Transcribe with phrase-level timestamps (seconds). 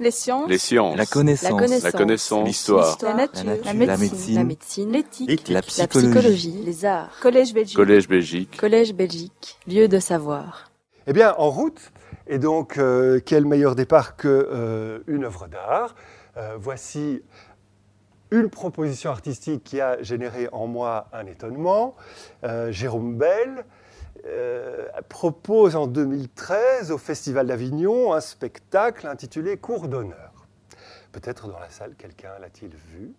[0.00, 0.48] Les sciences.
[0.48, 0.96] Les sciences.
[0.96, 1.82] La connaissance.
[1.84, 2.46] La connaissance.
[2.46, 2.96] L'histoire.
[3.02, 3.44] La nature.
[3.44, 3.98] La La nature.
[3.98, 4.34] médecine.
[4.34, 4.92] La médecine.
[4.92, 5.48] L'éthique.
[5.48, 6.62] La La psychologie.
[6.64, 7.10] Les arts.
[7.20, 7.76] Collège Belgique.
[7.76, 8.56] Collège Belgique.
[8.58, 9.58] Collège Belgique.
[9.68, 10.70] Lieu de savoir.
[11.06, 11.92] Eh bien, en route.
[12.26, 15.94] Et donc, euh, quel meilleur départ que euh, une œuvre d'art
[16.36, 17.22] Euh, Voici
[18.30, 21.96] une proposition artistique qui a généré en moi un étonnement.
[22.44, 23.64] Euh, Jérôme Bell
[24.26, 30.46] euh, propose en 2013 au Festival d'Avignon un spectacle intitulé Cours d'honneur.
[31.12, 33.12] Peut-être dans la salle, quelqu'un l'a-t-il vu?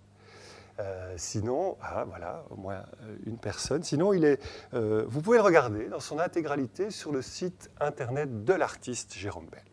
[0.79, 3.83] Euh, sinon, ah, voilà, au moins euh, une personne.
[3.83, 4.39] Sinon, il est,
[4.73, 9.63] vous pouvez le regarder dans son intégralité sur le site internet de l'artiste Jérôme Bell.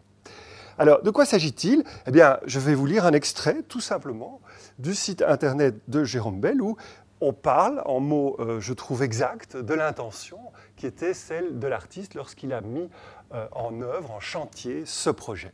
[0.78, 1.84] Alors, de quoi s'agit-il?
[2.06, 4.40] Eh bien, je vais vous lire un extrait, tout simplement,
[4.78, 6.76] du site internet de Jérôme Bell où
[7.20, 10.38] on parle, en mots, je trouve exacts, de l'intention
[10.78, 12.88] qui était celle de l'artiste lorsqu'il a mis
[13.34, 15.52] euh, en œuvre, en chantier, ce projet.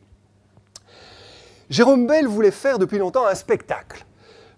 [1.69, 4.05] Jérôme Bell voulait faire depuis longtemps un spectacle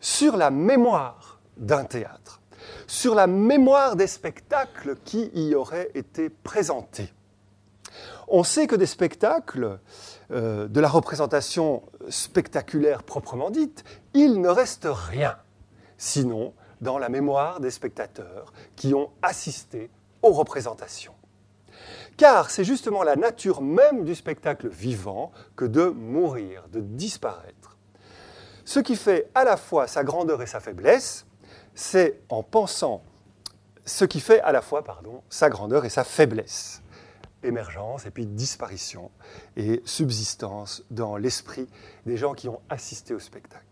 [0.01, 2.41] sur la mémoire d'un théâtre,
[2.85, 7.11] sur la mémoire des spectacles qui y auraient été présentés.
[8.27, 9.79] On sait que des spectacles,
[10.31, 15.37] euh, de la représentation spectaculaire proprement dite, il ne reste rien,
[15.97, 19.89] sinon dans la mémoire des spectateurs qui ont assisté
[20.29, 21.15] aux.
[22.17, 27.77] Car c'est justement la nature même du spectacle vivant que de mourir, de disparaître.
[28.65, 31.25] Ce qui fait à la fois sa grandeur et sa faiblesse,
[31.75, 33.03] c'est en pensant
[33.85, 36.81] ce qui fait à la fois pardon, sa grandeur et sa faiblesse.
[37.43, 39.11] Émergence et puis disparition
[39.55, 41.69] et subsistance dans l'esprit
[42.05, 43.63] des gens qui ont assisté au spectacle.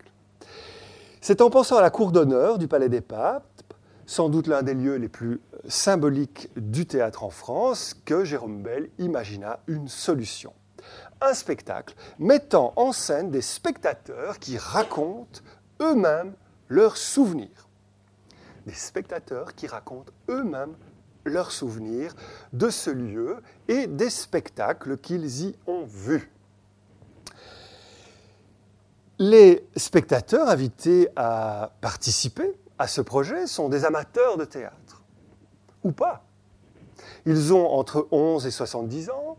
[1.19, 3.54] C'est en pensant à la cour d'honneur du Palais des Papes,
[4.05, 8.89] sans doute l'un des lieux les plus symboliques du théâtre en France, que Jérôme Bell
[8.99, 10.53] imagina une solution
[11.21, 15.41] un spectacle mettant en scène des spectateurs qui racontent
[15.81, 16.33] eux-mêmes
[16.67, 17.69] leurs souvenirs.
[18.65, 20.75] Des spectateurs qui racontent eux-mêmes
[21.23, 22.13] leurs souvenirs
[22.53, 26.31] de ce lieu et des spectacles qu'ils y ont vus.
[29.17, 35.03] Les spectateurs invités à participer à ce projet sont des amateurs de théâtre,
[35.83, 36.23] ou pas.
[37.25, 39.37] Ils ont entre 11 et 70 ans,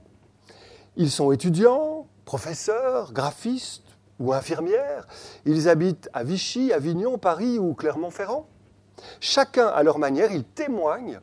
[0.97, 3.85] ils sont étudiants, professeurs, graphistes
[4.19, 5.07] ou infirmières.
[5.45, 8.49] Ils habitent à Vichy, Avignon, Paris ou Clermont-Ferrand.
[9.21, 11.21] Chacun à leur manière, ils témoignent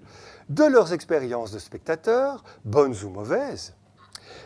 [0.50, 3.74] de leurs expériences de spectateurs, bonnes ou mauvaises.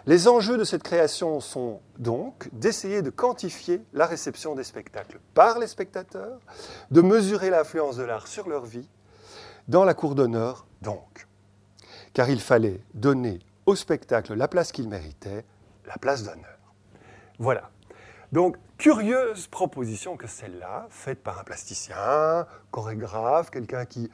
[0.07, 5.59] Les enjeux de cette création sont donc d'essayer de quantifier la réception des spectacles par
[5.59, 6.39] les spectateurs,
[6.91, 8.87] de mesurer l'influence de l'art sur leur vie,
[9.67, 11.27] dans la cour d'honneur donc.
[12.13, 15.43] Car il fallait donner au spectacle la place qu'il méritait,
[15.85, 16.57] la place d'honneur.
[17.37, 17.69] Voilà.
[18.31, 24.09] Donc, curieuse proposition que celle-là, faite par un plasticien, chorégraphe, quelqu'un qui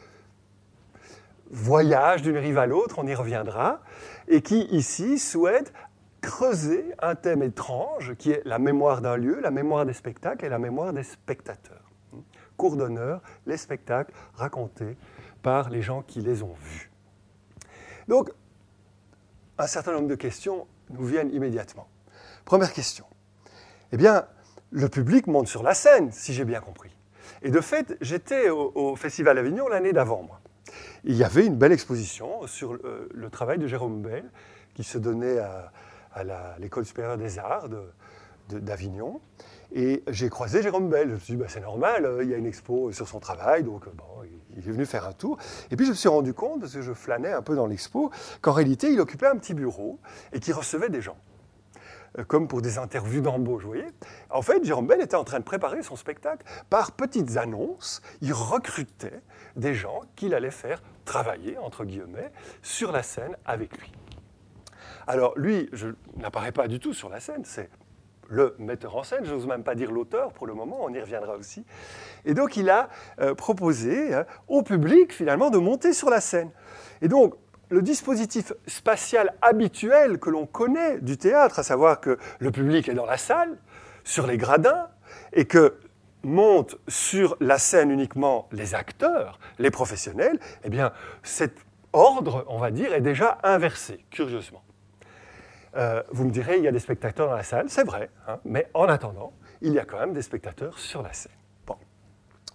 [1.49, 3.81] voyage d'une rive à l'autre, on y reviendra,
[4.27, 5.73] et qui ici souhaite
[6.21, 10.49] creuser un thème étrange qui est la mémoire d'un lieu, la mémoire des spectacles et
[10.49, 11.91] la mémoire des spectateurs.
[12.55, 14.97] Cours d'honneur, les spectacles racontés
[15.41, 16.91] par les gens qui les ont vus.
[18.07, 18.31] Donc,
[19.57, 21.87] un certain nombre de questions nous viennent immédiatement.
[22.45, 23.05] Première question.
[23.91, 24.25] Eh bien,
[24.71, 26.95] le public monte sur la scène, si j'ai bien compris.
[27.41, 30.39] Et de fait, j'étais au, Festival Avignon l'année d'avant, moi.
[31.03, 34.25] Il y avait une belle exposition sur le, le travail de Jérôme Bell,
[34.73, 35.71] qui se donnait à,
[36.59, 37.69] l'École supérieure des arts
[38.49, 39.19] d'Avignon.
[39.71, 41.09] Et j'ai croisé Jérôme Bell.
[41.09, 43.63] Je me suis dit, bah, c'est normal, il y a une expo sur son travail,
[43.63, 44.23] donc bon,
[44.55, 45.37] il est venu faire un tour.
[45.71, 48.11] Et puis je me suis rendu compte, parce que je flânais un peu dans l'expo,
[48.41, 49.99] qu'en réalité, il occupait un petit bureau
[50.31, 51.17] et qu'il recevait des gens.
[52.27, 53.87] Comme pour des interviews d'embauche, vous voyez.
[54.29, 56.45] En fait, Jérôme Bell était en train de préparer son spectacle.
[56.69, 59.21] Par petites annonces, il recrutait
[59.55, 62.31] des gens qu'il allait faire travailler, entre guillemets,
[62.61, 63.91] sur la scène avec lui.
[65.07, 67.69] Alors lui, je n'apparaît pas du tout sur la scène, c'est
[68.29, 70.99] le metteur en scène, je n'ose même pas dire l'auteur pour le moment, on y
[70.99, 71.65] reviendra aussi.
[72.25, 72.89] Et donc il a
[73.19, 76.49] euh, proposé hein, au public finalement de monter sur la scène.
[77.01, 77.35] Et donc
[77.69, 82.93] le dispositif spatial habituel que l'on connaît du théâtre, à savoir que le public est
[82.93, 83.57] dans la salle,
[84.03, 84.89] sur les gradins,
[85.31, 85.75] et que
[86.23, 91.57] montent sur la scène uniquement les acteurs, les professionnels, eh bien cet
[91.91, 94.63] ordre, on va dire, est déjà inversé, curieusement.
[95.75, 98.39] Euh, vous me direz, il y a des spectateurs dans la salle, c'est vrai, hein,
[98.45, 101.31] mais en attendant, il y a quand même des spectateurs sur la scène.
[101.65, 101.77] Bon.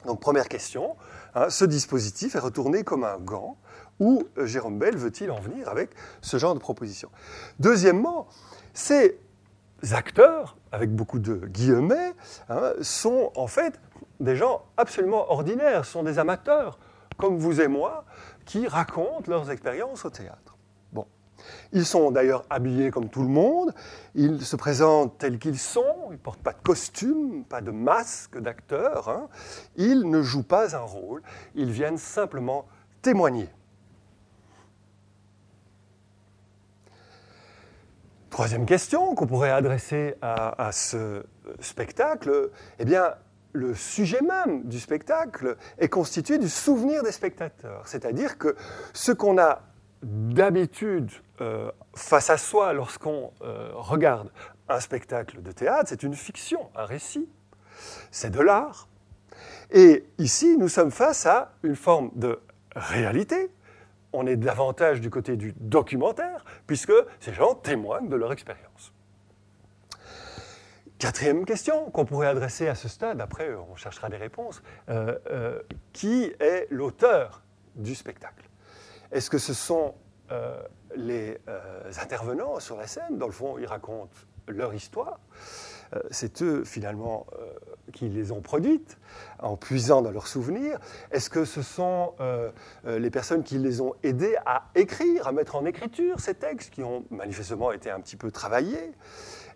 [0.06, 0.96] Donc première question,
[1.34, 3.56] hein, ce dispositif est retourné comme un gant,
[3.98, 7.10] où euh, Jérôme Bell veut-il en venir avec ce genre de proposition?
[7.58, 8.28] Deuxièmement,
[8.72, 9.18] c'est
[9.92, 12.12] acteurs, avec beaucoup de guillemets,
[12.48, 13.80] hein, sont en fait
[14.20, 16.78] des gens absolument ordinaires, sont des amateurs,
[17.16, 18.04] comme vous et moi,
[18.44, 20.56] qui racontent leurs expériences au théâtre.
[20.92, 21.06] Bon.
[21.72, 23.72] Ils sont d'ailleurs habillés comme tout le monde,
[24.14, 28.38] ils se présentent tels qu'ils sont, ils ne portent pas de costume, pas de masque
[28.38, 29.28] d'acteur, hein.
[29.76, 31.22] ils ne jouent pas un rôle,
[31.54, 32.66] ils viennent simplement
[33.02, 33.48] témoigner.
[38.30, 41.24] Troisième question qu'on pourrait adresser à, ce
[41.60, 43.14] spectacle, eh bien,
[43.52, 47.82] le sujet même du spectacle est constitué du souvenir des spectateurs.
[47.86, 48.54] C'est-à-dire que
[48.92, 49.62] ce qu'on a
[50.02, 51.10] d'habitude
[51.40, 54.30] euh, face à soi lorsqu'on euh, regarde
[54.68, 57.28] un spectacle de théâtre, c'est une fiction, un récit.
[58.10, 58.88] C'est de l'art.
[59.70, 62.38] Et ici, nous sommes face à une forme de
[62.76, 63.50] réalité.
[64.12, 68.92] On est davantage du côté du documentaire, puisque ces gens témoignent de leur expérience.
[70.98, 74.62] Quatrième question qu'on pourrait adresser à ce stade, après on cherchera des réponses.
[74.88, 75.62] Euh, euh,
[75.92, 77.44] qui est l'auteur
[77.76, 78.48] du spectacle?
[79.12, 79.94] Est-ce que ce sont
[80.32, 80.60] euh,
[80.96, 81.38] les
[82.02, 83.16] intervenants sur la scène?
[83.16, 84.16] Dans le fond, ils racontent
[84.48, 85.20] leur histoire.
[86.10, 87.26] C'est eux, finalement,
[87.92, 88.98] qui les ont produites
[89.38, 90.78] en puisant dans leurs souvenirs.
[91.10, 92.14] Est-ce que ce sont
[92.84, 96.82] les personnes qui les ont aidés à écrire, à mettre en écriture ces textes qui
[96.82, 98.92] ont manifestement été un petit peu travaillés?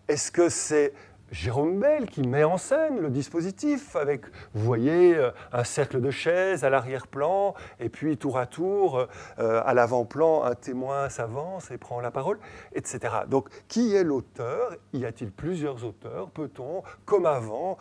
[0.08, 0.92] Est-ce que c'est
[1.32, 6.10] Jérôme Bell qui met en scène le dispositif avec, vous voyez, euh, un cercle de
[6.10, 9.08] chaises à l'arrière-plan, et puis tour à tour,
[9.38, 12.38] euh, à l'avant-plan, un témoin s'avance et prend la parole,
[12.74, 13.14] etc.
[13.28, 14.76] Donc, qui est l'auteur?
[14.92, 16.30] Y a-t-il plusieurs auteurs?
[16.30, 17.78] Peut-on, comme avant,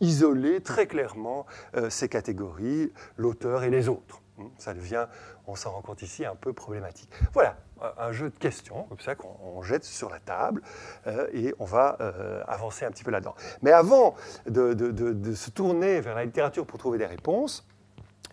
[0.00, 1.44] isoler très clairement
[1.76, 4.22] euh, ces catégories, l'auteur et les autres?
[4.58, 5.06] Ça devient,
[5.48, 7.10] on s'en rend compte ici, un peu problématique.
[7.32, 7.56] Voilà,
[7.98, 10.62] un jeu de questions, comme ça, qu'on jette sur la table,
[11.06, 13.34] euh, et on va euh, avancer un petit peu là-dedans.
[13.62, 14.14] Mais avant
[14.46, 17.66] de, se tourner vers la littérature pour trouver des réponses,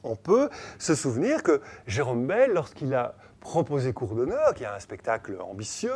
[0.03, 0.49] on peut
[0.79, 5.91] se souvenir que Jérôme Bell, lorsqu'il a proposé Cours d'honneur, qui est un spectacle ambitieux,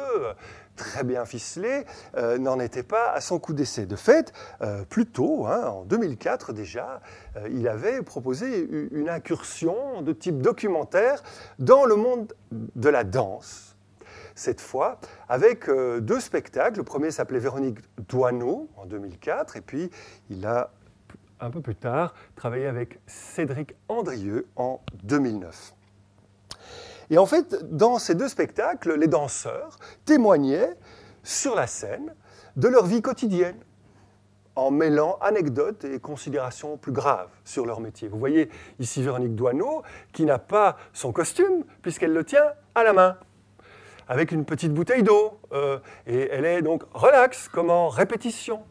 [0.76, 1.86] très bien ficelé,
[2.18, 3.86] euh, n'en était pas à son coup d'essai.
[3.86, 7.02] De fait, euh, plus tôt, hein, en 2004 déjà,
[7.38, 11.24] euh, il avait proposé une incursion de type documentaire
[11.58, 13.78] dans le monde de la danse.
[14.36, 15.00] Cette fois,
[15.30, 16.78] avec deux spectacles.
[16.78, 19.90] Le premier s'appelait Véronique Douaneau en 2004, et puis
[20.30, 20.70] il a
[21.40, 25.77] un peu plus tard travaillé avec Cédric Andrieux en 2009.
[27.10, 30.76] Et en fait, dans ces deux spectacles, les danseurs témoignaient
[31.24, 32.14] sur la scène
[32.56, 33.58] de leur vie quotidienne,
[34.56, 38.08] en mêlant anecdotes et considérations plus graves sur leur métier.
[38.08, 38.50] Vous voyez
[38.80, 39.84] ici Véronique Douaneau,
[40.14, 43.18] qui n'a pas son costume, puisqu'elle le tient à la main,
[44.08, 45.40] avec une petite bouteille d'eau.
[45.54, 45.78] Euh,
[46.08, 48.64] et elle est donc relaxe, comme en répétition.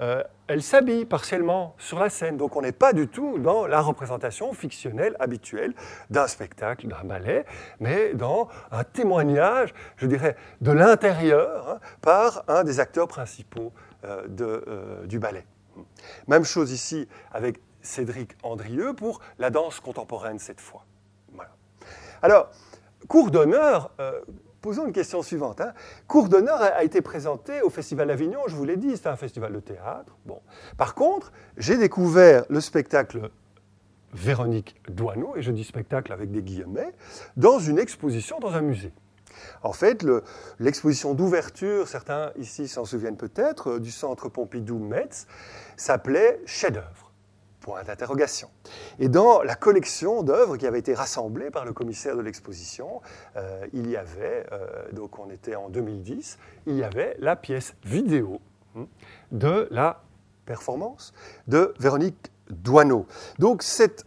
[0.00, 3.80] Euh, elle s'habille partiellement sur la scène, donc on n'est pas du tout dans la
[3.80, 5.74] représentation fictionnelle habituelle
[6.10, 7.44] d'un spectacle, d'un ballet,
[7.80, 13.72] mais dans un témoignage, je dirais, de l'intérieur hein, par un des acteurs principaux
[14.04, 15.46] euh, euh, du ballet.
[16.28, 20.84] Même chose ici avec Cédric Andrieux pour la danse contemporaine cette fois.
[22.22, 22.48] Alors,
[23.06, 23.90] cours d'honneur,
[24.64, 25.60] posons une question suivante.
[25.60, 25.74] Hein.
[26.08, 29.52] Cours d'honneur a, été présenté au Festival d'Avignon, je vous l'ai dit, c'est un festival
[29.52, 30.16] de théâtre.
[30.24, 30.40] Bon.
[30.78, 33.30] Par contre, j'ai découvert le spectacle
[34.14, 36.94] Véronique Douaneau, et je dis spectacle avec des guillemets,
[37.36, 38.94] dans une exposition dans un musée.
[39.62, 40.02] En fait,
[40.58, 45.26] l'exposition d'ouverture, certains ici s'en souviennent peut-être, du centre Pompidou-Metz,
[45.76, 47.03] s'appelait Chef-d'œuvre
[47.64, 48.50] point d'interrogation.
[48.98, 53.00] Et dans la collection d'œuvres qui avait été rassemblée par le commissaire de l'exposition,
[53.36, 57.74] euh, il y avait, euh, donc on était en 2010, il y avait la pièce
[57.82, 58.42] vidéo
[58.76, 58.86] hein,
[59.32, 60.02] de la
[60.44, 61.14] performance
[61.48, 63.06] de Véronique Douaneau.
[63.38, 64.04] Donc cette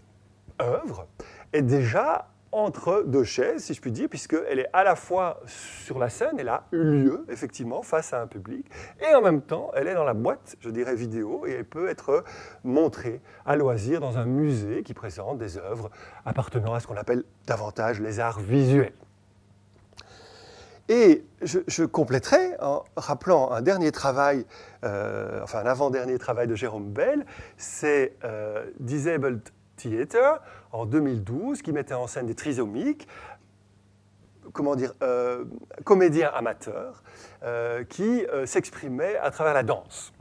[0.61, 1.07] œuvre
[1.51, 5.99] est déjà entre deux chaises, si je puis dire, puisqu'elle est à la fois sur
[5.99, 8.65] la scène, elle a eu lieu, effectivement, face à un public,
[9.01, 11.89] et en même temps, elle est dans la boîte, je dirais, vidéo, et elle peut
[11.89, 12.23] être
[12.63, 15.89] montrée à loisir dans un musée qui présente des œuvres
[16.25, 18.93] appartenant à ce qu'on appelle davantage les arts visuels.
[20.89, 24.45] Et je, je compléterai en rappelant un dernier travail,
[24.85, 27.25] euh, enfin un avant-dernier travail de Jérôme Bell,
[27.57, 29.41] c'est euh, Disabled
[29.77, 30.41] Theater
[30.71, 33.07] en 2012 qui mettait en scène des trisomiques,
[34.53, 35.45] comment dire, euh,
[35.83, 37.03] comédiens amateurs,
[37.43, 40.13] euh, qui euh, s'exprimaient à travers la danse.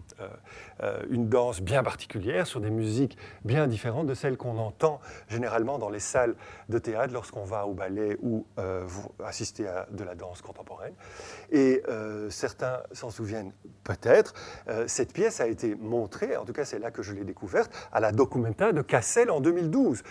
[1.10, 5.90] Une danse bien particulière, sur des musiques bien différentes de celles qu'on entend généralement dans
[5.90, 6.34] les salles
[6.68, 8.46] de théâtre lorsqu'on va au ballet ou
[9.24, 10.94] assister à de la danse contemporaine.
[11.50, 11.82] Et
[12.30, 13.52] certains s'en souviennent
[13.84, 14.34] peut-être.
[14.86, 18.00] cette pièce a été montrée, en tout cas c'est là que je l'ai découverte, à
[18.00, 20.02] la Documenta de Cassel en 2012.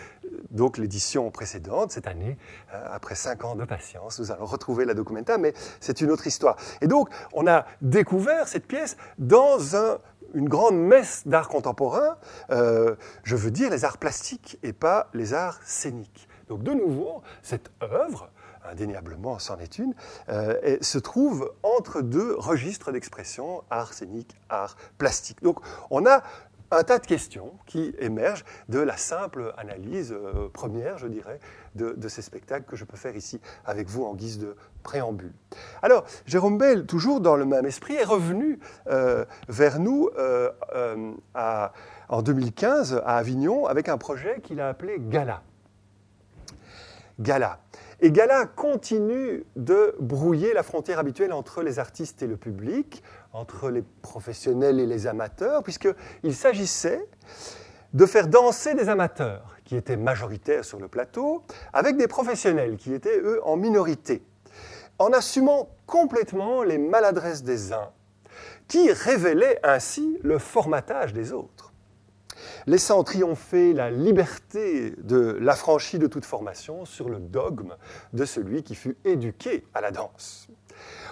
[0.50, 2.36] Donc l'édition précédente, cette année,
[2.72, 6.56] après cinq ans de patience, nous allons retrouver la Documenta, mais c'est une autre histoire.
[6.80, 9.58] Et donc, on a découvert cette pièce dans
[10.34, 12.16] une grande messe d'art contemporain,
[12.50, 16.28] euh, je veux dire les arts plastiques et pas les arts scéniques.
[16.48, 18.30] Donc de nouveau, cette œuvre,
[18.64, 19.94] indéniablement c'en est une,
[20.28, 25.42] euh, se trouve entre deux registres d'expression, art scénique, art plastique.
[25.42, 26.22] Donc on a
[26.70, 31.38] un tas de questions qui émergent de la simple analyse euh, première, je dirais,
[31.74, 34.56] de, ces spectacles que je peux faire ici avec vous en guise de
[35.82, 40.50] Alors, Jérôme Bell, toujours dans le même esprit, est revenu euh, vers nous euh,
[42.08, 45.42] en 2015 à Avignon avec un projet qu'il a appelé Gala.
[47.18, 47.60] Gala.
[48.00, 53.02] Et Gala continue de brouiller la frontière habituelle entre les artistes et le public,
[53.32, 57.08] entre les professionnels et les amateurs, puisqu'il s'agissait
[57.94, 62.92] de faire danser des amateurs, qui étaient majoritaires sur le plateau, avec des professionnels, qui
[62.92, 64.22] étaient, eux, en minorité,
[64.98, 67.90] en assumant complètement les maladresses des uns,
[68.68, 71.72] qui révélaient ainsi le formatage des autres
[72.66, 77.74] laissant triompher la liberté de l'affranchi de toute formation sur le dogme
[78.12, 80.48] de celui qui fut éduqué à la danse.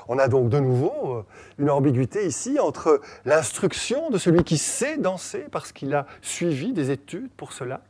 [0.08, 1.24] On a donc de nouveau euh,
[1.58, 6.90] une ambiguïté ici entre l'instruction de celui qui sait danser parce qu'il a suivi des
[6.90, 7.80] études pour cela,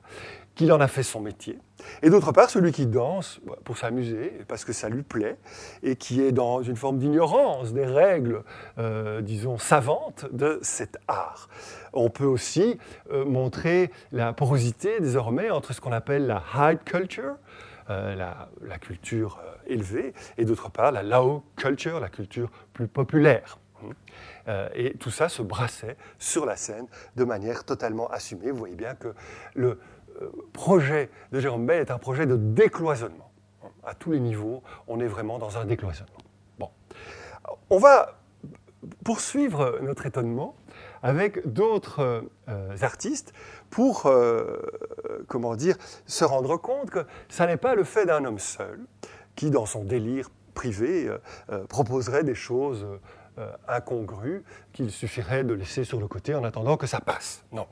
[0.54, 1.58] qu'il en a fait son métier,
[2.02, 5.36] et d'autre part celui qui danse pour s'amuser, parce que ça lui plaît,
[5.82, 8.42] et qui est dans une forme d'ignorance des règles,
[8.78, 11.48] euh, disons, savantes de cet art.
[11.92, 12.78] On peut aussi
[13.10, 17.36] euh, montrer la porosité désormais entre ce qu'on appelle la high culture,
[17.90, 23.58] euh, la, culture élevée, et d'autre part la low culture, la culture plus populaire.
[24.74, 28.50] et tout ça se brassait sur la scène de manière totalement assumée.
[28.50, 29.14] Vous voyez bien que
[29.54, 29.78] le,
[30.52, 33.30] projet de Jérôme Bell est un projet de décloisonnement.
[33.84, 36.18] À tous les niveaux, on est vraiment dans un décloisonnement.
[36.58, 36.70] Bon.
[37.70, 38.18] On va
[39.04, 40.56] poursuivre notre étonnement
[41.02, 43.32] avec d'autres euh, artistes
[43.70, 44.56] pour, euh,
[45.28, 48.80] comment dire, se rendre compte que ça n'est pas le fait d'un homme seul
[49.36, 51.10] qui, dans son délire privé,
[51.50, 52.86] euh, proposerait des choses
[53.38, 57.44] euh, incongru qu'il suffirait de laisser sur le côté en attendant que ça passe.
[57.50, 57.66] Non.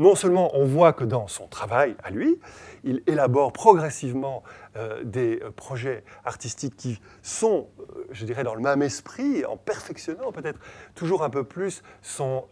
[0.00, 2.40] Non seulement on voit que dans son travail à lui,
[2.82, 4.42] il élabore progressivement
[4.76, 7.68] euh, des euh, projets artistiques qui sont,
[8.10, 10.58] je dirais, dans le même esprit, en perfectionnant peut-être
[10.96, 12.46] toujours un peu plus son,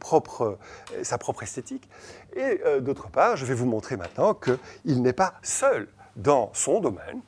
[0.00, 0.58] propre,
[1.02, 1.88] sa propre esthétique.
[2.34, 7.20] Et d'autre part, je vais vous montrer maintenant qu'il n'est pas seul dans son domaine,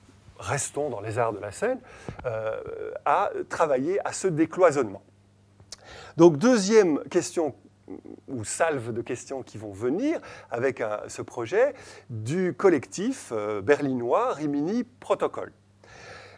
[0.44, 1.80] restons dans les arts de la scène,
[2.26, 5.02] euh, à travailler à ce décloisonnement.
[6.16, 7.54] Donc deuxième question
[8.28, 10.18] ou salve de questions qui vont venir
[10.50, 11.74] avec ce projet
[12.08, 15.52] du collectif euh, berlinois Rimini Protocol.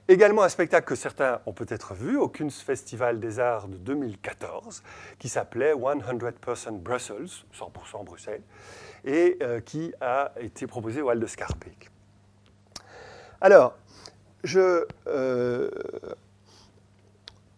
[0.08, 4.84] Également un spectacle que certains ont peut-être vu au Kunstfestival des Arts de 2014,
[5.18, 8.42] qui s'appelait 100% Brussels, 100% Bruxelles,
[9.04, 11.90] et euh, qui a été proposé au Hall de.
[13.40, 13.76] Alors,
[14.46, 15.68] je euh,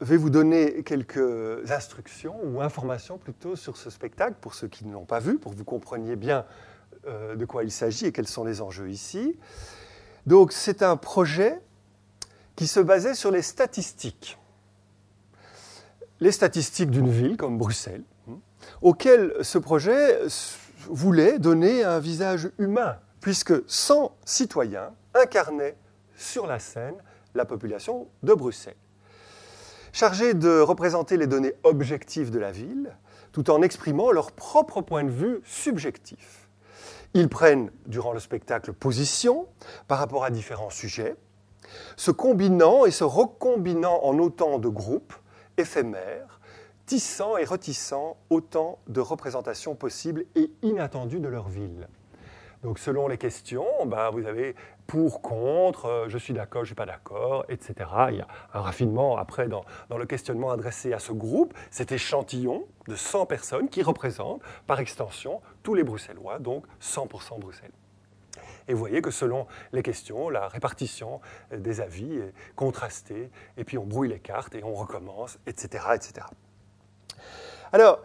[0.00, 4.92] vais vous donner quelques instructions ou informations plutôt sur ce spectacle pour ceux qui ne
[4.92, 6.44] l'ont pas vu, pour que vous compreniez bien
[7.06, 9.38] euh, de quoi il s'agit et quels sont les enjeux ici.
[10.26, 11.60] Donc c'est un projet
[12.56, 14.38] qui se basait sur les statistiques.
[16.20, 18.38] Les statistiques d'une ville comme Bruxelles, hein,
[18.82, 20.18] auquel ce projet
[20.88, 25.76] voulait donner un visage humain, puisque 100 citoyens incarnaient
[26.18, 26.96] sur la scène
[27.34, 28.76] la population de Bruxelles.
[29.92, 32.94] Chargés de représenter les données objectives de la ville,
[33.32, 36.48] tout en exprimant leur propre point de vue subjectif.
[37.14, 39.48] Ils prennent, durant le spectacle, position
[39.86, 41.16] par rapport à différents sujets,
[41.96, 45.14] se combinant et se recombinant en autant de groupes
[45.56, 46.40] éphémères,
[46.86, 51.88] tissant et retissant autant de représentations possibles et inattendues de leur ville.
[52.62, 56.68] Donc selon les questions, bah, vous avez pour, contre, euh, je suis d'accord, je ne
[56.68, 57.74] suis pas d'accord, etc.
[58.10, 59.64] Il y a un raffinement après dans,
[59.96, 65.40] le questionnement adressé à ce groupe, cet échantillon de 100 personnes qui représentent par extension
[65.62, 67.70] tous les Bruxellois, donc 100% Bruxelles.
[68.66, 73.78] Et vous voyez que selon les questions, la répartition des avis est contrastée, et puis
[73.78, 75.84] on brouille les cartes et on recommence, etc.
[75.94, 76.26] etc.
[77.72, 78.00] Alors,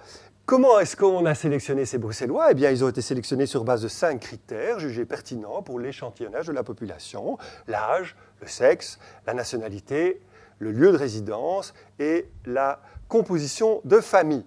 [0.45, 2.51] Comment est-ce qu'on a sélectionné ces Bruxellois?
[2.51, 6.47] Eh bien, ils ont été sélectionnés sur base de cinq critères jugés pertinents pour l'échantillonnage
[6.47, 7.38] de la population
[7.69, 10.21] l'âge, le sexe, la nationalité,
[10.59, 14.45] le lieu de résidence et la composition de famille.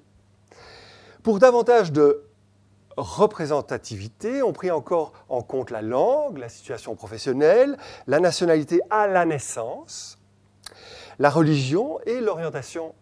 [1.23, 2.25] Pour davantage de
[2.99, 9.25] représentativité, on prit encore en compte la langue, la situation professionnelle, la nationalité à la
[9.25, 10.19] naissance,
[11.19, 12.95] la religion et l'orientation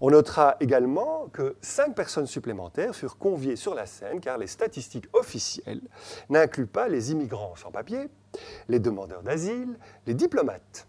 [0.00, 5.06] On notera également que cinq personnes supplémentaires furent conviées sur la scène car les statistiques
[5.12, 5.82] officielles
[6.30, 8.08] n'incluent pas les immigrants sans papier,
[8.68, 10.86] les demandeurs d'asile, les diplomates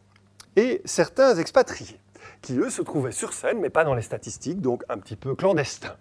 [0.56, 2.00] et certains expatriés
[2.42, 5.36] qui, eux, se trouvaient sur scène, mais pas dans les statistiques, donc un petit peu
[5.36, 5.96] clandestins,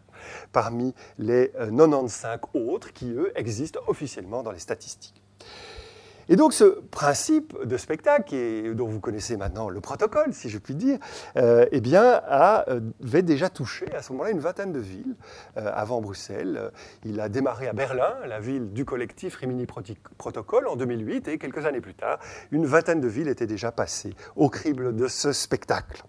[0.52, 5.22] parmi les 95 euh, autres qui, eux, existent officiellement dans les statistiques.
[6.32, 10.74] Et donc ce principe de spectacle, dont vous connaissez maintenant le protocole, si je puis
[10.74, 10.98] dire,
[11.36, 15.14] euh, eh euh, avait déjà touché à ce moment-là une vingtaine de villes
[15.58, 16.70] euh, avant Bruxelles.
[17.04, 19.66] Il a démarré à Berlin, la ville du collectif Rimini
[20.16, 22.18] Protocol, en 2008, et quelques années plus tard,
[22.50, 26.02] une vingtaine de villes étaient déjà passées au crible de ce spectacle.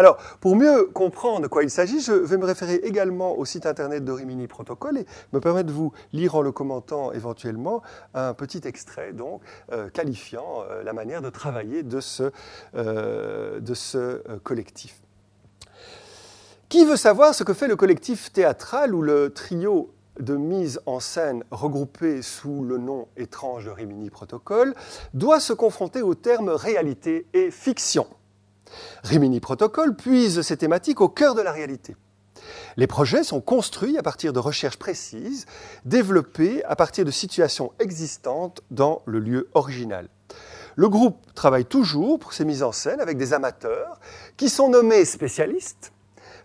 [0.00, 3.66] Alors, pour mieux comprendre de quoi il s'agit, je vais me référer également au site
[3.66, 5.04] internet de Rimini Protocol et
[5.34, 7.82] me permettre de vous lire en le commentant éventuellement
[8.14, 9.42] un petit extrait donc
[9.72, 12.32] euh, qualifiant euh, la manière de travailler de ce,
[12.76, 15.02] euh, de ce collectif.
[16.70, 20.98] Qui veut savoir ce que fait le collectif théâtral ou le trio de mise en
[20.98, 24.72] scène regroupé sous le nom étrange de Rimini Protocol
[25.12, 28.06] doit se confronter aux termes réalité et fiction?
[29.02, 31.96] Rimini Protocol puise ces thématiques au cœur de la réalité.
[32.76, 35.46] Les projets sont construits à partir de recherches précises,
[35.84, 40.08] développées à partir de situations existantes dans le lieu original.
[40.76, 44.00] Le groupe travaille toujours pour ces mises en scène avec des amateurs
[44.36, 45.92] qui sont nommés spécialistes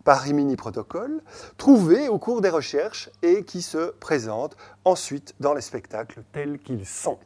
[0.04, 1.22] par Rimini Protocol,
[1.58, 6.86] trouvés au cours des recherches et qui se présentent ensuite dans les spectacles tels qu'ils
[6.86, 7.18] sont.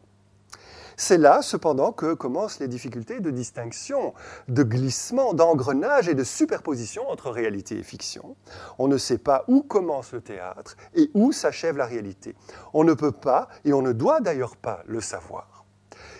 [1.01, 4.13] C'est là, cependant, que commencent les difficultés de distinction,
[4.49, 8.35] de glissement, d'engrenage et de superposition entre réalité et fiction.
[8.79, 12.35] On ne sait pas où commence le théâtre et où s'achève la réalité.
[12.73, 15.63] On ne peut pas, et on ne doit d'ailleurs pas le savoir.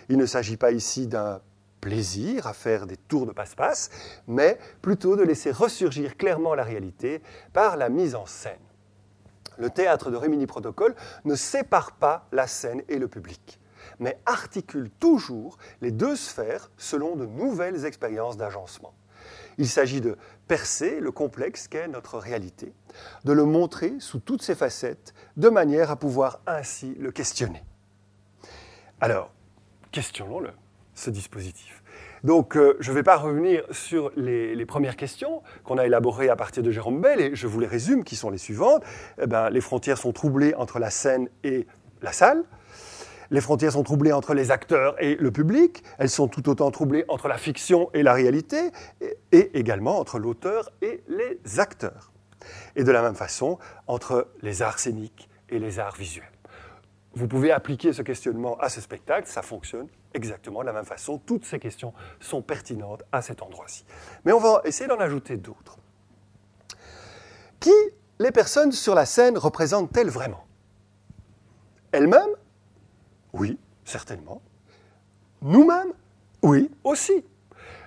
[0.08, 1.42] Il ne s'agit pas ici d'un
[1.82, 3.90] plaisir à faire des tours de passe-passe,
[4.28, 8.56] mais plutôt de laisser ressurgir clairement la réalité par la mise en scène.
[9.58, 13.59] Le théâtre de Rimini Protocol ne sépare pas la scène et le public
[14.00, 18.94] mais articule toujours les deux sphères selon de nouvelles expériences d'agencement.
[19.58, 22.74] Il s'agit de percer le complexe qu'est notre réalité,
[23.26, 27.64] de le montrer sous toutes ses facettes, de manière à pouvoir ainsi le questionner.
[29.02, 29.32] Alors,
[29.92, 30.52] questionnons-le,
[30.94, 31.84] ce dispositif.
[32.24, 36.36] Donc, euh, je ne vais pas revenir sur les, premières questions qu'on a élaborées à
[36.36, 38.84] partir de Jérôme Bell, et je vous les résume, qui sont les suivantes.
[39.22, 41.66] Eh ben, les frontières sont troublées entre la scène et
[42.02, 42.44] la salle.
[43.32, 47.06] Les frontières sont troublées entre les acteurs et le public, elles sont tout autant troublées
[47.08, 48.72] entre la fiction et la réalité,
[49.32, 52.12] et, également entre l'auteur et les acteurs.
[52.76, 56.32] Et de la même façon, entre les arts scéniques et les arts visuels.
[57.14, 61.20] Vous pouvez appliquer ce questionnement à ce spectacle, ça fonctionne exactement de la même façon.
[61.20, 63.86] Toutes ces questions sont pertinentes à cet endroit-ci.
[64.26, 65.78] Mais on va essayer d'en ajouter d'autres.
[67.60, 67.74] Qui
[68.20, 70.46] les personnes sur la scène représentent-elles vraiment?
[71.92, 72.36] Elles-mêmes
[73.34, 74.42] oui, certainement.
[75.42, 75.94] Nous-mêmes
[76.42, 77.24] Oui, aussi.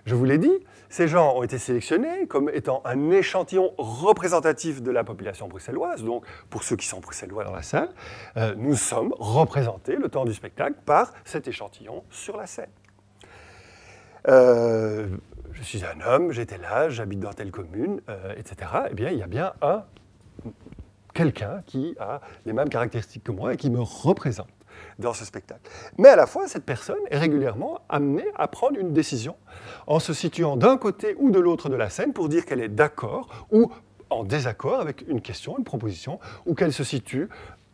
[0.05, 0.53] Je vous l'ai dit,
[0.89, 6.03] ces gens ont été sélectionnés comme étant un échantillon représentatif de la population bruxelloise.
[6.03, 7.89] Donc, pour ceux qui sont bruxellois dans la salle,
[8.37, 12.71] euh, nous sommes représentés le temps du spectacle par cet échantillon sur la scène.
[14.29, 15.09] Euh,
[15.53, 18.71] je suis un homme, j'étais là, j'habite dans telle commune, euh, etc.
[18.91, 19.85] Eh bien, il y a bien un
[21.15, 24.49] quelqu'un qui a les mêmes caractéristiques que moi et qui me représente
[24.99, 25.71] dans ce spectacle.
[25.99, 29.37] Mais à la fois, cette personne est régulièrement amenée à prendre une décision
[29.87, 32.69] en se situant d'un côté ou de l'autre de la scène pour dire qu'elle est
[32.69, 33.71] d'accord ou
[34.11, 37.29] en désaccord avec une question, une proposition, ou qu'elle se situe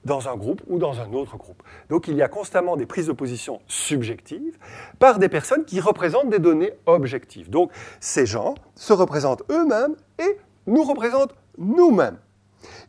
[0.04, 1.62] dans un groupe ou dans un autre groupe.
[1.90, 4.56] Donc il y a constamment des prises de position subjectives
[4.98, 7.50] par des personnes qui représentent des données objectives.
[7.50, 12.18] Donc ces gens se représentent eux-mêmes et nous représentent nous-mêmes.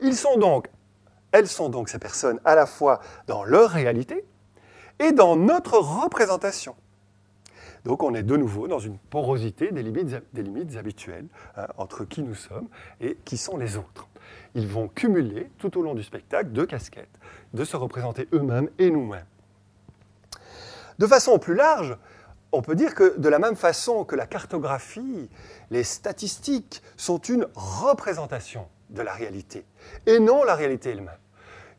[0.02, 0.68] Ils sont donc
[1.32, 4.26] elles sont donc ces personnes à la fois dans leur réalité
[5.00, 6.76] et dans notre représentation.
[7.86, 12.36] Donc on est de nouveau dans une porosité des limites, habituelles hein, entre qui nous
[12.36, 12.68] sommes
[13.00, 14.08] et qui sont les autres.
[14.56, 17.08] Ils vont cumuler tout au long du spectacle deux casquettes,
[17.54, 19.26] de se représenter eux-mêmes et nous-mêmes.
[20.98, 21.98] De façon plus large,
[22.52, 25.30] on peut dire que de la même façon que la cartographie,
[25.70, 29.66] les statistiques sont une représentation de la réalité,
[30.06, 31.18] et non la réalité elle-même.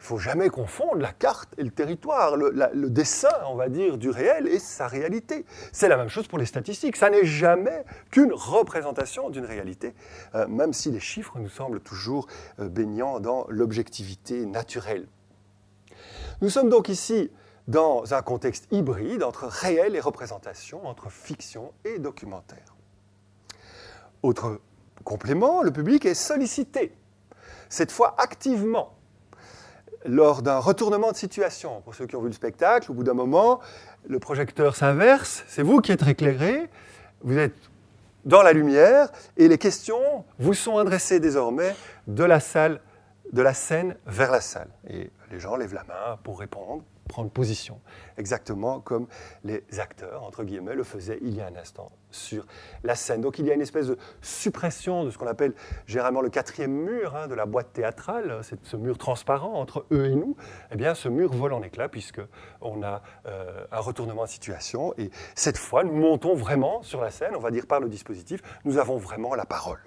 [0.00, 3.98] Il ne faut jamais confondre la carte et le territoire, le, dessin, on va dire,
[3.98, 5.44] du réel et sa réalité.
[5.72, 6.96] C'est la même chose pour les statistiques.
[6.96, 9.94] Ça n'est jamais qu'une représentation d'une réalité,
[10.34, 12.28] euh, même si les chiffres nous semblent toujours
[12.60, 15.06] euh, baignant dans l'objectivité naturelle.
[16.40, 17.30] Nous sommes donc ici
[17.68, 22.74] dans un contexte hybride entre réel et représentation, entre fiction et documentaire.
[24.22, 24.60] Autre
[25.04, 26.92] complément, le public est sollicité,
[27.70, 28.92] cette fois activement,
[30.04, 31.80] lors d'un retournement de situation.
[31.82, 33.60] Pour ceux qui ont vu le spectacle, au bout d'un moment,
[34.06, 36.68] le projecteur s'inverse, c'est vous qui êtes éclairé,
[37.22, 37.54] vous êtes
[38.26, 41.74] dans la lumière, et les questions vous sont adressées désormais
[42.06, 42.80] de la salle,
[43.32, 44.68] de la scène vers la salle.
[44.88, 47.80] Et les gens lèvent la main pour répondre prendre position,
[48.16, 49.08] exactement comme
[49.44, 52.46] les acteurs, entre guillemets, le faisaient il y a un instant sur
[52.84, 53.20] la scène.
[53.20, 55.54] Donc il y a une espèce de suppression de ce qu'on appelle
[55.86, 60.06] généralement le quatrième mur hein, de la boîte théâtrale, c'est ce mur transparent entre eux
[60.06, 60.36] et nous.
[60.72, 62.20] Eh bien, ce mur vole en éclats puisque
[62.60, 67.10] on a euh, un retournement de situation et cette fois, nous montons vraiment sur la
[67.10, 69.80] scène, on va dire par le dispositif, nous avons vraiment la parole.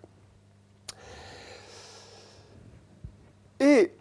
[3.59, 3.93] Et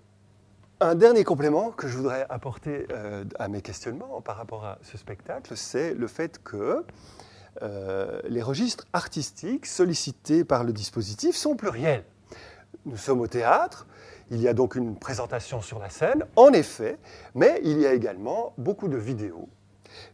[0.81, 4.99] un dernier complément que je voudrais apporter euh, à mes questionnements par rapport à ce
[4.99, 6.85] spectacle, c'est le fait que
[7.61, 12.05] euh, les registres artistiques sollicités par le dispositif sont pluriels.
[12.87, 13.87] Nous sommes au théâtre,
[14.31, 16.99] il y a donc une présentation sur la scène, en effet,
[17.35, 19.49] mais il y a également beaucoup de vidéos,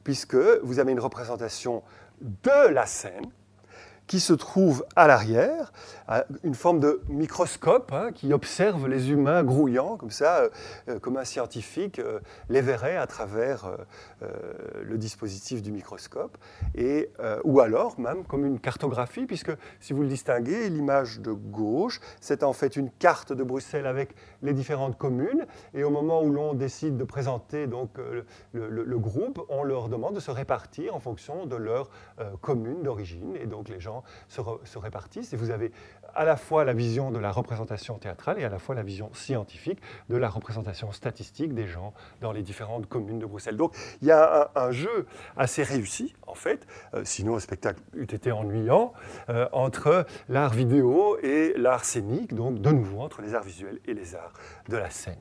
[0.02, 1.82] puisque vous avez une représentation
[2.20, 3.30] de la scène
[4.08, 5.72] qui se trouve à l'arrière,
[6.42, 10.48] une forme de microscope hein, qui observe les humains grouillants, comme ça, euh,
[10.88, 13.76] euh, comme un scientifique euh, les verrait à travers
[14.82, 16.36] le dispositif du microscope,
[16.74, 17.10] et,
[17.44, 22.42] ou alors même comme une cartographie, puisque si vous le distinguez, l'image de gauche, c'est
[22.42, 26.54] en fait une carte de Bruxelles avec les différentes communes, et au moment où l'on
[26.54, 27.90] décide de présenter donc,
[28.52, 31.90] le, groupe, on leur demande de se répartir en fonction de leur
[32.40, 35.72] commune d'origine, et donc les gens se, répartissent et vous avez
[36.14, 39.10] à la fois la vision de la représentation théâtrale et à la fois la vision
[39.14, 43.56] scientifique de la représentation statistique des gens dans les différentes communes de Bruxelles.
[43.56, 48.02] Donc il y a un, jeu assez réussi, en fait, euh, sinon le spectacle eût
[48.02, 48.92] été ennuyant,
[49.28, 53.94] euh, entre l'art vidéo et l'art scénique, donc de nouveau entre les arts visuels et
[53.94, 54.32] les arts
[54.68, 55.18] de la scène.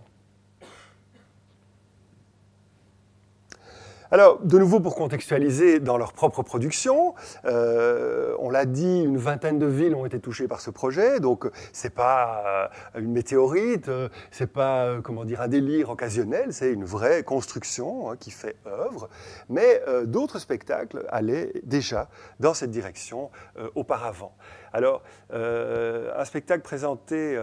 [4.09, 9.59] Alors, de nouveau, pour contextualiser dans leur propre production, euh, on l'a dit, une vingtaine
[9.59, 14.07] de villes ont été touchées par ce projet, donc c'est pas euh, une météorite, euh,
[14.31, 19.09] c'est pas, comment dire, un délire occasionnel, c'est une vraie construction hein, qui fait œuvre,
[19.49, 22.07] mais d'autres spectacles allaient déjà
[22.39, 23.29] dans cette direction
[23.75, 24.35] auparavant.
[24.73, 27.37] Alors, un spectacle présenté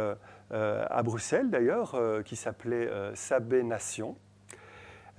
[0.50, 4.16] à Bruxelles, d'ailleurs, qui s'appelait Sabé Nation,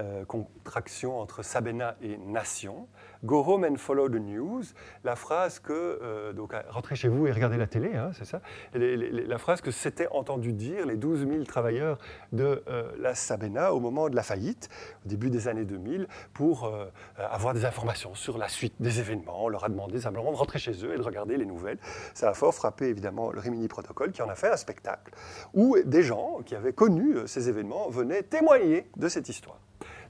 [0.01, 2.89] euh, contraction entre Sabena et Nation.
[3.23, 4.63] Go home and follow the news.
[5.05, 8.41] La phrase que, euh, donc rentrez chez vous et regardez la télé, hein, c'est ça.
[8.73, 11.97] la phrase que s'étaient entendu dire les 12 000 travailleurs
[12.33, 14.67] de euh, la Sabena au moment de la faillite,
[15.05, 16.69] au début des années 2000, pour
[17.17, 19.45] avoir des informations sur la suite des événements.
[19.45, 21.79] On leur a demandé simplement de rentrer chez eux et de regarder les nouvelles.
[22.13, 25.13] Ça a fort frappé évidemment le Rimini Protocol qui en a fait un spectacle
[25.53, 29.59] où des gens qui avaient connu ces événements venaient témoigner de cette histoire.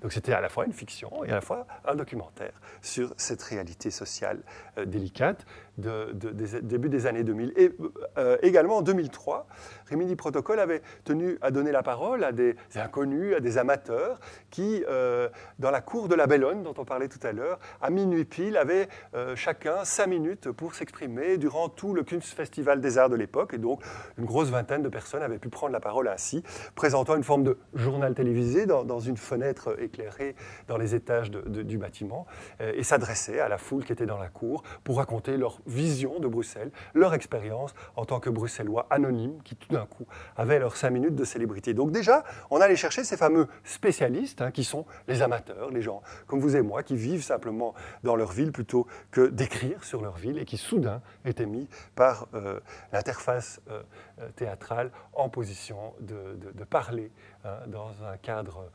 [0.06, 2.52] Donc c'était à la fois une fiction et à la fois un documentaire
[2.84, 4.44] sur cette réalité sociale
[4.78, 7.54] euh, délicate début des années 2000.
[7.58, 7.72] Et
[8.18, 9.48] euh, également en 2003,
[9.88, 14.84] Rimini Protocol avait tenu à donner la parole à des inconnus, à des amateurs qui,
[14.88, 18.26] euh, dans la cour de la Bellone, dont on parlait tout à l'heure, à minuit
[18.26, 18.88] pile, avaient
[19.36, 23.54] chacun cinq minutes pour s'exprimer durant tout le Kunstfestival des Arts de l'époque.
[23.54, 23.82] Et donc,
[24.18, 26.44] une grosse vingtaine de personnes avaient pu prendre la parole ainsi,
[26.76, 30.36] présentant une forme de journal télévisé dans une fenêtre éclairée
[30.68, 32.26] dans les étages du bâtiment
[32.60, 36.28] et s'adressaient à la foule qui était dans la cour pour raconter leur vision de
[36.28, 40.92] Bruxelles, leur expérience en tant que Bruxellois anonymes qui tout d'un coup avaient leurs cinq
[40.92, 41.74] minutes de célébrité.
[41.74, 46.02] Donc déjà, on allait chercher ces fameux spécialistes hein, qui sont les amateurs, les gens
[46.28, 47.74] comme vous et moi qui vivent simplement
[48.04, 52.28] dans leur ville plutôt que d'écrire sur leur ville et qui soudain étaient mis par
[52.34, 52.60] euh,
[52.92, 53.82] l'interface euh,
[54.20, 57.12] euh, théâtrale en position de, parler
[57.44, 58.70] hein, dans un cadre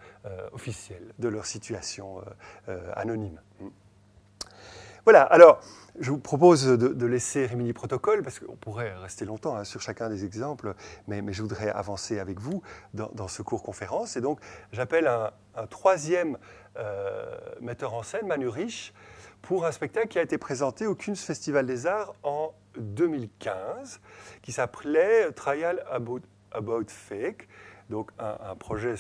[0.53, 2.23] officiel de leur situation
[2.95, 3.41] anonyme.
[5.05, 5.61] Voilà, alors
[5.99, 10.09] je vous propose de, laisser Rimini Protocol, parce qu'on pourrait rester longtemps hein, sur chacun
[10.09, 10.75] des exemples,
[11.09, 12.63] mais, je voudrais avancer avec vous
[12.95, 14.17] dans, ce cours conférence.
[14.17, 14.41] Et donc,
[14.73, 16.39] j'appelle un, troisième
[16.79, 18.95] euh, metteur en scène, Manu Rich,
[19.43, 24.01] pour un spectacle qui a été présenté au Kunst Festival des Arts en 2015,
[24.43, 27.49] qui s'appelait Trial About, Fake,
[27.91, 28.95] donc un, projet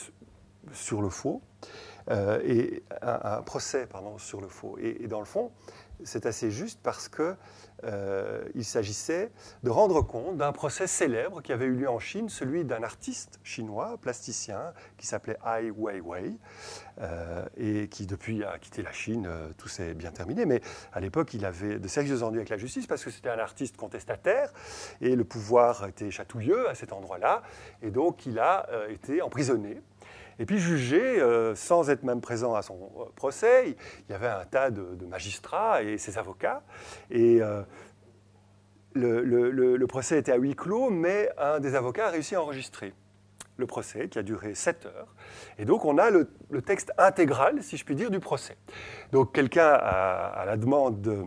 [0.72, 1.40] sur le faux,
[2.10, 4.76] euh, et un, procès pardon, sur le faux.
[4.78, 5.52] et dans le fond,
[6.04, 7.36] c'est assez juste parce qu'il
[7.84, 9.30] euh, s'agissait
[9.62, 13.40] de rendre compte d'un procès célèbre qui avait eu lieu en Chine, celui d'un artiste
[13.42, 16.36] chinois, plasticien, qui s'appelait Ai Weiwei,
[17.00, 20.60] euh, et qui depuis a quitté la Chine, euh, tout s'est bien terminé, mais
[20.92, 23.76] à l'époque il avait de sérieux ennuis avec la justice parce que c'était un artiste
[23.76, 24.52] contestataire,
[25.00, 27.42] et le pouvoir était chatouilleux à cet endroit-là,
[27.82, 29.80] et donc il a été emprisonné
[30.40, 33.76] et puis jugé, euh, sans être même présent à son euh, procès,
[34.08, 36.62] il y avait un tas de, magistrats et ses avocats.
[37.10, 37.62] Et euh,
[38.94, 42.94] le, procès était à huis clos, mais un des avocats a réussi à enregistrer
[43.58, 45.14] le procès, qui a duré 7 heures.
[45.58, 46.26] Et donc on a le,
[46.64, 48.56] texte intégral, si je puis dire, du procès.
[49.12, 51.18] Donc quelqu'un, à, la demande de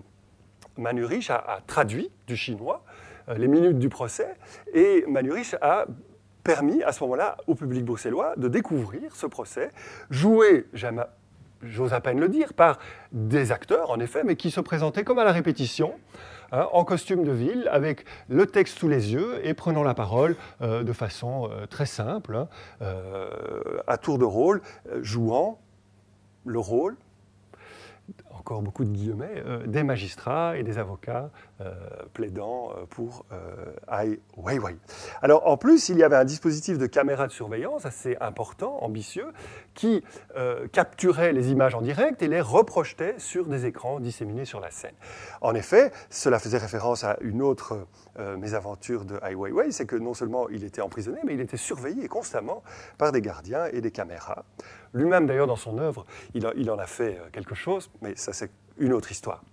[0.75, 2.83] Manu Rich, a, traduit du chinois
[3.37, 4.33] les minutes du procès,
[4.73, 5.85] et Manu Rich a
[6.43, 9.69] permis à ce moment-là au public bruxellois de découvrir ce procès,
[10.09, 10.67] joué,
[11.63, 12.79] j'ose à peine le dire, par
[13.11, 15.93] des acteurs, en effet, mais qui se présentaient comme à la répétition,
[16.51, 20.35] hein, en costume de ville, avec le texte sous les yeux et prenant la parole
[20.61, 22.47] euh, de façon euh, très simple, hein,
[22.81, 23.29] euh,
[23.87, 24.61] à tour de rôle,
[25.01, 25.59] jouant
[26.45, 26.97] le rôle
[28.37, 31.29] encore beaucoup de guillemets, euh, des magistrats et des avocats
[31.61, 31.73] euh,
[32.13, 33.25] plaidant euh, pour
[33.91, 34.75] Ai Weiwei.
[35.21, 39.27] Alors en plus, il y avait un dispositif de caméra de surveillance assez important, ambitieux,
[39.73, 40.03] qui
[40.71, 44.93] capturait les images en direct et les reprojetait sur des écrans disséminés sur la scène.
[45.41, 47.87] En effet, cela faisait référence à une autre
[48.37, 52.07] mésaventure de Ai Weiwei, c'est que non seulement il était emprisonné, mais il était surveillé
[52.07, 52.63] constamment
[52.97, 54.43] par des gardiens et des caméras.
[54.93, 58.49] Lui-même, d'ailleurs, dans son œuvre, il, en a fait euh, quelque chose, mais ça, c'est
[58.77, 59.43] une autre histoire.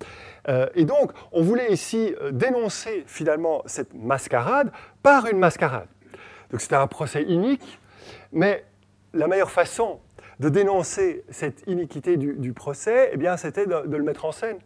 [0.49, 5.89] Euh, et donc, on voulait ici euh, dénoncer finalement cette mascarade par une mascarade.
[6.51, 7.79] Donc, c'était un procès inique,
[8.33, 8.65] mais
[9.13, 10.01] la meilleure façon
[10.39, 14.59] de dénoncer cette iniquité du, procès, eh bien, c'était de, le mettre en scène,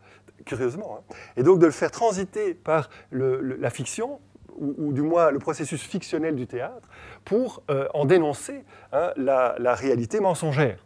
[0.46, 1.14] curieusement, hein.
[1.36, 4.20] et donc de le faire transiter par la fiction,
[4.56, 6.88] ou, du moins le processus fictionnel du théâtre,
[7.24, 10.78] pour euh, en dénoncer hein, la, réalité mensongère.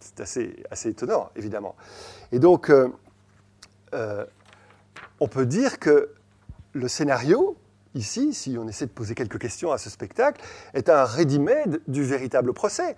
[0.00, 1.74] C'est assez, étonnant, évidemment.
[2.32, 2.88] Et donc, euh,
[3.94, 4.24] euh,
[5.20, 6.14] on peut dire que
[6.72, 7.56] le scénario,
[7.94, 10.42] ici, si on essaie de poser quelques questions à ce spectacle,
[10.74, 12.96] est un ready-made du véritable procès,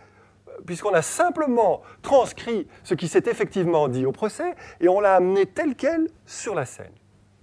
[0.67, 5.47] puisqu'on a simplement transcrit ce qui s'est effectivement dit au procès et on l'a amené
[5.47, 6.93] tel quel sur la scène,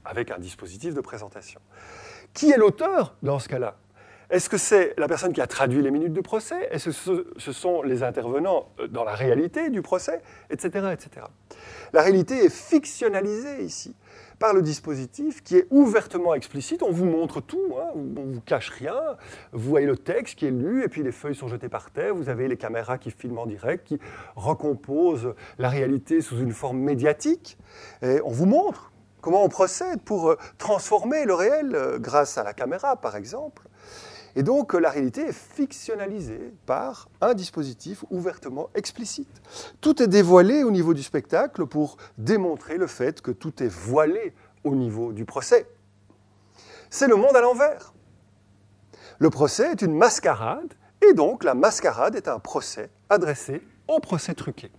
[0.05, 1.59] avec un dispositif de présentation.
[2.33, 3.77] Qui est l'auteur dans ce cas-là?
[4.29, 6.67] Est-ce que c'est la personne qui a traduit les minutes du procès?
[6.71, 10.21] Est-ce que ce sont les intervenants euh, dans la réalité du procès?
[10.49, 10.67] Etc.
[10.91, 11.27] etc.
[11.93, 13.95] La réalité est fictionnalisée ici
[14.37, 16.83] par le dispositif qui est ouvertement explicite.
[16.83, 18.99] On vous montre tout, hein, on ne vous cache rien.
[19.53, 22.13] Vous voyez le texte qui est lu et puis les feuilles sont jetées par terre.
[22.13, 23.99] Vous avez les caméras qui filment en direct, qui
[24.35, 27.57] recomposent la réalité sous une forme médiatique.
[28.01, 32.43] Et on vous montre comment on procède pour euh, transformer le réel euh, grâce à
[32.43, 33.66] la caméra, par exemple.
[34.37, 39.41] Et donc euh, la réalité est fictionnalisée par un dispositif ouvertement explicite.
[39.81, 44.35] Tout est dévoilé au niveau du spectacle pour démontrer le fait que tout est voilé
[44.63, 45.67] au niveau du procès.
[46.91, 47.95] C'est le monde à l'envers.
[49.17, 50.71] Le procès est une mascarade,
[51.01, 54.69] et donc la mascarade est un procès adressé au procès truqué.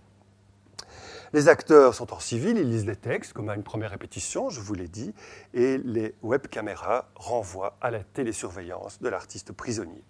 [1.33, 4.61] Les acteurs sont en civil, ils lisent les textes comme à une première répétition, je
[4.61, 5.13] vous l'ai dit,
[5.53, 10.03] et les web caméras renvoient à la télésurveillance de l'artiste prisonnier.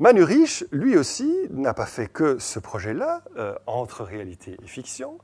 [0.00, 5.18] Manu Rich, lui aussi, n'a pas fait que ce projet-là, euh, entre réalité et fiction.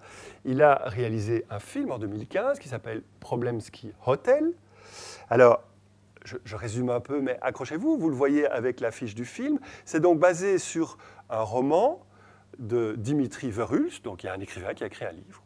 [0.45, 4.53] Il a réalisé un film en 2015 qui s'appelle Problemski Hotel.
[5.31, 5.63] Alors,
[6.25, 9.61] je, résume un peu, mais accrochez-vous, vous le voyez avec l'affiche du film.
[9.85, 10.99] C'est donc basé sur
[11.31, 12.05] un roman
[12.59, 15.43] de Dimitri Verhulst, donc il y a un écrivain qui a écrit un livre,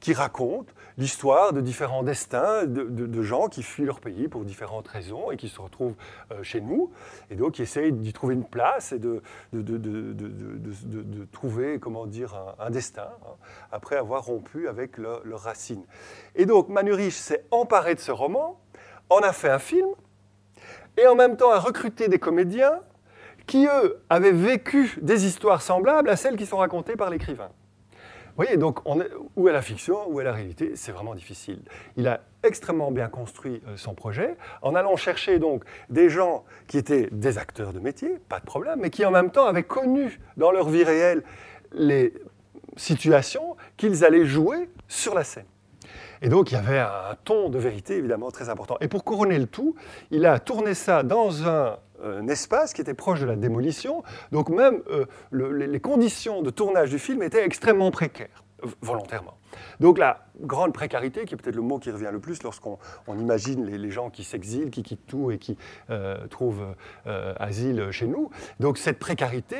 [0.00, 5.30] qui raconte l'histoire de différents destins de, gens qui fuient leur pays pour différentes raisons
[5.30, 5.96] et qui se retrouvent
[6.32, 6.90] euh, chez nous,
[7.30, 12.70] et donc qui essayent d'y trouver une place et de, de trouver, comment dire, un,
[12.70, 13.34] destin, hein,
[13.72, 15.84] après avoir rompu avec leurs leur racines.
[16.34, 18.60] Et donc Manu Rich s'est emparé de ce roman,
[19.10, 19.88] en a fait un film,
[20.96, 22.80] et en même temps a recruté des comédiens
[23.48, 27.48] qui, eux, avaient vécu des histoires semblables à celles qui sont racontées par l'écrivain.
[28.36, 31.60] voyez, donc on est, où est la fiction, où est la réalité C'est vraiment difficile.
[31.96, 36.78] Il a extrêmement bien construit euh, son projet en allant chercher donc des gens qui
[36.78, 40.20] étaient des acteurs de métier, pas de problème, mais qui en même temps avaient connu
[40.36, 41.24] dans leur vie réelle
[41.72, 42.12] les
[42.76, 45.46] situations qu'ils allaient jouer sur la scène.
[46.20, 48.76] Et donc il y avait un ton de vérité évidemment très important.
[48.80, 49.74] Et pour couronner le tout,
[50.10, 51.78] il a tourné ça dans un,
[52.28, 54.02] espace qui était proche de la démolition.
[54.32, 58.44] Donc même euh, les conditions de tournage du film étaient extrêmement précaires,
[58.80, 59.34] volontairement.
[59.80, 63.64] Donc la grande précarité, qui est peut-être le mot qui revient le plus lorsqu'on imagine
[63.64, 65.56] les, gens qui s'exilent, qui quittent tout et qui
[65.90, 66.74] euh, trouvent
[67.06, 68.30] euh, asile chez nous.
[68.60, 69.56] Donc cette précarité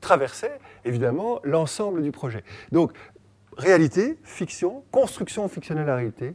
[0.00, 2.42] traversait évidemment l'ensemble du projet.
[2.72, 2.92] Donc
[3.56, 6.34] réalité, fiction, construction fictionnelle la réalité,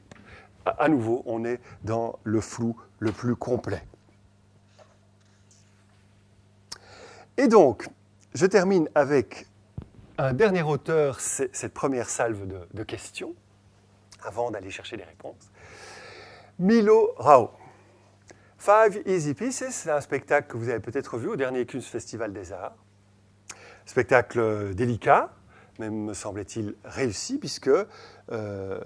[0.66, 3.84] à, nouveau, on est dans le flou le plus complet.
[7.38, 7.88] Et donc,
[8.36, 9.48] je termine avec
[10.20, 13.34] un dernier auteur, cette première salve de, questions,
[14.24, 15.52] avant d'aller chercher les réponses.
[16.60, 17.50] Milo Rao.
[18.60, 22.32] Five Easy Pieces, c'est un spectacle que vous avez peut-être vu au dernier Kunst Festival
[22.32, 22.76] des Arts.
[23.86, 25.34] Spectacle délicat,
[25.80, 27.72] même me semblait-il réussi, puisque
[28.32, 28.80] euh,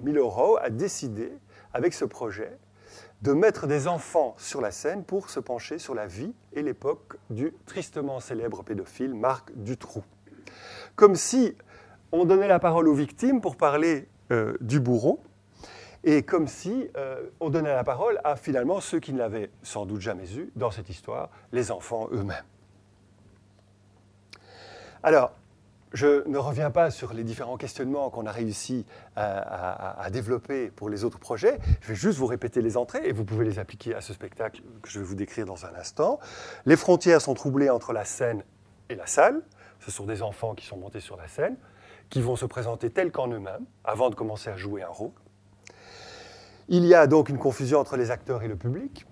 [0.00, 1.32] Milo a décidé,
[1.72, 2.58] avec ce projet,
[3.22, 7.16] de mettre des enfants sur la scène pour se pencher sur la vie et l'époque
[7.30, 10.04] du tristement célèbre pédophile Marc Dutroux.
[10.96, 11.56] Comme si
[12.12, 15.20] on donnait la parole aux victimes pour parler euh, du bourreau,
[16.04, 19.86] et comme si euh, on donnait la parole à finalement ceux qui ne l'avaient sans
[19.86, 22.44] doute jamais eu dans cette histoire, les enfants eux-mêmes.
[25.02, 25.32] Alors,
[25.94, 31.04] je ne reviens pas sur les différents questionnements qu'on a réussi à, développer pour les
[31.04, 31.58] autres projets.
[31.80, 34.60] Je vais juste vous répéter les entrées et vous pouvez les appliquer à ce spectacle
[34.82, 36.18] que je vais vous décrire dans un instant.
[36.66, 38.42] Les frontières sont troublées entre la scène
[38.88, 39.40] et la salle.
[39.78, 41.56] Ce sont des enfants qui sont montés sur la scène,
[42.10, 45.12] qui vont se présenter tels qu'en eux-mêmes avant de commencer à jouer un rôle.
[46.68, 49.06] Il y a donc une confusion entre les acteurs et le public.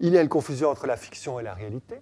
[0.00, 2.00] Il y a une confusion entre la fiction et la réalité.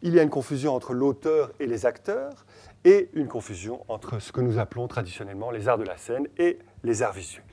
[0.00, 2.46] Il y a une confusion entre l'auteur et les acteurs
[2.84, 6.58] et une confusion entre ce que nous appelons traditionnellement les arts de la scène et
[6.82, 7.44] les arts visuels.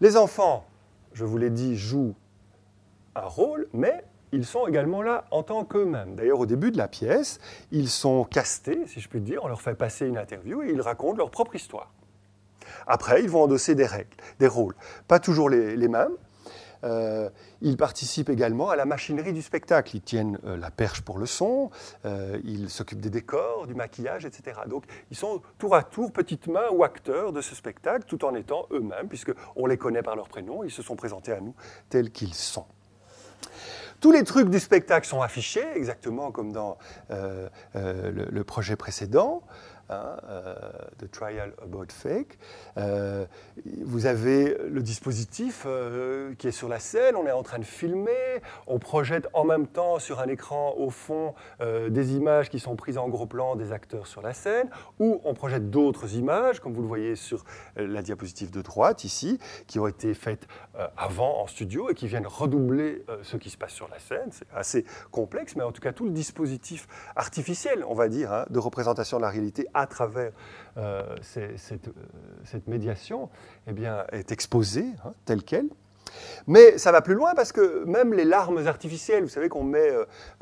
[0.00, 0.66] Les enfants,
[1.12, 2.14] je vous l'ai dit, jouent
[3.14, 6.16] un rôle, mais ils sont également là en tant qu'eux-mêmes.
[6.16, 7.38] D'ailleurs, au début de la pièce,
[7.70, 10.80] ils sont castés, si je puis dire, on leur fait passer une interview et ils
[10.80, 11.92] racontent leur propre histoire.
[12.86, 14.74] Après, ils vont endosser des règles, des rôles.
[15.06, 16.16] Pas toujours les, les mêmes,
[16.84, 17.30] euh,
[17.62, 19.96] ils participent également à la machinerie du spectacle.
[19.96, 21.70] Ils tiennent euh, la perche pour le son,
[22.04, 24.60] euh, ils s'occupent des décors, du maquillage, etc.
[24.66, 28.34] Donc ils sont tour à tour petites mains ou acteurs de ce spectacle, tout en
[28.34, 31.54] étant eux-mêmes, puisqu'on les connaît par leur prénom, ils se sont présentés à nous
[31.88, 32.66] tels qu'ils sont.
[34.00, 36.76] Tous les trucs du spectacle sont affichés, exactement comme dans
[37.08, 39.42] le, projet précédent.
[39.90, 40.54] Hein, euh,
[40.98, 42.38] The Trial About Fake.
[42.78, 43.26] Euh,
[43.84, 47.64] vous avez le dispositif euh, qui est sur la scène, on est en train de
[47.64, 52.76] filmer, on projette en même temps sur un écran au fond des images qui sont
[52.76, 54.68] prises en gros plan des acteurs sur la scène,
[54.98, 57.44] ou on projette d'autres images, comme vous le voyez sur
[57.76, 60.46] la diapositive de droite ici, qui ont été faites
[60.96, 64.28] avant en studio et qui viennent redoubler ce qui se passe sur la scène.
[64.30, 68.46] C'est assez complexe, mais en tout cas tout le dispositif artificiel, on va dire, hein,
[68.50, 70.32] de représentation de la réalité à travers
[70.76, 73.28] euh, euh, cette, médiation
[73.66, 75.68] eh bien, est exposée hein, telle qu'elle.
[76.46, 79.90] Mais ça va plus loin parce que même les larmes artificielles, vous savez qu'on met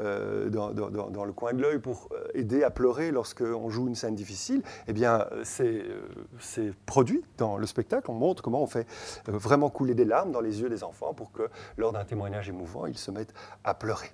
[0.00, 4.62] euh, dans, le coin de l'œil pour aider à pleurer lorsqu'on joue une scène difficile,
[4.86, 5.82] eh bien c'est
[6.84, 8.10] produit dans le spectacle.
[8.10, 8.86] On montre comment on fait
[9.26, 12.84] vraiment couler des larmes dans les yeux des enfants pour que lors d'un témoignage émouvant,
[12.84, 13.32] ils se mettent
[13.64, 14.12] à pleurer.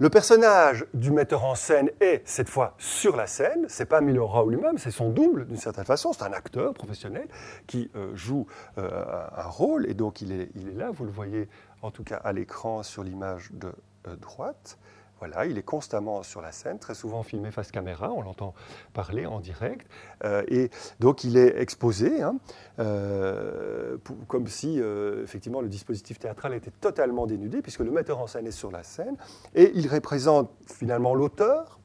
[0.00, 3.66] Le personnage du metteur en scène est cette fois sur la scène.
[3.68, 6.14] C'est pas Milo Rao lui-même, c'est son double d'une certaine façon.
[6.14, 7.28] C'est un acteur professionnel
[7.66, 8.46] qui euh, joue
[8.78, 9.04] euh,
[9.36, 10.90] un rôle et donc il est, là.
[10.90, 11.50] Vous le voyez
[11.82, 13.70] en tout cas à l'écran sur l'image de
[14.08, 14.78] euh, droite.
[15.20, 18.54] Voilà, il est constamment sur la scène, très souvent filmé face caméra, on l'entend
[18.94, 19.86] parler en direct.
[20.24, 22.36] Euh, et donc il est exposé, hein,
[22.78, 28.26] euh, comme si euh, effectivement le dispositif théâtral était totalement dénudé, puisque le metteur en
[28.26, 29.14] scène est sur la scène,
[29.54, 31.78] et il représente finalement l'auteur,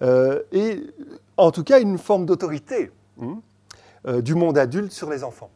[0.00, 0.80] et
[1.36, 2.90] en tout cas une forme d'autorité
[3.22, 3.40] hein,
[4.20, 5.50] du monde adulte sur les enfants.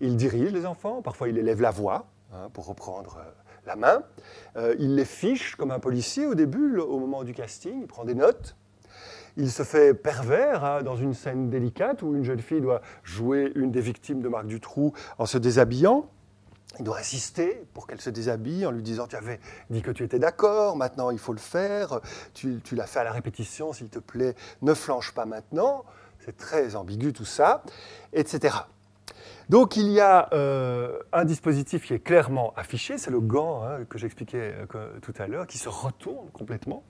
[0.00, 3.18] Il dirige les enfants, parfois il élève la voix, hein, pour reprendre
[3.66, 4.02] la main.
[4.56, 8.04] Euh, il les fiche comme un policier au début, au moment du casting, il prend
[8.04, 8.56] des notes.
[9.36, 13.50] Il se fait pervers hein, dans une scène délicate où une jeune fille doit jouer
[13.54, 16.10] une des victimes de Marc Dutroux en se déshabillant.
[16.78, 20.04] il doit insister pour qu'elle se déshabille en lui disant Tu avais dit que tu
[20.04, 22.00] étais d'accord, maintenant il faut le faire,
[22.34, 25.84] tu, tu l'as fait à la répétition, s'il te plaît, ne flanche pas maintenant.
[26.24, 27.64] C'est très ambigu tout ça,
[28.12, 28.54] etc.
[29.52, 33.84] Donc il y a euh, un dispositif qui est clairement affiché, c'est le gant hein,
[33.86, 36.82] que j'expliquais euh, tout à l'heure, qui se retourne complètement.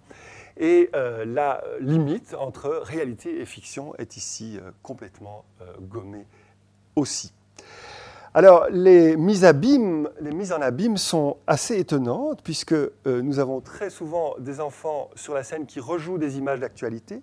[0.56, 5.44] Et euh, la limite entre réalité et fiction est ici complètement
[5.80, 6.24] gommée
[6.94, 7.32] aussi.
[8.32, 15.10] Alors, les mises, en abîme sont assez étonnantes, puisque nous avons très souvent des enfants
[15.16, 17.20] sur la scène qui rejouent des images d'actualité,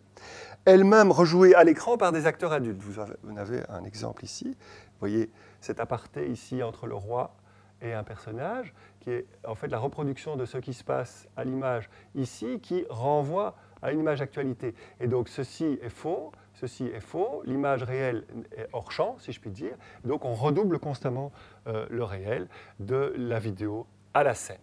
[0.66, 2.82] elles-mêmes rejouées à l'écran par des acteurs adultes.
[2.82, 4.56] Vous vous avez, un exemple ici.
[5.00, 5.32] Vous voyez
[5.62, 7.36] cet aparté ici entre le roi
[7.82, 11.46] et un personnage, qui est en fait la reproduction de ce qui se passe à
[11.46, 14.76] l'image ici, qui renvoie à une image d'actualité.
[15.00, 18.26] Et donc ceci est faux, ceci est faux, l'image réelle
[18.58, 19.76] est hors champ, si je puis dire.
[20.04, 21.32] Donc on redouble constamment
[21.68, 24.58] euh, le réel de la vidéo à la scène.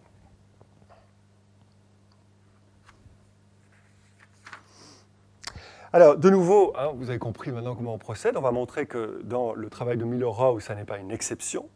[5.97, 8.37] Alors, de nouveau, hein, vous avez compris maintenant comment on procède.
[8.37, 10.31] On va montrer que dans le travail de Miller
[10.61, 11.69] ça n'est pas une exception,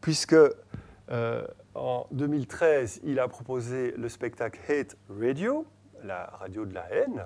[0.00, 1.46] puisque euh,
[1.76, 5.64] en 2013, il a proposé le spectacle Hate Radio,
[6.02, 7.24] la radio de la haine,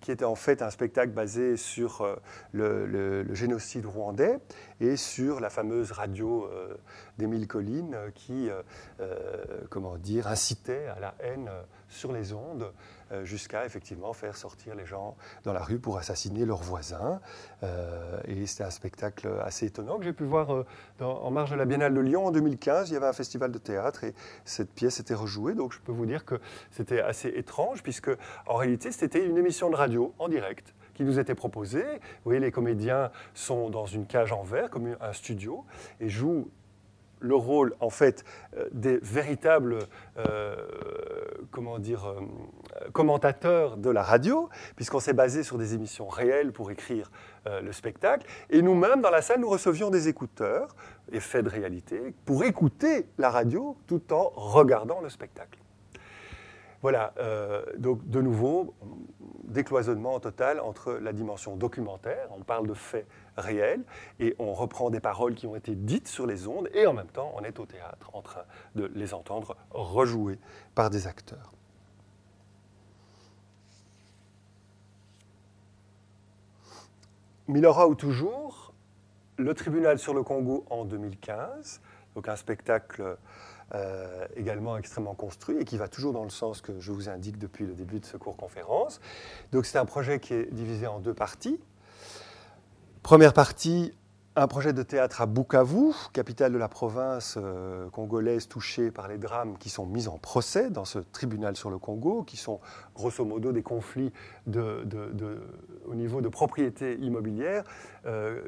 [0.00, 2.16] qui était en fait un spectacle basé sur euh,
[2.52, 4.38] le, génocide rwandais
[4.80, 6.74] et sur la fameuse radio euh,
[7.18, 8.48] d'Émile Colline euh, qui,
[9.68, 11.50] comment dire, incitait à la haine
[11.88, 12.72] sur les ondes
[13.24, 17.20] jusqu'à effectivement faire sortir les gens dans la rue pour assassiner leurs voisins.
[17.62, 20.64] Euh, et c'était un spectacle assez étonnant que j'ai pu voir euh,
[21.00, 22.90] en marge de la Biennale de Lyon en 2015.
[22.90, 25.54] Il y avait un festival de théâtre et cette pièce était rejouée.
[25.54, 26.40] Donc je peux vous dire que
[26.70, 28.10] c'était assez étrange puisque
[28.46, 31.84] en réalité c'était une émission de radio en direct qui nous était proposée.
[31.84, 35.64] Vous voyez, les comédiens sont dans une cage en verre, comme un studio,
[35.98, 36.50] et jouent
[37.20, 38.24] le rôle en fait
[38.56, 39.78] euh, des véritables
[40.18, 40.56] euh,
[41.50, 42.20] comment dire, euh,
[42.92, 47.10] commentateurs de la radio, puisqu'on s'est basé sur des émissions réelles pour écrire
[47.62, 48.26] le spectacle.
[48.50, 50.76] Et nous-mêmes, dans la salle, nous recevions des écouteurs,
[51.10, 55.58] effets de réalité, pour écouter la radio tout en regardant le spectacle.
[56.82, 57.14] Voilà,
[57.78, 58.74] donc de nouveau,
[59.44, 63.06] décloisonnement total entre la dimension documentaire, on parle de faits
[63.40, 63.82] réels,
[64.18, 67.08] et on reprend des paroles qui ont été dites sur les ondes, et en même
[67.08, 70.38] temps, on est au théâtre en train de les entendre rejouées
[70.74, 71.52] par des acteurs.
[77.48, 78.72] Milora ou toujours,
[79.36, 81.80] le tribunal sur le Congo en 2015,
[82.14, 83.16] donc un spectacle
[83.74, 87.38] euh, également extrêmement construit et qui va toujours dans le sens que je vous indique
[87.38, 89.00] depuis le début de ce cours conférence.
[89.52, 91.60] Donc c'est un projet qui est divisé en deux parties.
[93.10, 93.92] Première partie,
[94.36, 99.18] un projet de théâtre à Bukavu, capitale de la province euh, congolaise touchée par les
[99.18, 102.60] drames qui sont mis en procès dans ce tribunal sur le Congo, qui sont
[102.94, 104.12] grosso modo des conflits
[104.46, 107.64] au niveau de propriété immobilière
[108.06, 108.42] euh,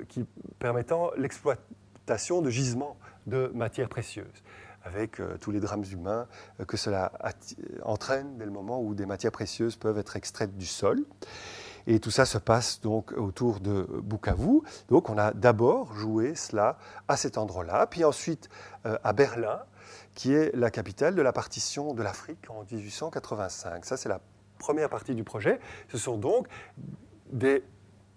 [0.60, 2.96] permettant l'exploitation de gisements
[3.26, 4.44] de matières précieuses
[4.84, 6.28] avec euh, tous les drames humains
[6.68, 7.10] que cela
[7.82, 11.04] entraîne dès le moment où des matières précieuses peuvent être extraites du sol.
[11.87, 14.61] Et tout ça se passe donc autour de Bukavu.
[14.89, 16.78] Donc on a d'abord joué cela
[17.09, 18.49] à cet endroit-là, puis ensuite
[18.87, 19.61] euh, à Berlin,
[20.14, 23.85] qui est la capitale de la partition de l'Afrique en 1885.
[23.85, 24.20] Ça, c'est la
[24.59, 25.59] première partie du projet.
[25.89, 26.47] Ce sont donc
[27.30, 27.64] des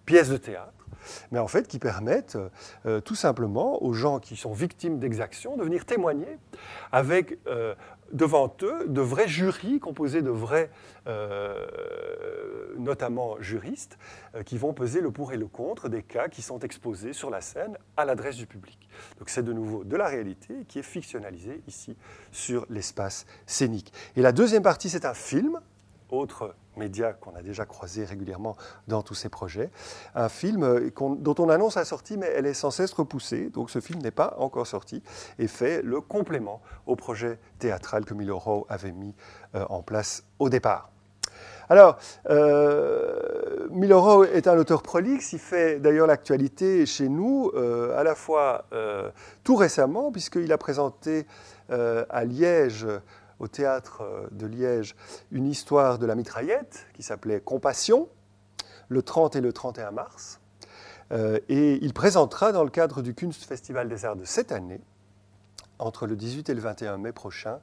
[0.05, 0.86] pièces de théâtre
[1.32, 2.38] mais en fait qui permettent
[2.86, 6.38] euh, tout simplement aux gens qui sont victimes d'exactions de venir témoigner
[6.91, 7.76] avec euh,
[8.11, 10.69] devant eux de vrais jurys composés de vrais,
[11.07, 11.65] euh,
[12.77, 13.97] notamment juristes,
[14.45, 17.41] qui vont peser le pour et le contre des cas qui sont exposés sur la
[17.41, 18.89] scène à l'adresse du public.
[19.19, 21.95] Donc c'est de nouveau de la réalité qui est fictionnalisée ici
[22.31, 23.93] sur l'espace scénique.
[24.15, 25.59] Et la deuxième partie, c'est un film,
[26.09, 28.55] autre média qu'on a déjà croisé régulièrement
[28.87, 29.69] dans tous ces projets.
[30.13, 33.69] Un film euh, dont on annonce la sortie, mais elle est sans cesse repoussée, donc
[33.69, 35.01] ce film n'est pas encore sorti,
[35.39, 39.15] et fait le complément au projet théâtral que Miloro avait mis
[39.55, 40.91] euh, en place au départ.
[41.69, 41.97] Alors,
[42.29, 43.67] euh,
[44.33, 48.65] est un auteur prolixe, il fait d'ailleurs l'actualité chez nous, euh, à la fois
[49.43, 51.25] tout récemment, puisqu'il a présenté
[51.69, 52.85] à Liège
[53.39, 54.95] au théâtre euh, de Liège
[55.31, 58.09] une histoire de la mitraillette qui s'appelait Compassion,
[58.89, 60.39] le 30 et le 31 mars.
[61.11, 64.81] Euh, et il présentera dans le cadre du Kunstfestival des Arts de cette année,
[65.77, 67.59] entre le 18 et le 21 mai prochain,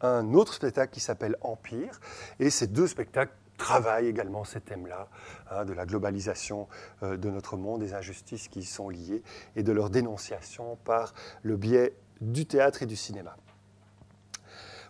[0.00, 2.00] un autre spectacle qui s'appelle Empire.
[2.38, 5.08] Et ces deux spectacles travaillent également ces thèmes-là,
[5.50, 6.68] hein, de la globalisation
[7.02, 9.22] euh, de notre monde, des injustices qui y sont liées
[9.56, 13.36] et de leur dénonciation par le biais du théâtre et du cinéma.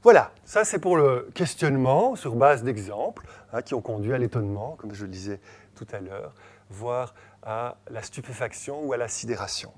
[0.03, 4.77] Voilà, ça c'est pour le questionnement sur base d'exemples hein, qui ont conduit à l'étonnement,
[4.79, 5.41] comme je le disais
[5.75, 6.35] tout à l'heure,
[6.71, 9.73] voire à la stupéfaction ou à la sidération.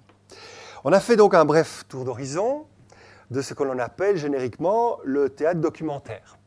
[0.85, 2.67] On a fait donc un bref tour d'horizon
[3.31, 6.39] de ce que l'on appelle génériquement le théâtre documentaire.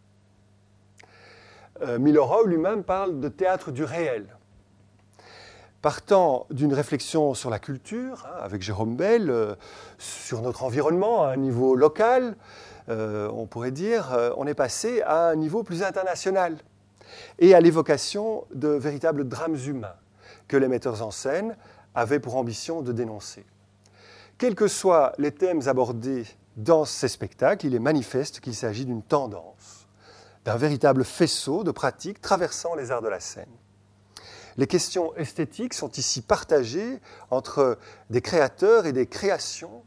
[1.82, 1.98] Euh,
[2.46, 4.28] lui-même parle de théâtre du réel.
[5.82, 9.56] Partant d'une réflexion sur la culture, hein, avec Jérôme Bell, euh,
[9.98, 12.36] sur notre environnement à un niveau local,
[12.90, 16.58] euh, on pourrait dire, on est passé à un niveau plus international
[17.40, 19.96] et à l'évocation de véritables drames humains
[20.48, 21.56] que les metteurs en scène
[21.96, 23.46] avaient pour ambition de dénoncer.
[24.38, 26.26] Quels que soient les thèmes abordés
[26.58, 29.88] dans ces spectacles, il est manifeste qu'il s'agit d'une tendance,
[30.46, 33.46] d'un véritable faisceau de pratiques traversant les arts de la scène.
[34.58, 37.78] Les questions esthétiques sont ici partagées entre
[38.10, 39.84] des créateurs et des créations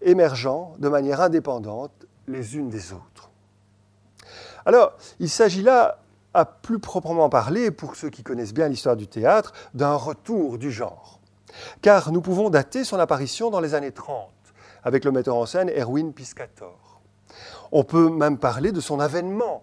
[0.00, 3.30] émergeant de manière indépendante les unes des autres.
[4.64, 6.00] Alors, il s'agit là,
[6.34, 10.70] à plus proprement parler, pour ceux qui connaissent bien l'histoire du théâtre, d'un retour du
[10.70, 11.20] genre.
[11.82, 14.30] Car nous pouvons dater son apparition dans les années 30
[14.82, 17.00] avec le metteur en scène Erwin Piscator.
[17.72, 19.62] On peut même parler de son avènement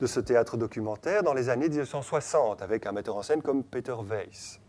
[0.00, 3.94] de ce théâtre documentaire dans les années 1960 avec un metteur en scène comme Peter
[4.08, 4.60] Weiss.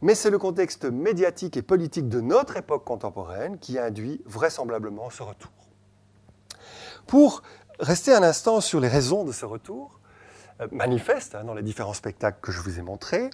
[0.00, 5.22] Mais c'est le contexte médiatique et politique de notre époque contemporaine qui induit vraisemblablement ce
[5.22, 5.50] retour.
[7.06, 7.42] Pour
[7.80, 9.98] rester un instant sur les raisons de ce retour,
[10.60, 13.30] euh, manifeste hein, dans les différents spectacles que je vous ai montrés,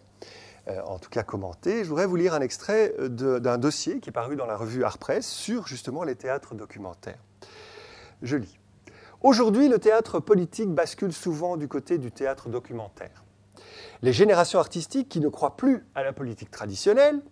[0.69, 1.85] euh, en tout cas commenté.
[1.85, 4.85] Je voudrais vous lire un extrait euh, d'un dossier qui est paru dans la revue
[4.85, 7.19] Art Press sur justement les théâtres documentaires.
[8.23, 8.59] Je lis.
[9.23, 13.24] Aujourd'hui, le théâtre politique bascule souvent du côté du théâtre documentaire.
[14.05, 17.23] Les générations artistiques qui ne croient plus à la politique traditionnelle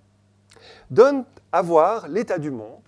[0.90, 2.80] donnent à voir l'état du monde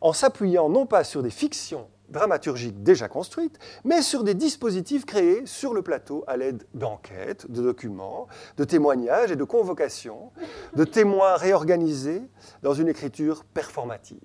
[0.00, 5.46] en s'appuyant non pas sur des fictions dramaturgiques déjà construites, mais sur des dispositifs créés
[5.46, 8.26] sur le plateau à l'aide d'enquêtes, de documents,
[8.56, 10.32] de témoignages et de convocations,
[10.74, 12.22] de témoins réorganisés
[12.64, 14.18] dans une écriture performative.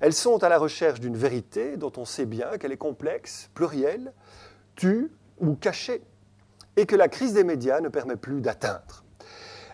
[0.00, 4.12] Elles sont à la recherche d'une vérité dont on sait bien qu'elle est complexe, plurielle,
[4.74, 6.02] tue ou cachée,
[6.76, 9.04] et que la crise des médias ne permet plus d'atteindre.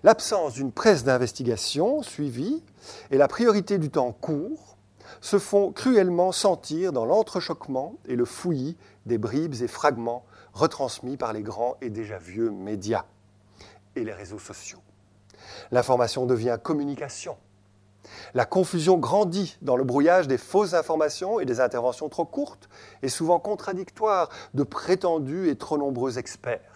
[0.02, 2.62] L'absence d'une presse d'investigation suivie
[3.10, 4.76] et la priorité du temps court
[5.20, 10.24] se font cruellement sentir dans l'entrechoquement et le fouillis des bribes et fragments
[10.54, 13.04] retransmis par les grands et déjà vieux médias
[13.96, 14.80] et les réseaux sociaux.
[15.70, 17.36] L'information devient communication.
[18.34, 22.68] La confusion grandit dans le brouillage des fausses informations et des interventions trop courtes
[23.02, 26.69] et souvent contradictoires de prétendus et trop nombreux experts.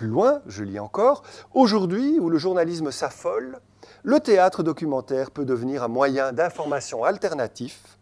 [0.00, 1.22] Plus loin, je lis encore,
[1.52, 3.60] aujourd'hui où le journalisme s'affole,
[4.02, 7.98] le théâtre documentaire peut devenir un moyen d'information alternatif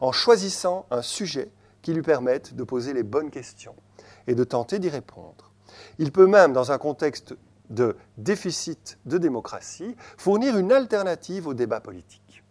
[0.00, 1.50] en choisissant un sujet
[1.82, 3.74] qui lui permette de poser les bonnes questions
[4.28, 5.50] et de tenter d'y répondre.
[5.98, 7.34] Il peut même, dans un contexte
[7.68, 12.44] de déficit de démocratie, fournir une alternative au débat politique.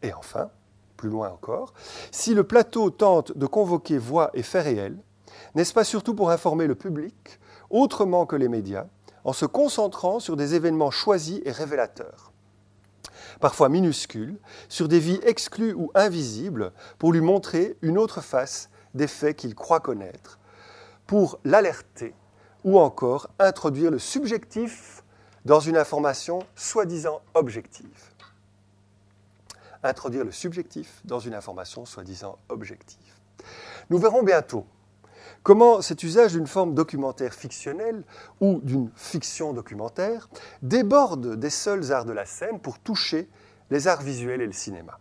[0.00, 0.48] Et enfin,
[0.96, 1.74] plus loin encore,
[2.12, 4.98] si le plateau tente de convoquer voix et faits réels,
[5.56, 7.40] n'est-ce pas surtout pour informer le public,
[7.72, 8.86] autrement que les médias,
[9.24, 12.32] en se concentrant sur des événements choisis et révélateurs,
[13.40, 19.08] parfois minuscules, sur des vies exclues ou invisibles, pour lui montrer une autre face des
[19.08, 20.38] faits qu'il croit connaître,
[21.06, 22.14] pour l'alerter
[22.64, 25.02] ou encore introduire le subjectif
[25.44, 28.12] dans une information soi-disant objective.
[29.82, 32.98] Introduire le subjectif dans une information soi-disant objective.
[33.90, 34.64] Nous verrons bientôt
[35.42, 38.04] comment cet usage d'une forme documentaire fictionnelle
[38.40, 40.28] ou d'une fiction documentaire
[40.62, 43.28] déborde des seuls arts de la scène pour toucher
[43.70, 44.98] les arts visuels et le cinéma?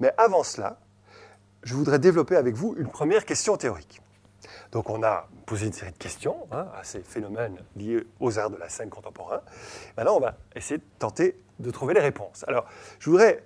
[0.00, 0.78] Mais avant cela,
[1.62, 4.00] je voudrais développer avec vous une première question théorique.
[4.72, 8.50] Donc on a posé une série de questions hein, à ces phénomènes liés aux arts
[8.50, 9.40] de la scène contemporain.
[9.96, 12.44] Maintenant, on va essayer de tenter de trouver les réponses.
[12.46, 12.66] Alors,
[12.98, 13.42] je voudrais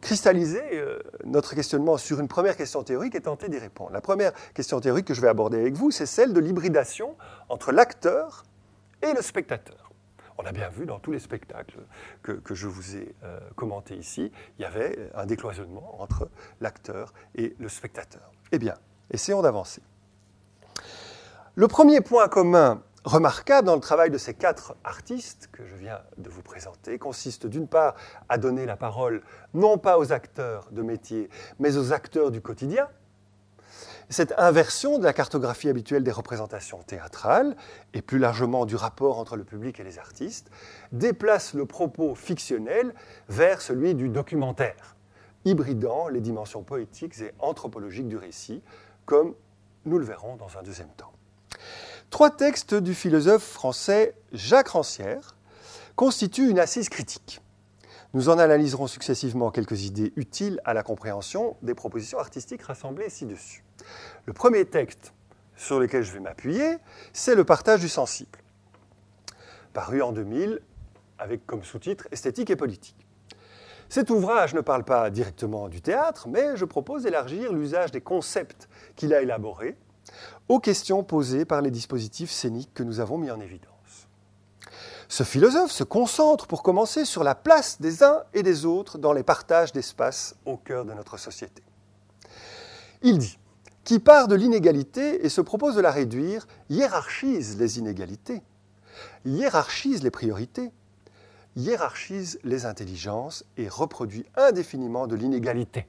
[0.00, 3.90] cristalliser euh, notre questionnement sur une première question théorique et tenter d'y répondre.
[3.92, 7.16] La première question théorique que je vais aborder avec vous, c'est celle de l'hybridation
[7.48, 8.44] entre l'acteur
[9.02, 9.90] et le spectateur.
[10.38, 11.80] On a bien vu dans tous les spectacles
[12.22, 16.30] que, je vous ai euh, commentés ici, il y avait un décloisonnement entre
[16.60, 18.32] l'acteur et le spectateur.
[18.52, 18.76] Eh bien,
[19.10, 19.82] essayons d'avancer.
[21.56, 26.00] Le premier point commun remarquable dans le travail de ces quatre artistes que je viens
[26.18, 27.94] de vous présenter consiste d'une part
[28.28, 29.22] à donner la parole
[29.54, 32.88] non pas aux acteurs de métier, mais aux acteurs du quotidien.
[34.10, 37.56] Cette inversion de la cartographie habituelle des représentations théâtrales,
[37.94, 40.50] et plus largement du rapport entre le public et les artistes,
[40.90, 42.92] déplace le propos fictionnel
[43.28, 44.96] vers celui du documentaire,
[45.44, 48.64] hybridant les dimensions poétiques et anthropologiques du récit,
[49.06, 49.36] comme
[49.84, 51.12] nous le verrons dans un deuxième temps.
[52.10, 55.36] Trois textes du philosophe français Jacques Rancière
[55.94, 57.40] constituent une assise critique.
[58.14, 63.62] Nous en analyserons successivement quelques idées utiles à la compréhension des propositions artistiques rassemblées ci-dessus.
[64.26, 65.12] Le premier texte
[65.56, 66.78] sur lequel je vais m'appuyer,
[67.12, 68.40] c'est le partage du sensible,
[69.72, 70.60] paru en 2000
[71.16, 73.06] avec comme sous-titre Esthétique et politique.
[73.88, 78.68] Cet ouvrage ne parle pas directement du théâtre, mais je propose d'élargir l'usage des concepts
[78.96, 79.76] qu'il a élaborés
[80.48, 83.70] aux questions posées par les dispositifs scéniques que nous avons mis en évidence.
[85.08, 89.12] Ce philosophe se concentre pour commencer sur la place des uns et des autres dans
[89.12, 91.64] les partages d'espace au cœur de notre société.
[93.02, 93.38] Il dit
[93.82, 98.40] Qui part de l'inégalité et se propose de la réduire, hiérarchise les inégalités,
[99.24, 100.70] hiérarchise les priorités,
[101.56, 105.86] hiérarchise les intelligences et reproduit indéfiniment de l'inégalité.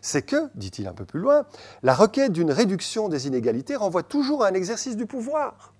[0.00, 1.44] C'est que, dit-il un peu plus loin,
[1.82, 5.74] la requête d'une réduction des inégalités renvoie toujours à un exercice du pouvoir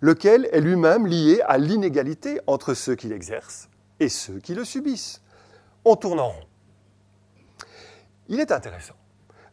[0.00, 3.68] lequel est lui-même lié à l'inégalité entre ceux qui l'exercent
[4.00, 5.20] et ceux qui le subissent.
[5.84, 6.46] On tourne en rond.
[8.28, 8.94] Il est intéressant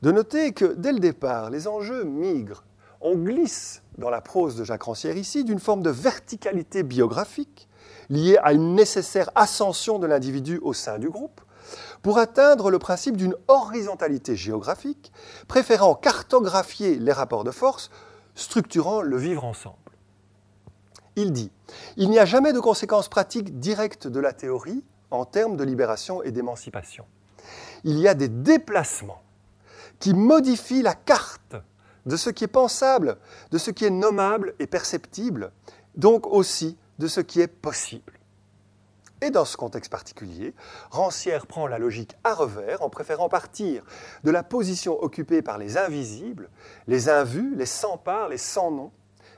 [0.02, 2.64] de noter que dès le départ, les enjeux migrent.
[3.02, 7.68] On glisse dans la prose de Jacques Rancière ici d'une forme de verticalité biographique
[8.10, 11.42] liée à une nécessaire ascension de l'individu au sein du groupe,
[12.02, 15.12] pour atteindre le principe d'une horizontalité géographique,
[15.48, 17.90] préférant cartographier les rapports de force,
[18.36, 19.78] structurant le vivre ensemble.
[21.16, 21.52] Il dit
[21.98, 26.22] Il n'y a jamais de conséquences pratiques directes de la théorie en termes de libération
[26.24, 27.06] et d'émancipation.
[27.84, 29.22] Il y a des déplacements
[30.00, 31.56] qui modifient la carte
[32.06, 33.18] de ce qui est pensable,
[33.52, 35.52] de ce qui est nommable et perceptible,
[35.96, 38.17] donc aussi de ce qui est possible.
[39.22, 40.54] Et dans ce contexte particulier,
[40.92, 43.84] Rancière prend la logique à revers en préférant partir
[44.24, 46.50] de la position occupée par les invisibles,
[46.86, 48.92] les invus, les sans-parts, les sans-noms,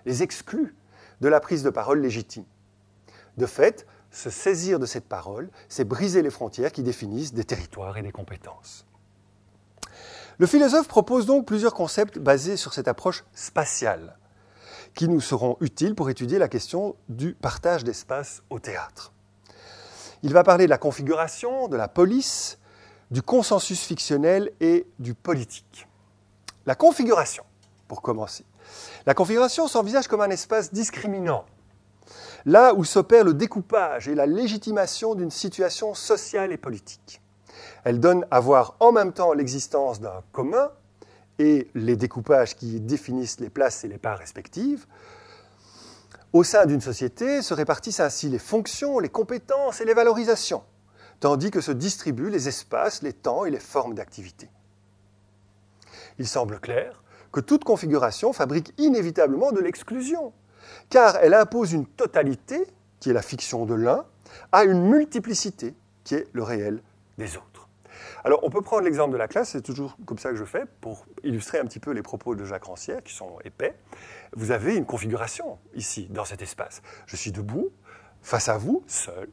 [0.06, 0.76] les exclus,
[1.22, 2.46] de la prise de parole légitime.
[3.38, 7.98] De fait, se saisir de cette parole, c'est briser les frontières qui définissent des territoires
[7.98, 8.86] et des compétences.
[10.40, 14.18] Le philosophe propose donc plusieurs concepts basés sur cette approche spatiale,
[14.94, 19.14] qui nous seront utiles pour étudier la question du partage d'espace au théâtre.
[20.24, 22.59] Il va parler de la configuration, de la police,
[23.11, 25.88] du consensus fictionnel et du politique.
[26.65, 27.43] La configuration,
[27.88, 28.45] pour commencer.
[29.05, 31.45] La configuration s'envisage comme un espace discriminant,
[32.45, 37.22] là où s'opère le découpage et la légitimation d'une situation sociale et politique.
[37.84, 40.70] Elle donne à voir en même temps l'existence d'un commun
[41.39, 44.86] et les découpages qui définissent les places et les parts respectives.
[46.32, 50.64] Au sein d'une société se répartissent ainsi les fonctions, les compétences et les valorisations,
[51.20, 54.48] tandis que se distribuent les espaces, les temps et les formes d'activité.
[56.20, 57.02] Il semble clair
[57.32, 60.32] que toute configuration fabrique inévitablement de l'exclusion,
[60.92, 62.68] car elle impose une totalité,
[63.00, 64.06] qui est la fiction de l'un,
[64.52, 65.74] à une multiplicité,
[66.04, 66.84] qui est le réel
[67.18, 67.68] des autres.
[68.24, 70.66] Alors on peut prendre l'exemple de la classe, c'est toujours comme ça que je fais,
[70.82, 73.76] pour illustrer un petit peu les propos de Jacques Rancière, qui sont épais.
[74.34, 76.82] Vous avez une configuration ici, dans cet espace.
[77.08, 77.70] Je suis debout,
[78.22, 79.30] face à vous, seul,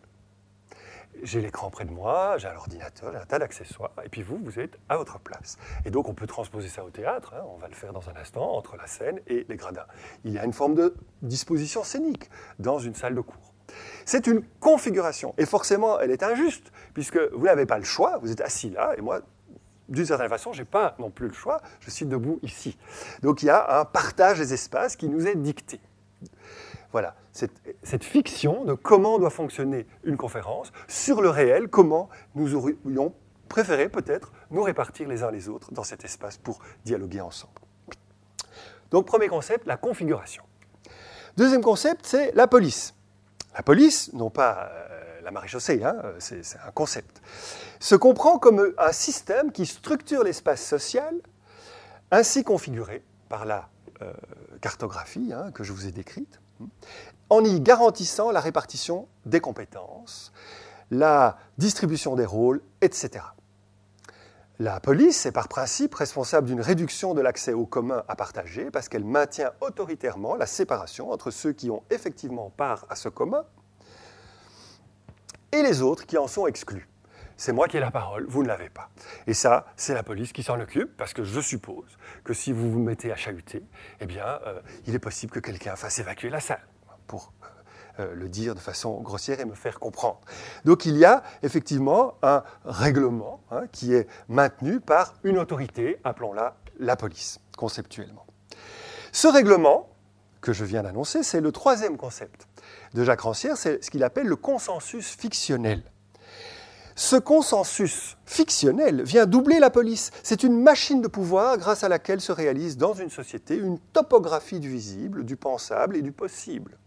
[1.22, 4.38] j'ai l'écran près de moi, j'ai un ordinateur, j'ai un tas d'accessoires, et puis vous,
[4.42, 5.56] vous êtes à votre place.
[5.84, 8.16] Et donc on peut transposer ça au théâtre, hein, on va le faire dans un
[8.16, 9.86] instant, entre la scène et les gradins.
[10.24, 13.54] Il y a une forme de disposition scénique dans une salle de cours.
[14.04, 18.30] C'est une configuration, et forcément elle est injuste, puisque vous n'avez pas le choix, vous
[18.30, 19.20] êtes assis là, et moi,
[19.88, 22.76] d'une certaine façon, je n'ai pas non plus le choix, je suis debout ici.
[23.22, 25.80] Donc il y a un partage des espaces qui nous est dicté.
[26.92, 33.12] Voilà, cette, fiction de comment doit fonctionner une conférence sur le réel, comment nous aurions
[33.48, 37.60] préféré peut-être nous répartir les uns les autres dans cet espace pour dialoguer ensemble.
[38.90, 40.42] Donc premier concept, la configuration.
[41.36, 42.94] Deuxième concept, c'est la police.
[43.54, 44.95] La police, non pas euh,
[45.26, 47.20] la maréchaussée, hein, c'est un concept,
[47.80, 51.16] se comprend comme un système qui structure l'espace social
[52.12, 53.68] ainsi configuré par la
[54.02, 54.12] euh,
[54.60, 56.40] cartographie hein, que je vous ai décrite,
[57.28, 60.32] en y garantissant la répartition des compétences,
[60.92, 63.24] la distribution des rôles, etc.
[64.60, 68.88] La police est par principe responsable d'une réduction de l'accès au commun à partager parce
[68.88, 73.44] qu'elle maintient autoritairement la séparation entre ceux qui ont effectivement part à ce commun
[75.56, 76.88] et les autres qui en sont exclus.
[77.36, 78.88] C'est moi qui ai la parole, vous ne l'avez pas.
[79.26, 82.70] Et ça, c'est la police qui s'en occupe, parce que je suppose que si vous
[82.70, 83.62] vous mettez à chahuter,
[84.00, 86.66] eh bien, euh, il est possible que quelqu'un fasse évacuer la salle
[87.06, 87.32] pour
[87.98, 90.20] euh, le dire de façon grossière et me faire comprendre.
[90.64, 96.56] Donc il y a effectivement un règlement hein, qui est maintenu par une autorité, appelons-la
[96.78, 98.26] la police, conceptuellement.
[99.12, 99.88] Ce règlement,
[100.42, 102.46] que je viens d'annoncer, c'est le troisième concept
[102.96, 105.82] de Jacques Rancière, c'est ce qu'il appelle le consensus fictionnel.
[106.94, 110.10] Ce consensus fictionnel vient doubler la police.
[110.22, 114.60] C'est une machine de pouvoir grâce à laquelle se réalise dans une société une topographie
[114.60, 116.78] du visible, du pensable et du possible.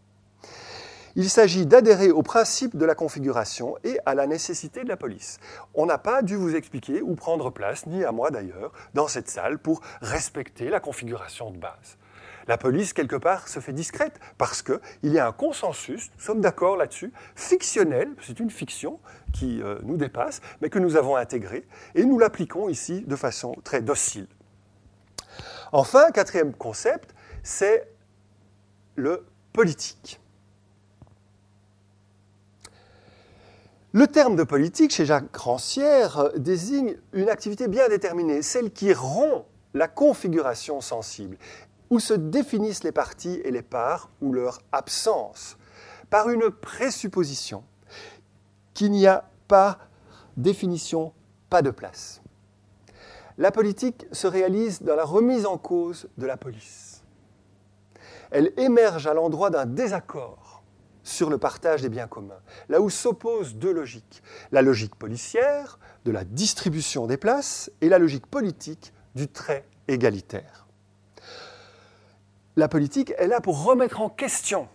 [1.16, 5.38] Il s'agit d'adhérer au principe de la configuration et à la nécessité de la police.
[5.76, 9.30] On n'a pas dû vous expliquer ou prendre place, ni à moi d'ailleurs, dans cette
[9.30, 11.99] salle pour respecter la configuration de base.
[12.50, 16.42] La police, quelque part, se fait discrète parce qu'il y a un consensus, nous sommes
[16.42, 19.00] d'accord là-dessus, fictionnel, c'est une fiction
[19.32, 23.54] qui euh, nous dépasse, mais que nous avons intégré, et nous l'appliquons ici de façon
[23.64, 24.26] très docile.
[25.72, 27.88] Enfin, quatrième concept, c'est
[28.96, 30.20] le politique.
[33.92, 38.92] Le terme de politique chez Jacques Rancière euh, désigne une activité bien déterminée, celle qui
[38.92, 39.46] rompt
[39.76, 41.38] la configuration sensible
[41.90, 45.58] où se définissent les parties et les parts ou leur absence,
[46.10, 47.64] par une présupposition
[48.74, 49.80] qu'il n'y a pas
[50.38, 51.14] définition,
[51.50, 52.22] pas de place.
[53.38, 57.04] La politique se réalise dans la remise en cause de la police.
[58.32, 60.64] Elle émerge à l'endroit d'un désaccord
[61.04, 64.22] sur le partage des biens communs, là où s'opposent deux logiques,
[64.52, 70.69] la logique policière de la distribution des places et la logique politique du trait égalitaire
[72.60, 74.68] la politique est là pour remettre en question,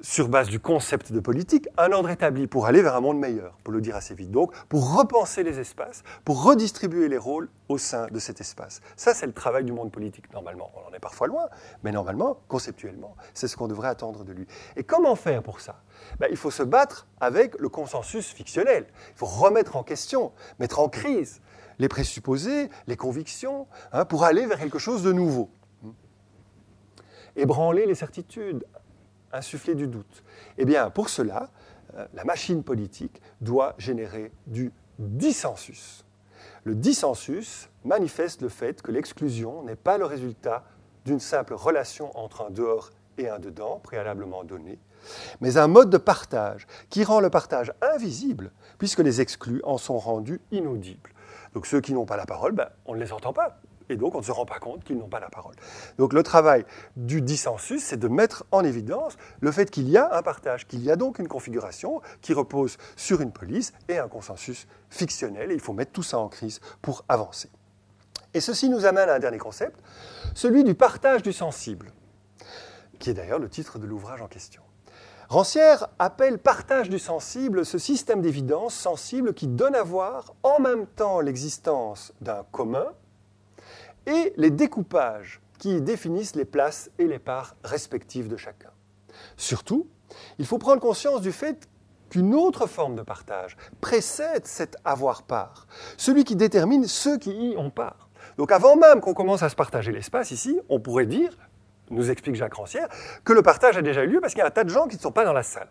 [0.00, 3.58] sur base du concept de politique, un ordre établi pour aller vers un monde meilleur,
[3.62, 4.30] pour le dire assez vite.
[4.30, 8.80] Donc, pour repenser les espaces, pour redistribuer les rôles au sein de cet espace.
[8.96, 10.70] Ça, c'est le travail du monde politique, normalement.
[10.74, 11.48] On en est parfois loin,
[11.82, 14.46] mais normalement, conceptuellement, c'est ce qu'on devrait attendre de lui.
[14.76, 15.82] Et comment faire pour ça?
[16.18, 18.86] Ben, Il faut se battre avec le consensus fictionnel.
[19.10, 21.40] Il faut remettre en question, mettre en crise
[21.78, 25.50] les présupposés, les convictions, hein, pour aller vers quelque chose de nouveau
[27.36, 28.64] ébranler les certitudes,
[29.32, 30.22] insuffler du doute.
[30.58, 31.50] Eh bien, pour cela,
[31.96, 36.04] euh, la machine politique doit générer du dissensus.
[36.64, 40.64] Le dissensus manifeste le fait que l'exclusion n'est pas le résultat
[41.04, 44.78] d'une simple relation entre un dehors et un dedans, préalablement donné,
[45.40, 49.98] mais un mode de partage qui rend le partage invisible, puisque les exclus en sont
[49.98, 51.10] rendus inaudibles.
[51.52, 54.14] Donc ceux qui n'ont pas la parole, ben, on ne les entend pas, et donc
[54.14, 55.54] on ne se rend pas compte qu'ils n'ont pas la parole.
[55.98, 56.64] Donc le travail
[56.96, 60.82] du dissensus, c'est de mettre en évidence le fait qu'il y a un partage, qu'il
[60.82, 65.54] y a donc une configuration qui repose sur une police et un consensus fictionnel, et
[65.54, 67.50] il faut mettre tout ça en crise pour avancer.
[68.32, 69.80] Et ceci nous amène à un dernier concept,
[70.34, 71.92] celui du partage du sensible,
[72.98, 74.62] qui est d'ailleurs le titre de l'ouvrage en question.
[75.28, 80.86] Rancière appelle partage du sensible ce système d'évidence sensible qui donne à voir en même
[80.86, 82.86] temps l'existence d'un commun,
[84.06, 88.70] et les découpages qui définissent les places et les parts respectives de chacun.
[89.36, 89.88] Surtout,
[90.38, 91.68] il faut prendre conscience du fait
[92.10, 97.70] qu'une autre forme de partage précède cet avoir-part, celui qui détermine ceux qui y ont
[97.70, 98.08] part.
[98.36, 101.36] Donc avant même qu'on commence à se partager l'espace ici, on pourrait dire,
[101.90, 102.88] nous explique Jacques Rancière,
[103.24, 104.86] que le partage a déjà eu lieu parce qu'il y a un tas de gens
[104.86, 105.70] qui ne sont pas dans la salle,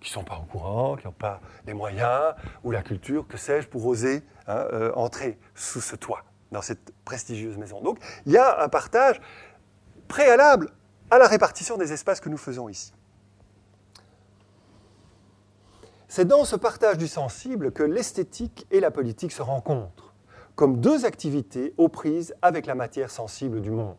[0.00, 2.34] qui ne sont pas au courant, qui n'ont pas les moyens
[2.64, 6.92] ou la culture, que sais-je, pour oser hein, euh, entrer sous ce toit dans cette
[7.04, 7.80] prestigieuse maison.
[7.80, 9.20] Donc il y a un partage
[10.08, 10.70] préalable
[11.10, 12.92] à la répartition des espaces que nous faisons ici.
[16.08, 20.14] C'est dans ce partage du sensible que l'esthétique et la politique se rencontrent,
[20.54, 23.96] comme deux activités aux prises avec la matière sensible du monde.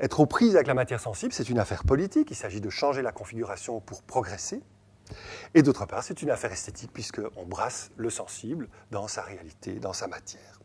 [0.00, 3.02] Être aux prises avec la matière sensible, c'est une affaire politique, il s'agit de changer
[3.02, 4.60] la configuration pour progresser.
[5.54, 9.92] Et d'autre part, c'est une affaire esthétique, puisqu'on brasse le sensible dans sa réalité, dans
[9.92, 10.61] sa matière.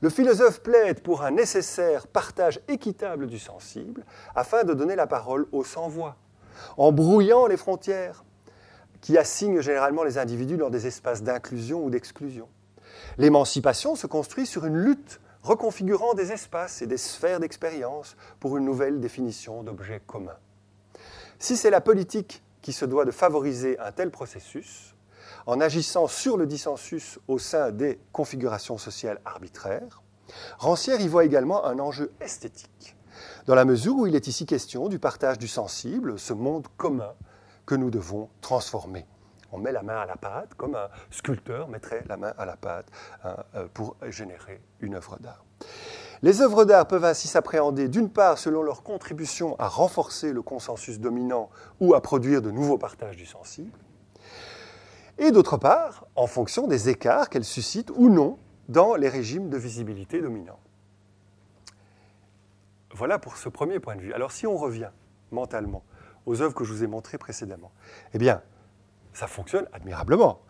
[0.00, 5.46] Le philosophe plaide pour un nécessaire partage équitable du sensible afin de donner la parole
[5.50, 6.16] aux sans-voix,
[6.76, 8.24] en brouillant les frontières
[9.00, 12.48] qui assignent généralement les individus dans des espaces d'inclusion ou d'exclusion.
[13.16, 18.64] L'émancipation se construit sur une lutte reconfigurant des espaces et des sphères d'expérience pour une
[18.64, 20.38] nouvelle définition d'objets communs.
[21.38, 24.94] Si c'est la politique qui se doit de favoriser un tel processus,
[25.48, 30.02] en agissant sur le dissensus au sein des configurations sociales arbitraires,
[30.58, 32.94] Rancière y voit également un enjeu esthétique,
[33.46, 37.14] dans la mesure où il est ici question du partage du sensible, ce monde commun
[37.64, 39.06] que nous devons transformer.
[39.50, 42.58] On met la main à la pâte, comme un sculpteur mettrait la main à la
[42.58, 42.90] pâte
[43.24, 45.46] hein, euh, pour générer une œuvre d'art.
[46.20, 51.00] Les œuvres d'art peuvent ainsi s'appréhender d'une part selon leur contribution à renforcer le consensus
[51.00, 51.48] dominant
[51.80, 53.78] ou à produire de nouveaux partages du sensible,
[55.18, 58.38] et d'autre part en fonction des écarts qu'elles suscitent ou non
[58.68, 60.60] dans les régimes de visibilité dominants.
[62.92, 64.12] Voilà pour ce premier point de vue.
[64.12, 64.90] Alors si on revient
[65.30, 65.84] mentalement
[66.26, 67.72] aux œuvres que je vous ai montrées précédemment,
[68.12, 68.42] eh bien,
[69.12, 70.40] ça fonctionne admirablement.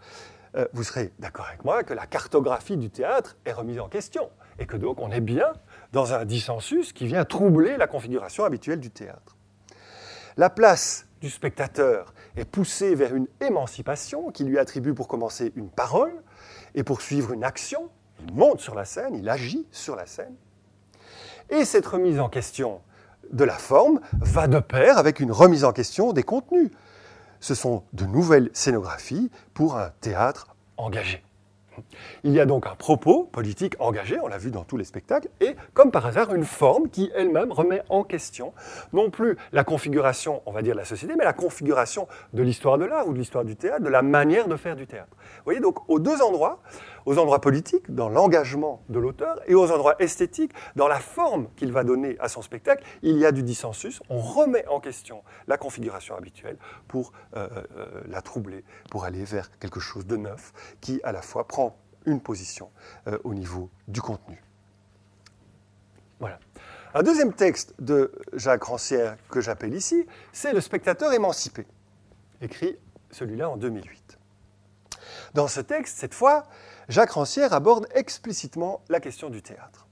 [0.57, 4.31] Euh, vous serez d'accord avec moi que la cartographie du théâtre est remise en question
[4.59, 5.53] et que donc on est bien
[5.93, 9.37] dans un dissensus qui vient troubler la configuration habituelle du théâtre.
[10.37, 15.69] La place du spectateur est poussée vers une émancipation qui lui attribue pour commencer une
[15.69, 16.13] parole
[16.75, 17.91] et pour suivre une action.
[18.27, 20.35] Il monte sur la scène, il agit sur la scène.
[21.51, 22.81] Et cette remise en question
[23.33, 26.71] de la forme va de pair avec une remise en question des contenus.
[27.41, 31.23] Ce sont de nouvelles scénographies pour un théâtre engagé.
[32.25, 35.29] Il y a donc un propos politique engagé, on l'a vu dans tous les spectacles,
[35.41, 38.53] et comme par hasard, une forme qui elle-même remet en question
[38.93, 42.79] non plus la configuration, on va dire, de la société, mais la configuration de l'histoire
[42.79, 45.17] de l'art ou de l'histoire du théâtre, de la manière de faire du théâtre.
[45.39, 46.61] Vous voyez, donc aux deux endroits,
[47.09, 51.73] aux endroits politiques, dans l'engagement de l'auteur, et aux endroits esthétiques, dans la forme qu'il
[51.73, 55.57] va donner à son spectacle, il y a du dissensus, on remet en question la
[55.57, 57.49] configuration habituelle pour euh,
[57.79, 60.53] euh, la troubler, pour aller vers quelque chose de neuf
[60.83, 62.71] qui à la fois prend une position
[63.07, 64.45] euh, au niveau du contenu.
[66.21, 66.39] Voilà.
[66.93, 71.67] Un deuxième texte de Jacques Rancière que j'appelle ici, c'est Le spectateur émancipé,
[72.43, 72.77] écrit
[73.11, 74.08] celui-là en 2008.
[75.35, 76.45] Dans ce texte, cette fois,
[76.89, 79.87] Jacques Rancière aborde explicitement la question du théâtre,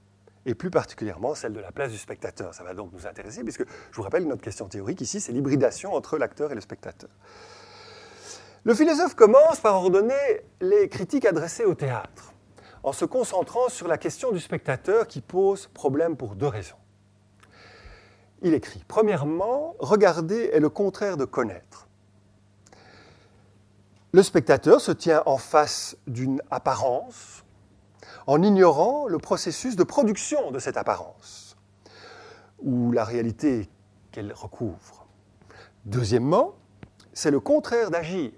[0.45, 2.53] et plus particulièrement celle de la place du spectateur.
[2.53, 5.93] Ça va donc nous intéresser, puisque je vous rappelle, notre question théorique ici, c'est l'hybridation
[5.93, 7.09] entre l'acteur et le spectateur.
[8.63, 12.33] Le philosophe commence par ordonner les critiques adressées au théâtre,
[12.83, 16.75] en se concentrant sur la question du spectateur qui pose problème pour deux raisons.
[18.41, 21.86] Il écrit, premièrement, regarder est le contraire de connaître.
[24.17, 27.43] Le spectateur se tient en face d'une apparence
[28.25, 31.55] en ignorant le processus de production de cette apparence,
[32.57, 33.69] ou la réalité
[34.11, 35.05] qu'elle recouvre.
[35.85, 36.55] Deuxièmement,
[37.13, 38.31] c'est le contraire d'agir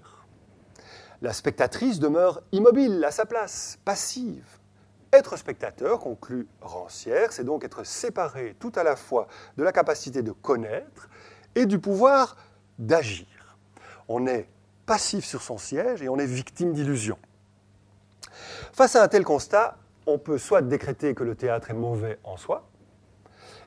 [1.22, 4.58] la spectatrice demeure immobile à sa place, passive.
[5.14, 10.20] Être spectateur, conclut Rancière, c'est donc être séparé tout à la fois de la capacité
[10.20, 11.08] de connaître
[11.54, 12.36] et du pouvoir
[12.78, 13.56] d'agir.
[14.08, 14.46] On est
[14.90, 17.18] passif sur son siège et on est victime d'illusions.
[18.72, 19.76] Face à un tel constat,
[20.08, 22.68] on peut soit décréter que le théâtre est mauvais en soi,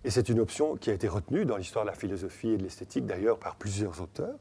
[0.03, 2.63] et c'est une option qui a été retenue dans l'histoire de la philosophie et de
[2.63, 4.35] l'esthétique d'ailleurs par plusieurs auteurs,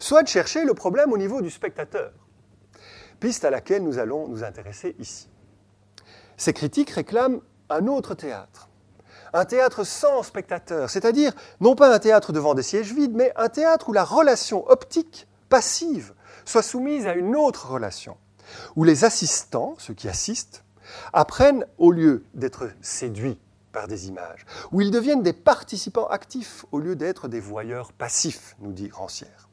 [0.00, 2.10] soit de chercher le problème au niveau du spectateur
[3.20, 5.28] piste à laquelle nous allons nous intéresser ici.
[6.36, 8.68] Ces critiques réclament un autre théâtre,
[9.32, 13.48] un théâtre sans spectateur, c'est-à-dire non pas un théâtre devant des sièges vides, mais un
[13.48, 18.16] théâtre où la relation optique, passive, soit soumise à une autre relation,
[18.76, 20.64] où les assistants, ceux qui assistent,
[21.12, 23.38] apprennent au lieu d'être séduits
[23.72, 28.56] par des images, où ils deviennent des participants actifs au lieu d'être des voyeurs passifs,
[28.60, 29.48] nous dit Rancière.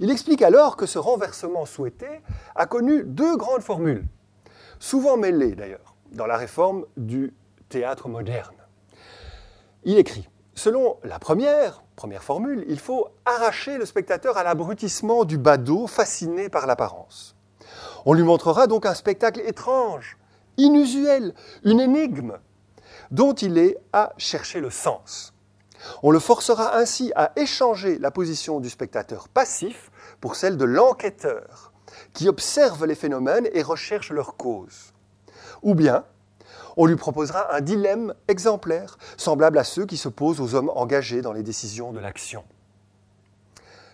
[0.00, 2.08] Il explique alors que ce renversement souhaité
[2.54, 4.06] a connu deux grandes formules,
[4.78, 7.34] souvent mêlées d'ailleurs, dans la réforme du
[7.68, 8.56] théâtre moderne.
[9.84, 15.36] Il écrit, selon la première, première formule, il faut arracher le spectateur à l'abrutissement du
[15.36, 17.36] badaud fasciné par l'apparence.
[18.06, 20.16] On lui montrera donc un spectacle étrange,
[20.56, 22.38] inusuel, une énigme,
[23.10, 25.34] dont il est à chercher le sens.
[26.02, 29.90] On le forcera ainsi à échanger la position du spectateur passif
[30.22, 31.70] pour celle de l'enquêteur,
[32.14, 34.94] qui observe les phénomènes et recherche leurs causes.
[35.62, 36.06] Ou bien,
[36.76, 41.22] on lui proposera un dilemme exemplaire, semblable à ceux qui se posent aux hommes engagés
[41.22, 42.44] dans les décisions de l'action.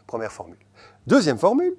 [0.07, 0.59] Première formule.
[1.07, 1.77] Deuxième formule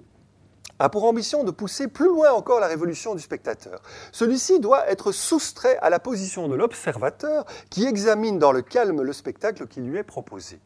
[0.80, 3.82] a pour ambition de pousser plus loin encore la révolution du spectateur.
[4.12, 9.14] Celui-ci doit être soustrait à la position de l'observateur qui examine dans le calme le
[9.14, 10.60] spectacle qui lui est proposé.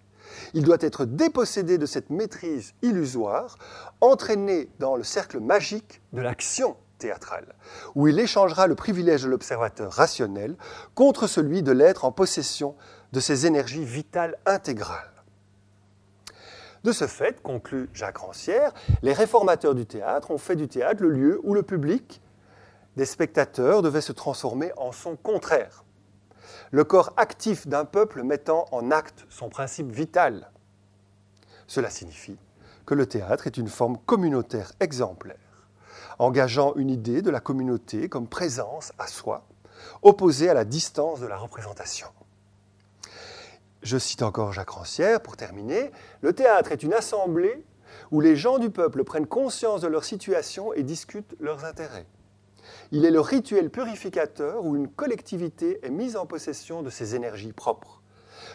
[0.54, 3.58] Il doit être dépossédé de cette maîtrise illusoire,
[4.02, 6.76] entraîné dans le cercle magique de l'action
[7.96, 10.56] où il échangera le privilège de l'observateur rationnel
[10.96, 12.76] contre celui de l'être en possession
[13.12, 15.12] de ses énergies vitales intégrales.
[16.84, 18.74] De ce fait, conclut Jacques Rancière,
[19.04, 22.22] les réformateurs du théâtre ont fait du théâtre le lieu où le public
[22.98, 25.84] des spectateurs devait se transformer en son contraire
[26.72, 30.50] le corps actif d'un peuple mettant en acte son principe vital.
[31.68, 32.38] Cela signifie
[32.86, 35.36] que le théâtre est une forme communautaire exemplaire,
[36.22, 39.48] engageant une idée de la communauté comme présence à soi,
[40.04, 42.08] opposée à la distance de la représentation.
[43.82, 45.92] Je cite encore Jacques Rancière pour terminer.
[46.22, 47.66] Le théâtre est une assemblée
[48.12, 52.06] où les gens du peuple prennent conscience de leur situation et discutent leurs intérêts.
[52.92, 57.52] Il est le rituel purificateur où une collectivité est mise en possession de ses énergies
[57.52, 58.04] propres.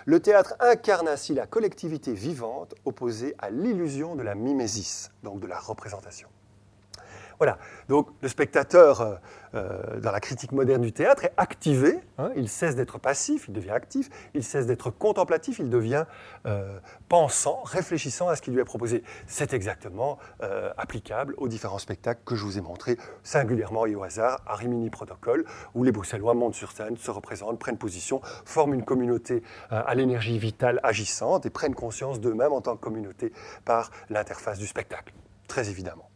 [0.05, 5.49] Le théâtre incarne ainsi la collectivité vivante opposée à l'illusion de la mimésis, donc de
[5.49, 6.29] la représentation.
[7.39, 7.59] Voilà.
[7.89, 9.15] Donc le spectateur, euh,
[9.55, 12.01] euh, dans la critique moderne du théâtre, est activé.
[12.19, 12.31] Hein.
[12.37, 14.09] il cesse d'être passif, il devient actif.
[14.35, 16.05] Il cesse d'être contemplatif, il devient
[16.47, 16.79] euh,
[17.09, 19.03] pensant, réfléchissant à ce qui lui est proposé.
[19.27, 20.19] C'est exactement
[20.77, 24.91] applicable aux différents spectacles que je vous ai montrés, singulièrement et au hasard, à Rimini
[24.91, 29.95] Protocole, où les Bruxellois montent sur scène, se représentent, prennent position, forment une communauté à
[29.95, 33.33] l'énergie vitale agissante et prennent conscience d'eux-mêmes en tant que communauté
[33.65, 35.13] par l'interface du spectacle.
[35.49, 36.09] Très évidemment.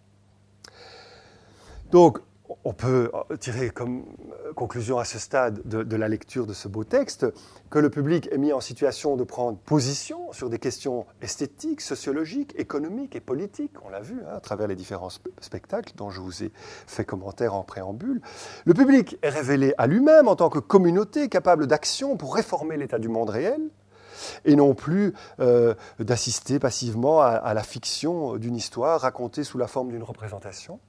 [1.91, 2.19] Donc,
[2.65, 4.05] on peut tirer comme
[4.47, 7.27] euh, conclusion à ce stade de, la lecture de ce beau texte
[7.71, 12.55] que le public est mis en situation de prendre position sur des questions esthétiques, sociologiques,
[12.59, 13.75] économiques et politiques.
[13.85, 15.11] On l'a vu hein, à travers les différents
[15.41, 16.53] spectacles dont je vous ai
[16.87, 18.21] fait commentaire en préambule.
[18.65, 22.99] Le public est révélé à lui-même en tant que communauté capable d'action pour réformer l'état
[22.99, 23.71] du monde réel
[24.45, 29.91] et non plus euh, d'assister passivement à, la fiction d'une histoire racontée sous la forme
[29.91, 30.81] d'une représentation.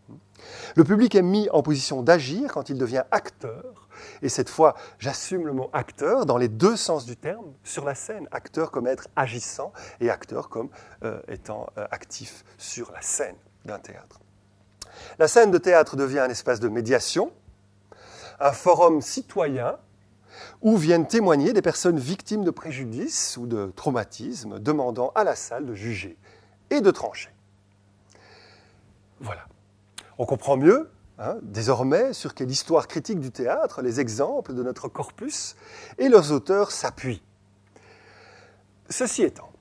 [0.76, 3.88] Le public est mis en position d'agir quand il devient acteur,
[4.22, 7.96] et cette fois j'assume le mot acteur dans les deux sens du terme, sur la
[7.96, 10.70] scène, acteur comme être agissant et acteur comme
[11.04, 14.20] euh, étant euh, actif sur la scène d'un théâtre.
[15.20, 17.32] La scène de théâtre devient un espace de médiation,
[18.40, 19.78] un forum citoyen
[20.62, 25.66] où viennent témoigner des personnes victimes de préjudices ou de traumatismes, demandant à la salle
[25.66, 26.18] de juger
[26.70, 27.30] et de trancher.
[29.20, 29.46] Voilà.
[30.18, 30.90] On comprend mieux,
[31.20, 35.56] hein, désormais, sur quelle histoire critique du théâtre les exemples de notre corpus
[35.98, 37.24] et leurs auteurs s'appuient.
[38.90, 39.52] Ceci étant,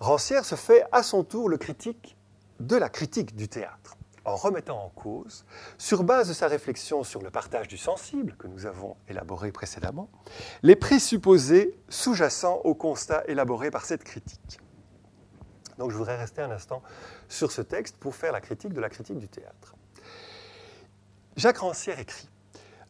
[0.00, 2.16] Rancière se fait à son tour le critique
[2.60, 5.44] de la critique du théâtre en remettant en cause,
[5.78, 10.08] sur base de sa réflexion sur le partage du sensible que nous avons élaboré précédemment,
[10.62, 14.60] les présupposés sous-jacents au constat élaboré par cette critique.
[15.78, 16.82] Donc je voudrais rester un instant
[17.28, 19.74] sur ce texte pour faire la critique de la critique du théâtre.
[21.36, 22.28] Jacques Rancière écrit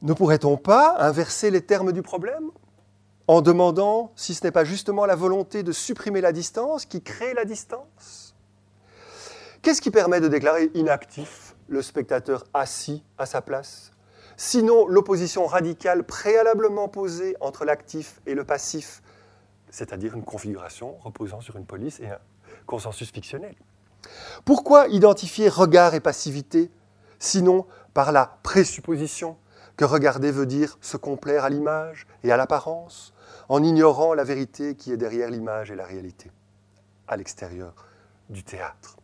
[0.03, 2.51] Ne pourrait-on pas inverser les termes du problème
[3.29, 7.35] en demandant si ce n'est pas justement la volonté de supprimer la distance qui crée
[7.35, 8.32] la distance?
[9.63, 13.93] Qu'est-ce qui permet de déclarer inactif le spectateur assis à sa place?
[14.37, 19.03] Sinon l'opposition radicale préalablement posée entre l'actif et le passif,
[19.71, 22.19] c'est-à-dire une configuration reposant sur une police et un
[22.67, 23.55] consensus fictionnel.
[24.45, 26.69] Pourquoi identifier regard et passivité,
[27.21, 29.37] sinon par la présupposition
[29.77, 33.15] que regarder veut dire se complaire à l'image et à l'apparence,
[33.49, 36.33] en ignorant la vérité qui est derrière l'image et la réalité,
[37.07, 37.87] à l'extérieur
[38.29, 38.97] du théâtre?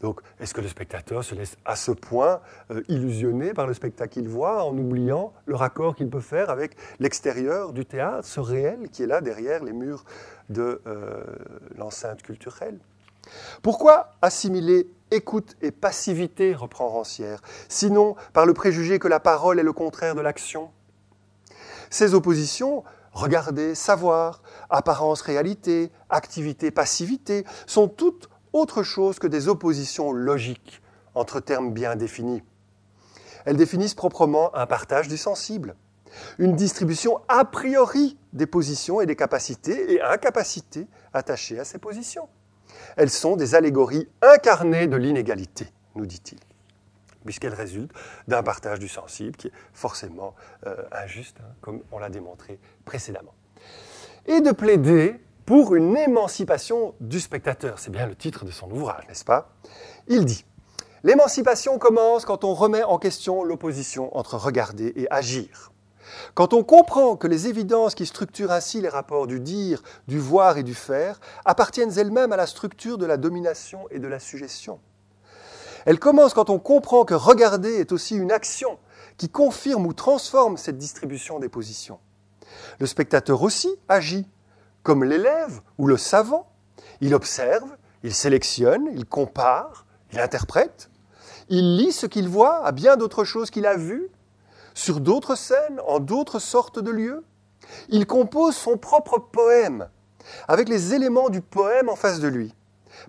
[0.00, 2.40] Donc, est-ce que le spectateur se laisse à ce point
[2.70, 6.76] euh, illusionner par le spectacle qu'il voit en oubliant le raccord qu'il peut faire avec
[6.98, 10.04] l'extérieur du théâtre, ce réel qui est là derrière les murs
[10.50, 11.24] de euh,
[11.76, 12.78] l'enceinte culturelle?
[13.62, 19.64] Pourquoi assimiler écoute et passivité, reprend Rancière, sinon par le préjugé que la parole est
[19.64, 20.70] le contraire de l'action?
[21.88, 22.84] Ces oppositions
[23.16, 30.82] regarder, savoir, apparence, réalité, activité, passivité, sont toutes autre chose que des oppositions logiques
[31.14, 32.42] entre termes bien définis.
[33.44, 35.76] Elles définissent proprement un partage du sensible,
[36.38, 42.28] une distribution a priori des positions et des capacités et incapacités attachées à ces positions.
[42.96, 46.38] Elles sont des allégories incarnées de l'inégalité, nous dit-il,
[47.24, 47.92] puisqu'elles résultent
[48.26, 50.34] d'un partage du sensible qui est forcément
[50.66, 53.34] euh, injuste, hein, comme on l'a démontré précédemment.
[54.26, 57.78] Et de plaider pour une émancipation du spectateur.
[57.78, 59.52] C'est bien le titre de son ouvrage, n'est-ce pas?
[60.08, 60.44] Il dit
[61.04, 65.70] L'émancipation commence quand on remet en question l'opposition entre regarder et agir.
[66.34, 70.58] Quand on comprend que les évidences qui structurent ainsi les rapports du dire, du voir
[70.58, 74.80] et du faire appartiennent elles-mêmes à la structure de la domination et de la suggestion.
[75.84, 78.78] Elle commence quand on comprend que regarder est aussi une action
[79.16, 82.00] qui confirme ou transforme cette distribution des positions.
[82.80, 84.26] Le spectateur aussi agit
[84.86, 86.46] comme l'élève ou le savant.
[87.00, 90.90] Il observe, il sélectionne, il compare, il interprète.
[91.48, 94.08] Il lit ce qu'il voit à bien d'autres choses qu'il a vues,
[94.74, 97.24] sur d'autres scènes, en d'autres sortes de lieux.
[97.88, 99.88] Il compose son propre poème,
[100.46, 102.54] avec les éléments du poème en face de lui.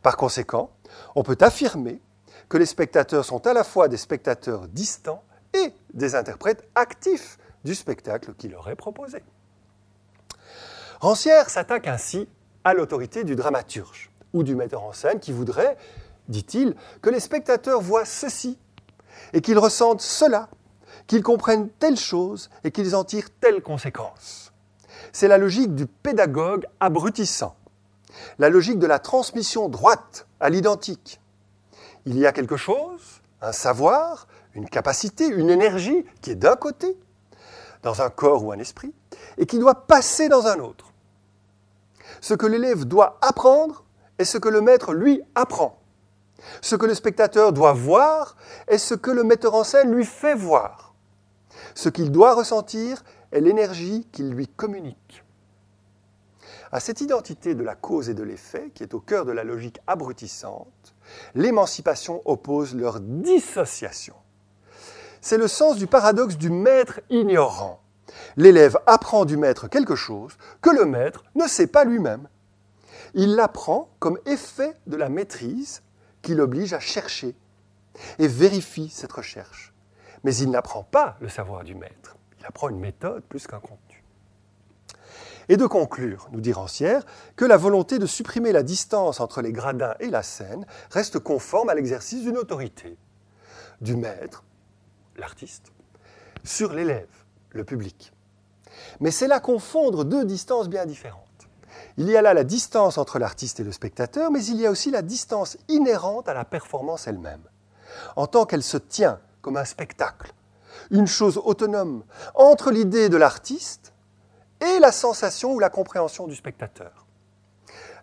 [0.01, 0.71] Par conséquent,
[1.13, 2.01] on peut affirmer
[2.49, 5.23] que les spectateurs sont à la fois des spectateurs distants
[5.53, 9.21] et des interprètes actifs du spectacle qu'il aurait proposé.
[10.99, 12.27] Rancière s'attaque ainsi
[12.63, 15.77] à l'autorité du dramaturge ou du metteur en scène qui voudrait,
[16.27, 18.57] dit-il, que les spectateurs voient ceci
[19.33, 20.49] et qu'ils ressentent cela,
[21.05, 24.51] qu'ils comprennent telle chose et qu'ils en tirent telle conséquence.
[25.11, 27.55] C'est la logique du pédagogue abrutissant,
[28.39, 31.21] la logique de la transmission droite à l'identique.
[32.07, 36.97] Il y a quelque chose, un savoir, une capacité, une énergie qui est d'un côté,
[37.83, 38.95] dans un corps ou un esprit,
[39.37, 40.86] et qui doit passer dans un autre.
[42.21, 43.83] Ce que l'élève doit apprendre
[44.17, 45.81] est ce que le maître, lui, apprend.
[46.61, 48.35] Ce que le spectateur doit voir
[48.67, 50.95] est ce que le metteur en scène lui fait voir.
[51.75, 55.23] Ce qu'il doit ressentir est l'énergie qu'il lui communique.
[56.71, 59.43] À cette identité de la cause et de l'effet, qui est au cœur de la
[59.43, 60.95] logique abrutissante,
[61.33, 64.15] l'émancipation oppose leur dissociation.
[65.21, 67.81] C'est le sens du paradoxe du maître ignorant.
[68.35, 72.27] L'élève apprend du maître quelque chose que le maître ne sait pas lui-même.
[73.13, 75.81] Il l'apprend comme effet de la maîtrise
[76.21, 77.35] qui l'oblige à chercher
[78.19, 79.73] et vérifie cette recherche.
[80.23, 82.17] Mais il n'apprend pas le savoir du maître.
[82.39, 84.03] Il apprend une méthode plus qu'un contenu.
[85.49, 87.05] Et de conclure, nous dit Rancière,
[87.35, 91.69] que la volonté de supprimer la distance entre les gradins et la scène reste conforme
[91.69, 92.97] à l'exercice d'une autorité,
[93.79, 94.43] du maître,
[95.15, 95.71] l'artiste,
[96.43, 97.07] sur l'élève,
[97.63, 98.13] public.
[98.99, 101.23] Mais c'est là confondre deux distances bien différentes.
[101.97, 104.71] Il y a là la distance entre l'artiste et le spectateur, mais il y a
[104.71, 107.41] aussi la distance inhérente à la performance elle-même,
[108.15, 110.31] en tant qu'elle se tient comme un spectacle,
[110.91, 112.03] une chose autonome
[112.35, 113.93] entre l'idée de l'artiste
[114.61, 117.07] et la sensation ou la compréhension du spectateur.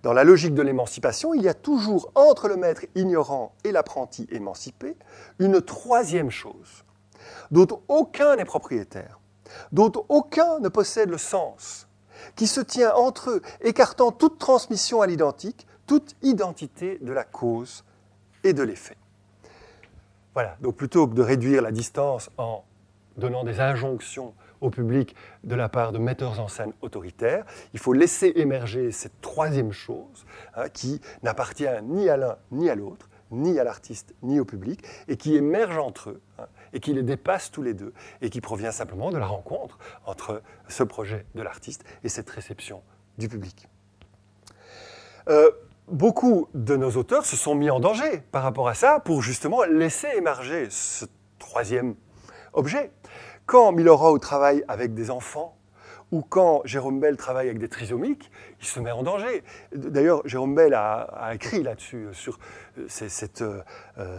[0.03, 4.27] Dans la logique de l'émancipation, il y a toujours entre le maître ignorant et l'apprenti
[4.31, 4.97] émancipé
[5.39, 6.85] une troisième chose,
[7.51, 9.19] dont aucun n'est propriétaire,
[9.73, 11.89] dont aucun ne possède le sens,
[12.37, 17.85] qui se tient entre eux, écartant toute transmission à l'identique, toute identité de la cause
[18.43, 18.97] et de l'effet.
[20.35, 22.65] Voilà, donc plutôt que de réduire la distance en
[23.17, 27.93] donnant des injonctions au public de la part de metteurs en scène autoritaires, il faut
[27.93, 30.27] laisser émerger cette troisième chose
[30.57, 34.85] hein, qui n'appartient ni à l'un ni à l'autre, ni à l'artiste ni au public,
[35.07, 38.41] et qui émerge entre eux, hein, et qui les dépasse tous les deux, et qui
[38.41, 42.83] provient simplement de la rencontre entre ce projet de l'artiste et cette réception
[43.17, 43.69] du public.
[45.29, 45.51] Euh,
[45.89, 49.63] beaucoup de nos auteurs se sont mis en danger par rapport à ça pour justement
[49.65, 51.07] laisser émerger ce
[51.39, 51.95] troisième
[52.53, 52.91] objet.
[53.47, 55.54] Quand Milorau travaille avec des enfants,
[56.15, 59.43] ou quand Jérôme Bell travaille avec des trisomiques, il se met en danger.
[59.75, 62.39] D'ailleurs, Jérôme Bell a, écrit là-dessus, euh, sur
[62.79, 63.63] euh, cette euh,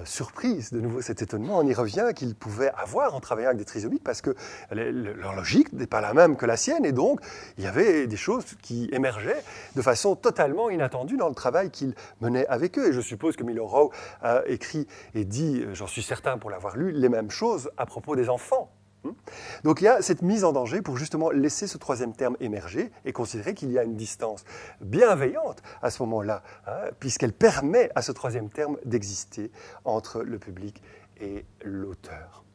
[0.04, 3.66] surprise, de nouveau cet étonnement, on y revient, qu'il pouvait avoir en travaillant avec des
[3.66, 4.36] trisomiques, parce que
[4.72, 7.22] leur logique n'est pas la même que la sienne, et donc
[7.58, 9.42] il y avait des choses qui émergeaient
[9.78, 12.90] de façon totalement inattendue dans le travail qu'il menait avec eux.
[12.90, 16.92] Et je suppose que Milorau a écrit et dit, j'en suis certain pour l'avoir lu,
[16.92, 18.75] les mêmes choses à propos des enfants.
[19.64, 22.92] Donc il y a cette mise en danger pour justement laisser ce troisième terme émerger
[23.06, 24.44] et considérer qu'il y a une distance
[24.82, 29.52] bienveillante à ce moment-là, hein, puisqu'elle permet à ce troisième terme d'exister
[29.84, 30.82] entre le public
[31.20, 32.46] et l'auteur.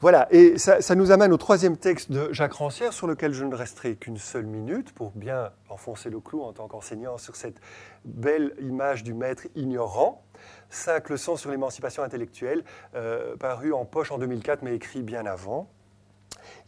[0.00, 3.52] Voilà, et ça, nous amène au troisième texte de Jacques Rancière, sur lequel je ne
[3.52, 7.60] resterai qu'une seule minute pour bien enfoncer le clou en tant qu'enseignant sur cette
[8.04, 10.24] belle image du maître ignorant.
[10.70, 12.62] Cinq leçons sur l'émancipation intellectuelle,
[12.94, 15.70] euh, paru en poche en 2004, mais écrit bien avant.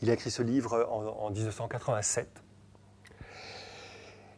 [0.01, 2.28] Il a écrit ce livre en, 1987.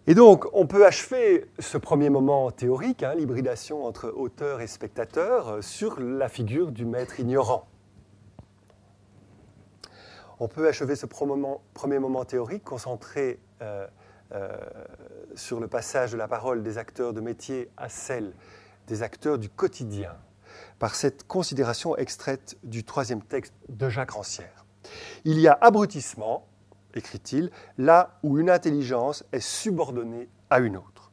[0.09, 5.49] Et donc, on peut achever ce premier moment théorique, hein, l'hybridation entre auteur et spectateur,
[5.49, 7.69] euh, sur la figure du maître ignorant.
[10.41, 13.87] On peut achever ce premier moment théorique concentré euh,
[15.37, 18.33] sur le passage de la parole des acteurs de métier à celle
[18.87, 20.13] des acteurs du quotidien
[20.79, 24.65] par cette considération extraite du troisième texte de Jacques Rancière.
[25.25, 26.47] Il y a abrutissement,
[26.95, 31.13] écrit-il, là où une intelligence est subordonnée à une autre.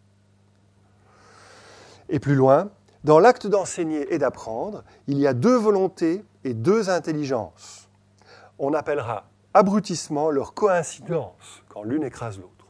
[2.10, 2.72] Et plus loin,
[3.04, 7.88] dans l'acte d'enseigner et d'apprendre, il y a deux volontés et deux intelligences.
[8.58, 12.66] On appellera abrutissement leur coïncidence quand l'une écrase l'autre.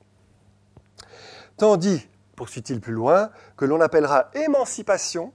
[1.58, 2.09] Tandis
[2.40, 5.34] poursuit-il plus loin, que l'on appellera émancipation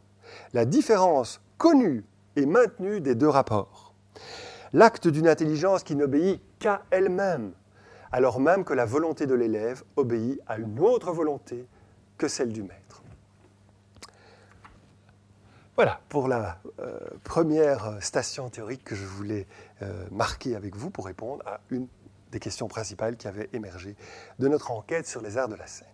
[0.55, 2.02] la différence connue
[2.35, 3.93] et maintenue des deux rapports.
[4.72, 7.52] L'acte d'une intelligence qui n'obéit qu'à elle-même,
[8.10, 11.68] alors même que la volonté de l'élève obéit à une autre volonté
[12.16, 13.02] que celle du maître.
[15.76, 19.47] Voilà pour la euh, première station théorique que je voulais
[19.82, 21.86] euh, marquer avec vous pour répondre à une
[22.32, 23.94] des questions principales qui avaient émergé
[24.39, 25.94] de notre enquête sur les arts de la scène.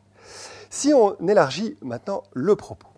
[0.71, 2.89] Si on élargit maintenant le propos,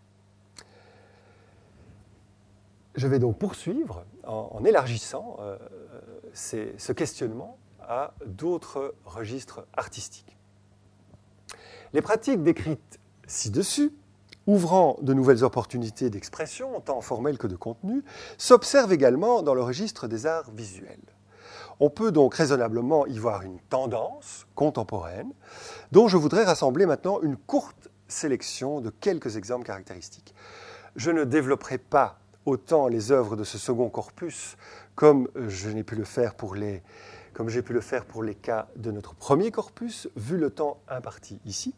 [2.94, 5.58] je vais donc poursuivre en, élargissant euh,
[6.34, 10.36] ce questionnement à d'autres registres artistiques.
[11.92, 13.92] Les pratiques décrites ci-dessus
[14.46, 18.02] ouvrant de nouvelles opportunités d'expression, tant formelles que de contenu,
[18.38, 20.98] s'observe également dans le registre des arts visuels.
[21.80, 25.32] On peut donc raisonnablement y voir une tendance contemporaine,
[25.90, 30.34] dont je voudrais rassembler maintenant une courte sélection de quelques exemples caractéristiques.
[30.96, 34.56] Je ne développerai pas autant les œuvres de ce second corpus
[34.94, 35.28] comme
[37.32, 40.78] comme j'ai pu le faire pour les cas de notre premier corpus, vu le temps
[40.88, 41.74] imparti ici.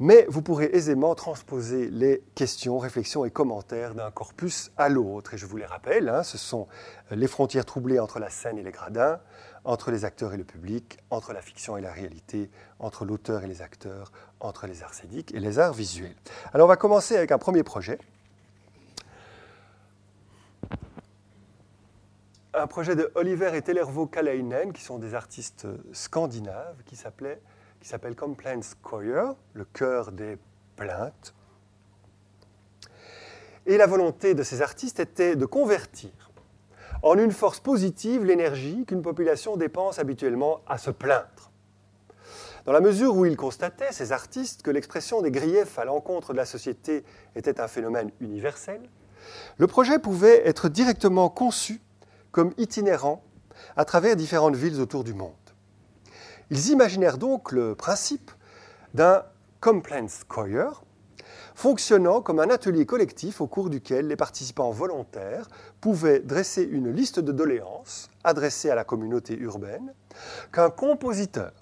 [0.00, 5.34] Mais vous pourrez aisément transposer les questions, réflexions et commentaires d'un corpus à l'autre.
[5.34, 6.68] Et je vous les rappelle, hein, ce sont
[7.10, 9.18] les frontières troublées entre la scène et les gradins,
[9.64, 12.48] entre les acteurs et le public, entre la fiction et la réalité,
[12.78, 16.14] entre l'auteur et les acteurs, entre les arts scéniques et les arts visuels.
[16.52, 17.98] Alors on va commencer avec un premier projet.
[22.54, 27.40] Un projet de Oliver et Tellervo Kalainen, qui sont des artistes scandinaves, qui s'appelait
[27.80, 30.38] qui s'appelle Complaints Choir, le chœur des
[30.76, 31.34] plaintes.
[33.66, 36.10] Et la volonté de ces artistes était de convertir
[37.02, 41.52] en une force positive l'énergie qu'une population dépense habituellement à se plaindre.
[42.64, 46.36] Dans la mesure où ils constataient, ces artistes, que l'expression des griefs à l'encontre de
[46.38, 48.80] la société était un phénomène universel,
[49.56, 51.80] le projet pouvait être directement conçu
[52.30, 53.22] comme itinérant
[53.76, 55.32] à travers différentes villes autour du monde.
[56.50, 58.30] Ils imaginèrent donc le principe
[58.94, 59.22] d'un
[59.60, 60.82] complaints choir
[61.54, 65.48] fonctionnant comme un atelier collectif au cours duquel les participants volontaires
[65.80, 69.92] pouvaient dresser une liste de doléances adressées à la communauté urbaine
[70.52, 71.52] qu'un compositeur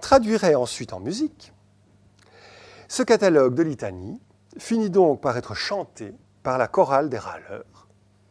[0.00, 1.52] traduirait ensuite en musique.
[2.88, 4.20] Ce catalogue de litanie
[4.58, 6.12] finit donc par être chanté
[6.42, 7.86] par la chorale des râleurs.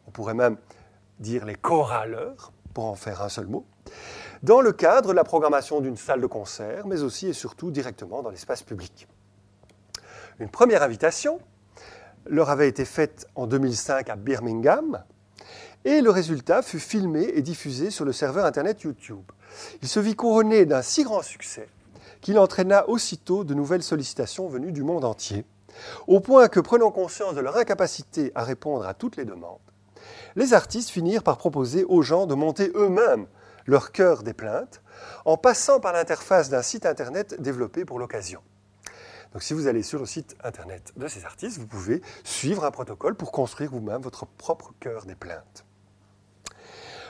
[0.06, 0.58] On pourrait même
[1.20, 3.64] dire les choraleurs, pour en faire un seul mot,
[4.44, 8.20] dans le cadre de la programmation d'une salle de concert, mais aussi et surtout directement
[8.20, 9.08] dans l'espace public.
[10.38, 11.40] Une première invitation
[12.26, 15.02] leur avait été faite en 2005 à Birmingham,
[15.86, 19.24] et le résultat fut filmé et diffusé sur le serveur Internet YouTube.
[19.80, 21.66] Il se vit couronné d'un si grand succès
[22.20, 25.46] qu'il entraîna aussitôt de nouvelles sollicitations venues du monde entier,
[26.06, 29.58] au point que, prenant conscience de leur incapacité à répondre à toutes les demandes,
[30.36, 33.26] les artistes finirent par proposer aux gens de monter eux-mêmes
[33.66, 34.82] leur cœur des plaintes
[35.24, 38.40] en passant par l'interface d'un site internet développé pour l'occasion.
[39.32, 42.70] Donc si vous allez sur le site internet de ces artistes, vous pouvez suivre un
[42.70, 45.64] protocole pour construire vous-même votre propre cœur des plaintes.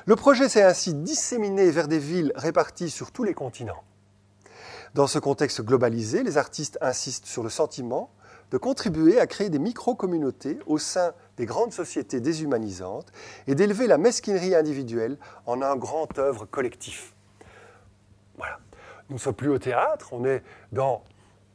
[0.07, 3.85] Le projet s'est ainsi disséminé vers des villes réparties sur tous les continents.
[4.95, 8.11] Dans ce contexte globalisé, les artistes insistent sur le sentiment
[8.51, 13.13] de contribuer à créer des micro-communautés au sein des grandes sociétés déshumanisantes
[13.47, 15.17] et d'élever la mesquinerie individuelle
[15.47, 17.15] en un grand œuvre collectif.
[18.37, 18.59] Voilà.
[19.09, 20.43] Nous ne sommes plus au théâtre, on est
[20.73, 21.03] dans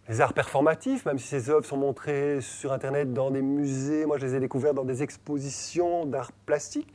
[0.10, 4.08] les arts performatifs, même si ces œuvres sont montrées sur Internet dans des musées.
[4.08, 6.92] Moi, je les ai découvertes dans des expositions d'art plastique.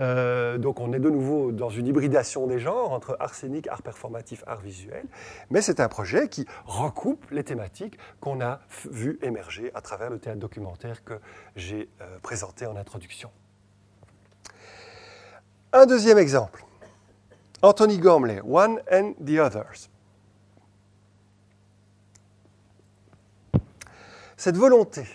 [0.00, 3.82] Euh, donc, on est de nouveau dans une hybridation des genres entre art scénique, art
[3.82, 5.04] performatif, art visuel.
[5.48, 8.60] Mais c'est un projet qui recoupe les thématiques qu'on a
[8.90, 11.14] vu émerger à travers le théâtre documentaire que
[11.54, 13.30] j'ai euh, présenté en introduction.
[15.72, 16.64] Un deuxième exemple.
[17.62, 19.88] Anthony Gormley, One and the Others.
[24.38, 25.06] Cette volonté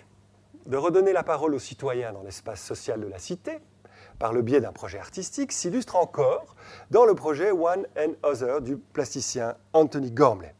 [0.65, 3.59] de redonner la parole aux citoyens dans l'espace social de la cité,
[4.17, 6.55] par le biais d'un projet artistique, s'illustre encore
[6.89, 10.55] dans le projet One and Other du plasticien Anthony Gormley.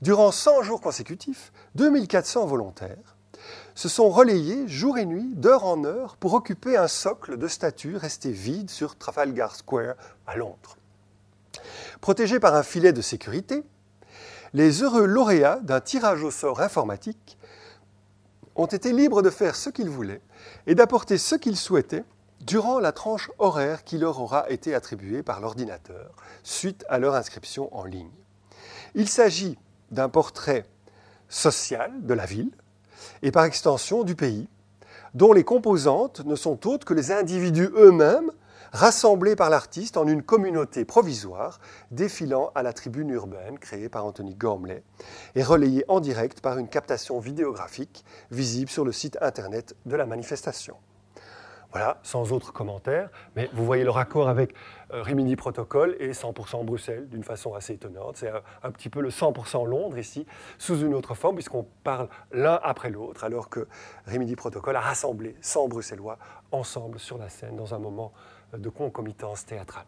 [0.00, 3.16] Durant 100 jours consécutifs, 2400 volontaires
[3.74, 7.96] se sont relayés jour et nuit, d'heure en heure, pour occuper un socle de statues
[7.96, 9.94] resté vide sur Trafalgar Square
[10.26, 10.78] à Londres.
[12.00, 13.62] Protégés par un filet de sécurité,
[14.54, 17.36] les heureux lauréats d'un tirage au sort informatique
[18.56, 20.22] ont été libres de faire ce qu'ils voulaient
[20.66, 22.04] et d'apporter ce qu'ils souhaitaient
[22.40, 27.74] durant la tranche horaire qui leur aura été attribuée par l'ordinateur suite à leur inscription
[27.76, 28.10] en ligne.
[28.94, 29.58] Il s'agit
[29.90, 30.66] d'un portrait
[31.28, 32.50] social de la ville
[33.22, 34.48] et par extension du pays,
[35.14, 38.30] dont les composantes ne sont autres que les individus eux-mêmes
[38.72, 41.60] rassemblés par l'artiste en une communauté provisoire
[41.90, 44.82] défilant à la tribune urbaine créée par Anthony Gormley
[45.34, 50.06] et relayée en direct par une captation vidéographique visible sur le site internet de la
[50.06, 50.76] manifestation.
[51.72, 54.54] Voilà, sans autre commentaire, mais vous voyez le raccord avec
[54.92, 58.16] euh, Rimini Protocol et 100% Bruxelles d'une façon assez étonnante.
[58.16, 58.32] C'est
[58.64, 60.26] un, petit peu le 100% Londres ici,
[60.58, 63.68] sous une autre forme, puisqu'on parle l'un après l'autre, alors que
[64.04, 66.18] Rimini Protocol a rassemblé 100 Bruxellois
[66.50, 68.12] ensemble sur la scène dans un moment
[68.56, 69.86] de concomitance théâtrale.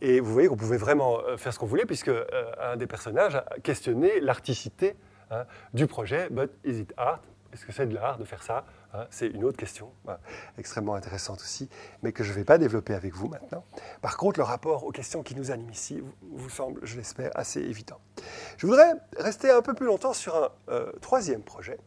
[0.00, 2.24] Et vous voyez qu'on pouvait vraiment euh, faire ce qu'on voulait, puisque euh,
[2.60, 4.94] un des personnages a questionné l'articité
[5.30, 6.50] hein, du projet, but
[6.96, 7.20] art?
[7.52, 9.90] Est-ce que c'est de l'art de faire ça hein, C'est une autre question,
[10.58, 11.70] extrêmement intéressante aussi,
[12.02, 13.64] mais que je ne vais pas développer avec vous maintenant.
[14.02, 16.02] Par contre, le rapport aux questions qui nous animent ici
[16.32, 17.98] vous, semble, je l'espère, assez évident.
[18.58, 21.78] Je voudrais rester un peu plus longtemps sur un euh, troisième projet,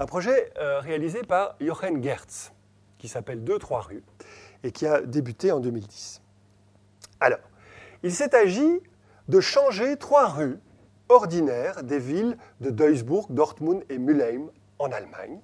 [0.00, 2.52] un projet euh, réalisé par Jochen Gertz,
[2.96, 4.04] qui s'appelle 2-3 rues,
[4.64, 6.22] et qui a débuté en 2010.
[7.20, 7.38] Alors,
[8.02, 8.80] il s'est agi
[9.28, 10.58] de changer trois rues
[11.10, 14.48] ordinaire des villes de Duisburg, Dortmund et Mülheim
[14.78, 15.38] en Allemagne,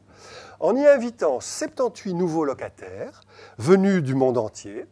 [0.60, 3.24] en y invitant 78 nouveaux locataires
[3.58, 4.86] venus du monde entier,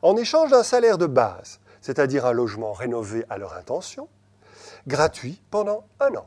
[0.00, 4.08] en échange d'un salaire de base, c'est-à-dire un logement rénové à leur intention,
[4.86, 6.26] gratuit pendant un an.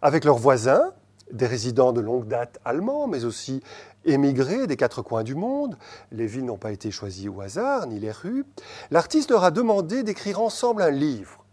[0.00, 0.92] Avec leurs voisins,
[1.32, 3.62] des résidents de longue date allemands, mais aussi
[4.04, 5.76] émigrés des quatre coins du monde,
[6.10, 8.44] les villes n'ont pas été choisies au hasard, ni les rues,
[8.90, 11.44] l'artiste leur a demandé d'écrire ensemble un livre.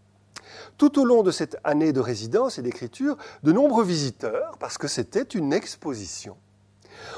[0.78, 4.88] Tout au long de cette année de résidence et d'écriture, de nombreux visiteurs, parce que
[4.88, 6.36] c'était une exposition,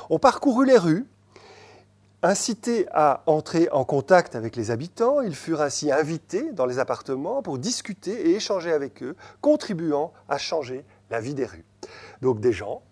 [0.08, 1.06] ont parcouru les rues,
[2.22, 7.42] incités à entrer en contact avec les habitants, ils furent ainsi invités dans les appartements
[7.42, 11.64] pour discuter et échanger avec eux, contribuant à changer la vie des rues.
[12.22, 12.82] Donc des gens,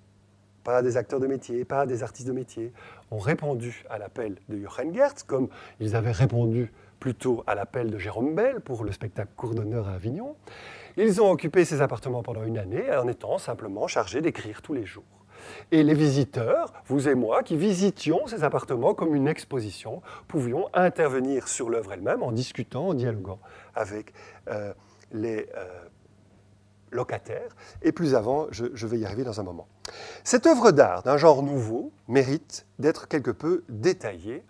[0.64, 2.72] pas des acteurs de métier, pas des artistes de métier,
[3.10, 5.48] ont répondu à l'appel de Jochen Gertz, comme
[5.80, 9.92] ils avaient répondu plutôt à l'appel de Jérôme Bell pour le spectacle Cours d'honneur à
[9.92, 10.36] Avignon.
[10.96, 14.84] Ils ont occupé ces appartements pendant une année en étant simplement chargés d'écrire tous les
[14.84, 15.04] jours.
[15.70, 21.48] Et les visiteurs, vous et moi, qui visitions ces appartements comme une exposition, pouvions intervenir
[21.48, 23.38] sur l'œuvre elle-même en discutant, en dialoguant
[23.74, 24.12] avec
[24.48, 24.72] euh,
[25.12, 25.88] les euh,
[26.90, 27.56] locataires.
[27.82, 29.66] Et plus avant, je, je vais y arriver dans un moment.
[30.24, 34.44] Cette œuvre d'art d'un genre nouveau mérite d'être quelque peu détaillée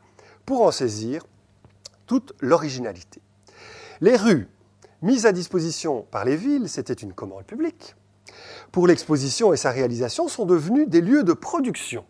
[0.46, 1.24] pour en saisir
[2.06, 3.20] toute l'originalité.
[4.00, 4.48] Les rues
[5.02, 7.94] mises à disposition par les villes, c'était une commande publique,
[8.72, 12.04] pour l'exposition et sa réalisation sont devenues des lieux de production.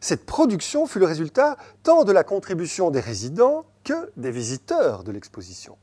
[0.00, 5.12] Cette production fut le résultat tant de la contribution des résidents que des visiteurs de
[5.12, 5.76] l'exposition.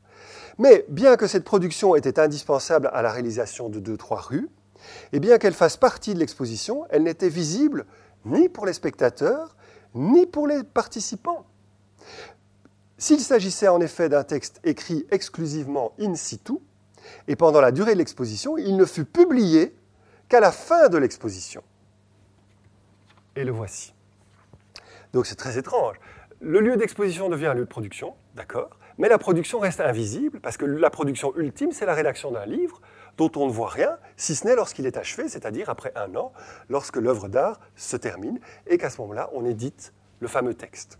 [0.58, 4.48] Mais bien que cette production était indispensable à la réalisation de deux, trois rues,
[5.12, 7.86] et bien qu'elle fasse partie de l'exposition, elle n'était visible
[8.24, 9.56] ni pour les spectateurs,
[9.94, 11.46] ni pour les participants.
[12.96, 16.54] S'il s'agissait en effet d'un texte écrit exclusivement in situ,
[17.28, 19.74] et pendant la durée de l'exposition, il ne fut publié
[20.28, 21.62] qu'à la fin de l'exposition.
[23.36, 23.94] Et le voici.
[25.12, 25.96] Donc c'est très étrange.
[26.40, 30.56] Le lieu d'exposition devient un lieu de production, d'accord, mais la production reste invisible, parce
[30.56, 32.80] que la production ultime, c'est la rédaction d'un livre
[33.16, 36.32] dont on ne voit rien, si ce n'est lorsqu'il est achevé, c'est-à-dire après un an,
[36.68, 40.98] lorsque l'œuvre d'art se termine, et qu'à ce moment-là, on édite le fameux texte.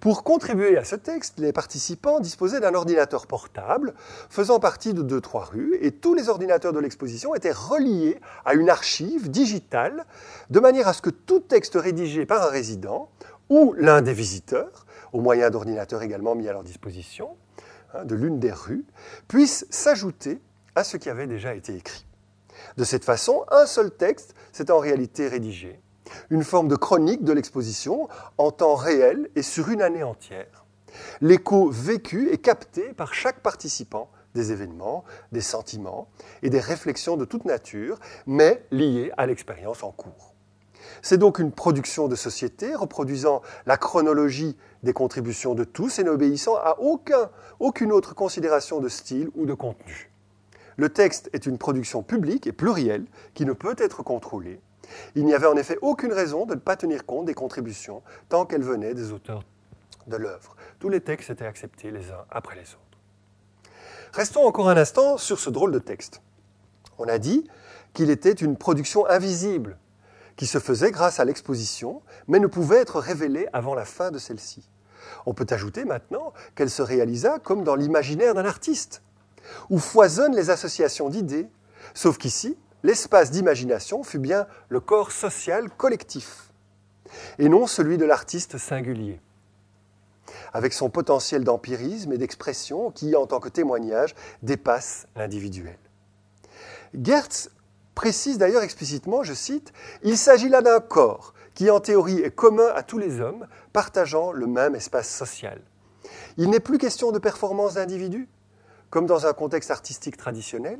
[0.00, 3.94] Pour contribuer à ce texte, les participants disposaient d'un ordinateur portable
[4.30, 8.54] faisant partie de deux, trois rues et tous les ordinateurs de l'exposition étaient reliés à
[8.54, 10.06] une archive digitale
[10.50, 13.10] de manière à ce que tout texte rédigé par un résident
[13.48, 17.36] ou l'un des visiteurs, au moyen d'ordinateurs également mis à leur disposition,
[17.94, 18.84] hein, de l'une des rues,
[19.26, 20.40] puisse s'ajouter
[20.74, 22.06] à ce qui avait déjà été écrit.
[22.76, 25.80] De cette façon, un seul texte s'est en réalité rédigé
[26.30, 28.08] une forme de chronique de l'exposition
[28.38, 30.66] en temps réel et sur une année entière.
[31.20, 36.08] L'écho vécu est capté par chaque participant des événements, des sentiments
[36.42, 40.27] et des réflexions de toute nature, mais liés à l'expérience en cours.
[41.02, 46.56] C'est donc une production de société reproduisant la chronologie des contributions de tous et n'obéissant
[46.56, 47.30] à aucun,
[47.60, 50.10] aucune autre considération de style ou de contenu.
[50.76, 54.60] Le texte est une production publique et plurielle qui ne peut être contrôlée
[55.14, 58.46] il n'y avait en effet aucune raison de ne pas tenir compte des contributions tant
[58.46, 59.42] qu'elles venaient des auteurs
[60.06, 60.56] de l'œuvre.
[60.78, 63.72] Tous les textes étaient acceptés les uns après les autres.
[64.12, 66.22] Restons encore un instant sur ce drôle de texte.
[66.98, 67.46] On a dit
[67.92, 69.78] qu'il était une production invisible,
[70.38, 74.18] qui se faisait grâce à l'exposition, mais ne pouvait être révélée avant la fin de
[74.18, 74.70] celle-ci.
[75.26, 79.02] On peut ajouter maintenant qu'elle se réalisa comme dans l'imaginaire d'un artiste,
[79.68, 81.48] où foisonnent les associations d'idées,
[81.92, 86.52] sauf qu'ici, l'espace d'imagination fut bien le corps social collectif,
[87.40, 89.20] et non celui de l'artiste singulier,
[90.52, 95.78] avec son potentiel d'empirisme et d'expression qui, en tant que témoignage, dépasse l'individuel.
[96.94, 97.50] Gertz
[97.98, 99.72] précise d'ailleurs explicitement, je cite,
[100.04, 104.30] Il s'agit là d'un corps qui en théorie est commun à tous les hommes, partageant
[104.30, 105.60] le même espace social.
[106.36, 108.28] Il n'est plus question de performance d'individus,
[108.90, 110.78] comme dans un contexte artistique traditionnel,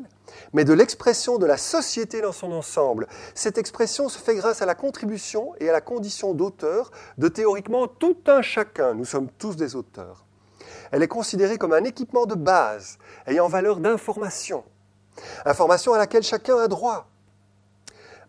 [0.53, 3.09] mais de l'expression de la société dans son ensemble.
[3.35, 7.89] Cette expression se fait grâce à la contribution et à la condition d'auteur de théoriquement
[7.89, 8.95] tout un chacun.
[8.95, 10.25] Nous sommes tous des auteurs.
[10.93, 12.97] Elle est considérée comme un équipement de base,
[13.27, 14.63] ayant valeur d'information.
[15.45, 17.09] Information à laquelle chacun a droit.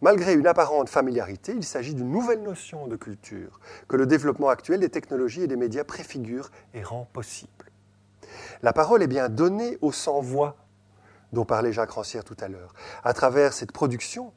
[0.01, 3.59] Malgré une apparente familiarité, il s'agit d'une nouvelle notion de culture
[3.89, 7.51] que le développement actuel des technologies et des médias préfigure et rend possible.
[8.61, 10.55] La parole est bien donnée aux sans-voix,
[11.33, 14.31] dont parlait Jacques Rancière tout à l'heure, à travers cette production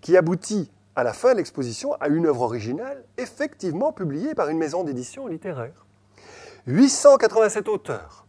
[0.00, 4.58] qui aboutit à la fin de l'exposition à une œuvre originale effectivement publiée par une
[4.58, 5.86] maison d'édition littéraire.
[6.66, 8.23] 887 auteurs,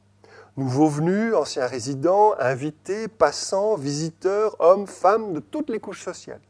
[0.57, 6.41] nouveaux venus, anciens résidents, invités, passants, visiteurs, hommes, femmes de toutes les couches sociales.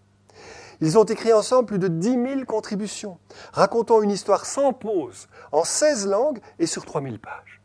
[0.82, 3.18] Ils ont écrit ensemble plus de 10 000 contributions,
[3.54, 7.62] racontant une histoire sans pause, en 16 langues et sur 3000 pages.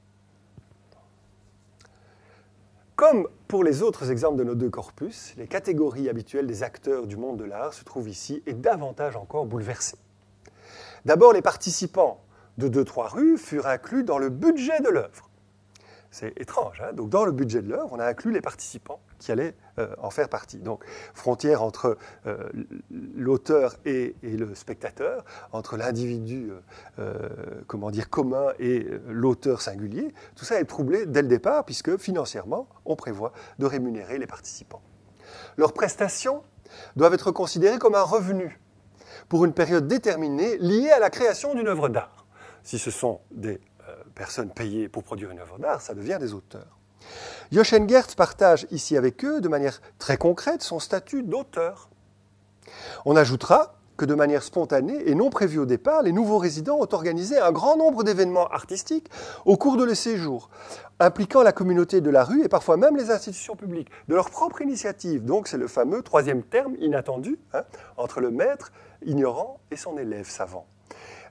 [2.94, 7.16] Comme pour les autres exemples de nos deux corpus, les catégories habituelles des acteurs du
[7.16, 9.98] monde de l'art se trouvent ici et davantage encore bouleversées.
[11.06, 12.20] D'abord, les participants
[12.58, 15.29] de deux, trois rues furent inclus dans le budget de l'œuvre.
[16.10, 16.82] C'est étrange.
[16.84, 16.92] Hein.
[16.92, 20.10] Donc, dans le budget de l'œuvre, on a inclus les participants qui allaient euh, en
[20.10, 20.58] faire partie.
[20.58, 20.84] Donc,
[21.14, 21.96] frontière entre
[22.26, 22.48] euh,
[23.14, 26.50] l'auteur et, le spectateur, entre l'individu,
[26.98, 27.28] euh,
[27.68, 30.12] comment dire, commun et l'auteur singulier.
[30.34, 34.82] Tout ça est troublé dès le départ, puisque financièrement, on prévoit de rémunérer les participants.
[35.56, 36.42] Leurs prestations
[36.96, 38.60] doivent être considérées comme un revenu
[39.28, 42.26] pour une période déterminée liée à la création d'une œuvre d'art.
[42.62, 43.60] Si ce sont des
[44.14, 46.78] personnes payées pour produire une œuvre d'art, ça devient des auteurs.
[47.52, 51.88] Jochen Gertz partage ici avec eux, de manière très concrète, son statut d'auteur.
[53.04, 56.88] On ajoutera que de manière spontanée et non prévue au départ, les nouveaux résidents ont
[56.90, 59.10] organisé un grand nombre d'événements artistiques
[59.44, 60.48] au cours de leur séjour,
[61.00, 64.62] impliquant la communauté de la rue et parfois même les institutions publiques, de leur propre
[64.62, 65.26] initiative.
[65.26, 67.64] Donc c'est le fameux troisième terme inattendu hein,
[67.98, 68.72] entre le maître
[69.04, 70.66] ignorant et son élève savant.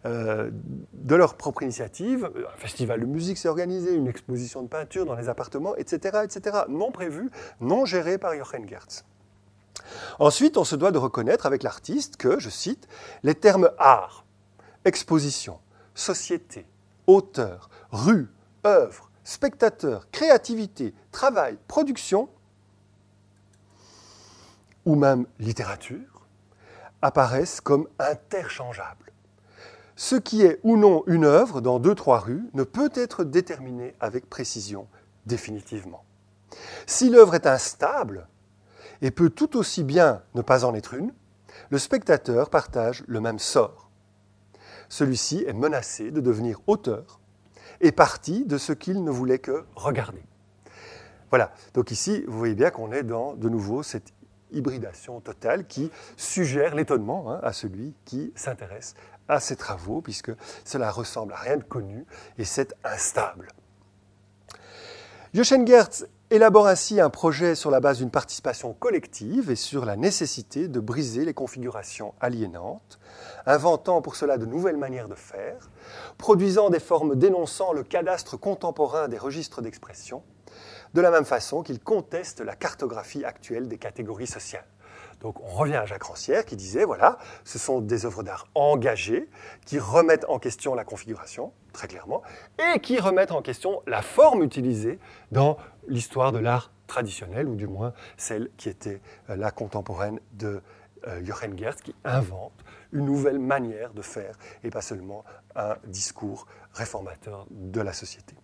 [0.05, 0.49] Euh,
[0.93, 2.31] de leur propre initiative.
[2.35, 6.59] Un festival de musique s'est organisé, une exposition de peinture dans les appartements, etc., etc.
[6.69, 9.03] Non prévu, non géré par Jochen Gertz.
[10.19, 12.87] Ensuite, on se doit de reconnaître avec l'artiste que, je cite,
[13.23, 14.25] les termes art,
[14.85, 15.59] exposition,
[15.95, 16.65] société,
[17.05, 18.29] auteur, rue,
[18.65, 22.29] œuvre, spectateur, créativité, travail, production,
[24.85, 26.25] ou même littérature,
[27.01, 29.08] apparaissent comme interchangeables.
[30.01, 33.95] Ce qui est ou non une œuvre dans deux, trois rues ne peut être déterminé
[33.99, 34.87] avec précision
[35.25, 36.05] définitivement.
[36.87, 38.29] Si l'œuvre est instable
[39.01, 41.11] et peut tout aussi bien ne pas en être une,
[41.69, 43.89] le spectateur partage le même sort.
[44.87, 47.19] Celui-ci est menacé de devenir auteur
[47.81, 50.23] et partie de ce qu'il ne voulait que regarder.
[51.29, 54.13] Voilà, donc ici, vous voyez bien qu'on est dans de nouveau cette
[54.51, 58.95] hybridation totale qui suggère l'étonnement hein, à celui qui s'intéresse
[59.29, 60.31] à ces travaux, puisque
[60.65, 62.05] cela ressemble à rien de connu
[62.37, 63.47] et c'est instable.
[65.33, 69.95] Jochen Gertz élabore ainsi un projet sur la base d'une participation collective et sur la
[69.95, 72.99] nécessité de briser les configurations aliénantes,
[73.45, 75.69] inventant pour cela de nouvelles manières de faire,
[76.17, 80.23] produisant des formes dénonçant le cadastre contemporain des registres d'expression,
[80.93, 84.65] de la même façon qu'il conteste la cartographie actuelle des catégories sociales.
[85.21, 89.29] Donc on revient à Jacques Rancière qui disait, voilà, ce sont des œuvres d'art engagées
[89.65, 92.21] qui remettent en question la configuration, très clairement,
[92.57, 94.99] et qui remettent en question la forme utilisée
[95.31, 100.61] dans l'histoire de l'art traditionnel, ou du moins celle qui était euh, la contemporaine de
[101.07, 102.53] euh, Jochen Gertz, qui invente
[102.91, 105.23] une nouvelle manière de faire, et pas seulement
[105.55, 108.35] un discours réformateur de la société.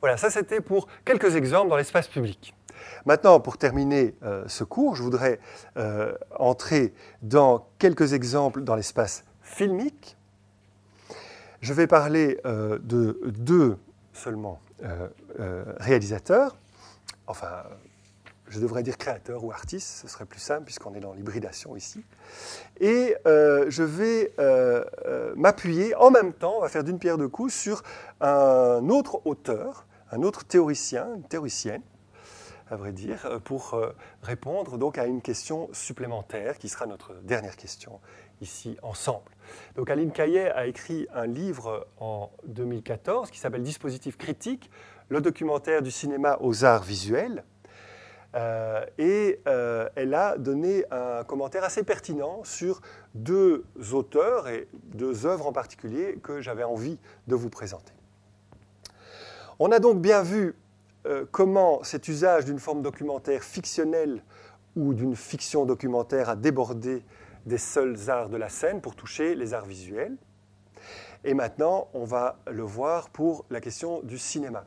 [0.00, 2.54] Voilà, ça c'était pour quelques exemples dans l'espace public.
[3.06, 5.40] Maintenant, pour terminer euh, ce cours, je voudrais
[5.76, 10.16] euh, entrer dans quelques exemples dans l'espace filmique.
[11.60, 13.76] Je vais parler euh, de deux
[14.12, 14.60] seulement
[15.80, 16.56] réalisateurs,
[17.26, 17.64] enfin,
[18.46, 22.04] je devrais dire créateurs ou artistes, ce serait plus simple puisqu'on est dans l'hybridation ici.
[22.80, 24.32] Et je vais
[25.34, 27.82] m'appuyer en même temps, on va faire d'une pierre deux coups, sur
[28.20, 31.82] un autre auteur, un autre théoricien, une théoricienne,
[32.70, 33.92] à vrai dire, euh, pour euh,
[34.22, 38.00] répondre donc à une question supplémentaire qui sera notre dernière question
[38.40, 39.30] ici ensemble.
[39.76, 44.70] Donc Aline Caillet a écrit un livre en 2014 qui s'appelle Dispositif critique,
[45.08, 47.44] le documentaire du cinéma aux arts visuels.
[48.34, 52.82] Euh, et elle a donné un commentaire assez pertinent sur
[53.14, 57.94] deux auteurs et deux œuvres en particulier que j'avais envie de vous présenter.
[59.58, 60.54] On a donc bien vu
[61.08, 64.22] euh, comment cet usage d'une forme documentaire fictionnelle
[64.76, 67.02] ou d'une fiction documentaire a débordé
[67.46, 70.16] des seuls arts de la scène pour toucher les arts visuels?
[71.24, 74.64] Et maintenant, on va le voir pour la question du cinéma.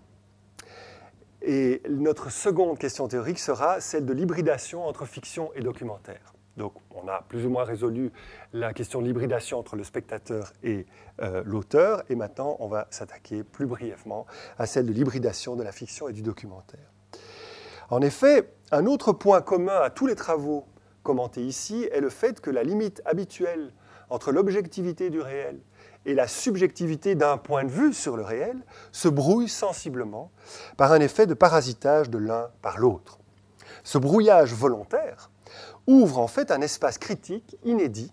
[1.44, 6.34] Et notre seconde question théorique sera celle de l'hybridation entre fiction et documentaire.
[6.58, 8.12] Donc on a plus ou moins résolu
[8.54, 10.86] la question de l'hybridation entre le spectateur et
[11.22, 14.26] euh, l'auteur, et maintenant on va s'attaquer plus brièvement
[14.58, 16.92] à celle de l'hybridation de la fiction et du documentaire.
[17.90, 20.66] En effet, un autre point commun à tous les travaux
[21.04, 23.74] commentés ici est le fait que la limite habituelle
[24.10, 25.60] entre l'objectivité du réel
[26.06, 28.58] et la subjectivité d'un point de vue sur le réel
[28.92, 30.32] se brouille sensiblement
[30.78, 33.20] par un effet de parasitage de l'un par l'autre.
[33.84, 35.31] Ce brouillage volontaire
[35.92, 38.12] ouvre en fait un espace critique inédit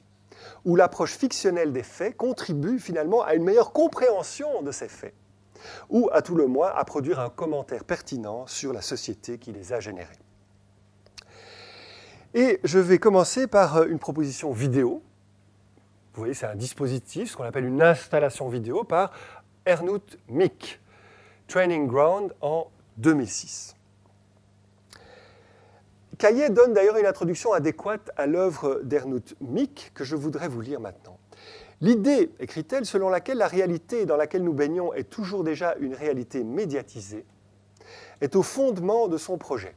[0.65, 5.15] où l'approche fictionnelle des faits contribue finalement à une meilleure compréhension de ces faits,
[5.91, 9.73] ou à tout le moins à produire un commentaire pertinent sur la société qui les
[9.73, 10.09] a générés.
[12.35, 15.03] Et je vais commencer par une proposition vidéo
[16.19, 19.13] vous voyez, c'est un dispositif, ce qu'on appelle une installation vidéo par
[19.65, 20.81] Ernut Mick,
[21.47, 23.77] Training Ground en 2006.
[26.19, 30.81] Caillet donne d'ailleurs une introduction adéquate à l'œuvre d'Ernut Mick que je voudrais vous lire
[30.81, 31.17] maintenant.
[31.81, 36.43] L'idée, écrit-elle, selon laquelle la réalité dans laquelle nous baignons est toujours déjà une réalité
[36.43, 37.25] médiatisée,
[38.21, 39.77] est au fondement de son projet,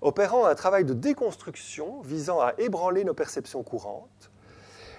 [0.00, 4.30] opérant un travail de déconstruction visant à ébranler nos perceptions courantes,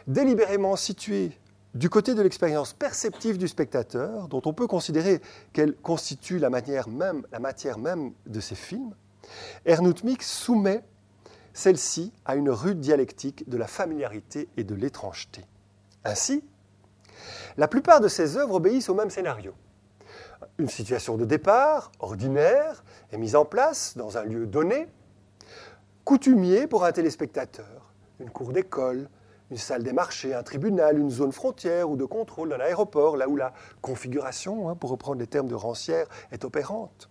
[0.05, 1.31] délibérément située
[1.73, 5.21] du côté de l'expérience perceptive du spectateur, dont on peut considérer
[5.53, 8.93] qu'elle constitue la matière, même, de ces films,
[9.65, 10.83] Ernst Mix soumet
[11.53, 15.45] celle-ci à une rude dialectique de la familiarité et de l'étrangeté.
[16.03, 16.43] Ainsi,
[17.57, 19.53] la plupart de ses œuvres obéissent au même scénario.
[20.57, 24.87] Une situation de départ, ordinaire, est mise en place dans un lieu donné,
[26.03, 29.09] coutumier pour un téléspectateur, une cour d'école,
[29.51, 33.29] une salle des marchés, un tribunal, une zone frontière ou de contrôle d'un aéroport, là
[33.29, 37.09] où la configuration, hein, pour reprendre les termes de Rancière, est opérante.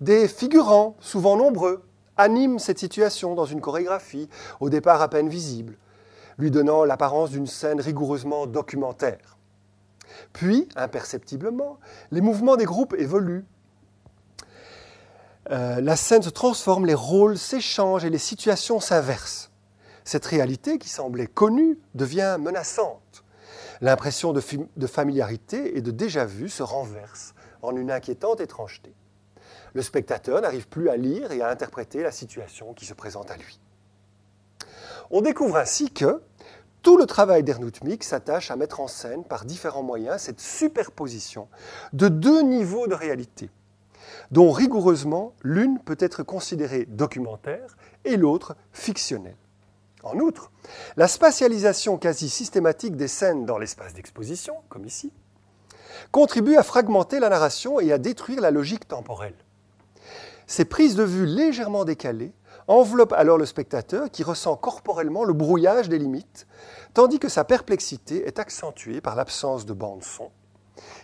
[0.00, 1.84] Des figurants, souvent nombreux,
[2.16, 4.28] animent cette situation dans une chorégraphie,
[4.60, 5.76] au départ à peine visible,
[6.38, 9.36] lui donnant l'apparence d'une scène rigoureusement documentaire.
[10.32, 11.78] Puis, imperceptiblement,
[12.10, 13.44] les mouvements des groupes évoluent.
[15.50, 19.50] Euh, la scène se transforme, les rôles s'échangent et les situations s'inversent
[20.06, 23.24] cette réalité qui semblait connue devient menaçante.
[23.82, 24.40] L'impression de,
[24.86, 28.94] familiarité et de déjà-vu se renverse en une inquiétante étrangeté.
[29.76, 33.36] Le spectateur n'arrive plus à lire et à interpréter la situation qui se présente à
[33.36, 33.60] lui.
[35.10, 36.22] On découvre ainsi que
[36.80, 41.48] tout le travail d'Ernut Mick s'attache à mettre en scène par différents moyens cette superposition
[41.92, 43.50] de deux niveaux de réalité,
[44.30, 47.76] dont rigoureusement l'une peut être considérée documentaire
[48.06, 49.36] et l'autre fictionnelle.
[50.02, 50.52] En outre,
[50.96, 55.12] la spatialisation quasi systématique des scènes dans l'espace d'exposition, comme ici,
[56.12, 59.36] contribue à fragmenter la narration et à détruire la logique temporelle.
[60.46, 62.32] Ces prises de vue légèrement décalées
[62.68, 66.46] enveloppent alors le spectateur qui ressent corporellement le brouillage des limites,
[66.94, 70.30] tandis que sa perplexité est accentuée par l'absence de bande-son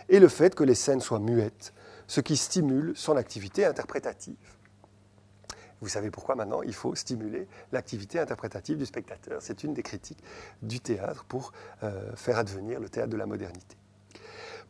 [0.09, 1.73] et le fait que les scènes soient muettes,
[2.07, 4.35] ce qui stimule son activité interprétative.
[5.81, 9.41] Vous savez pourquoi maintenant il faut stimuler l'activité interprétative du spectateur.
[9.41, 10.23] C'est une des critiques
[10.61, 11.51] du théâtre pour
[11.83, 13.75] euh, faire advenir le théâtre de la modernité.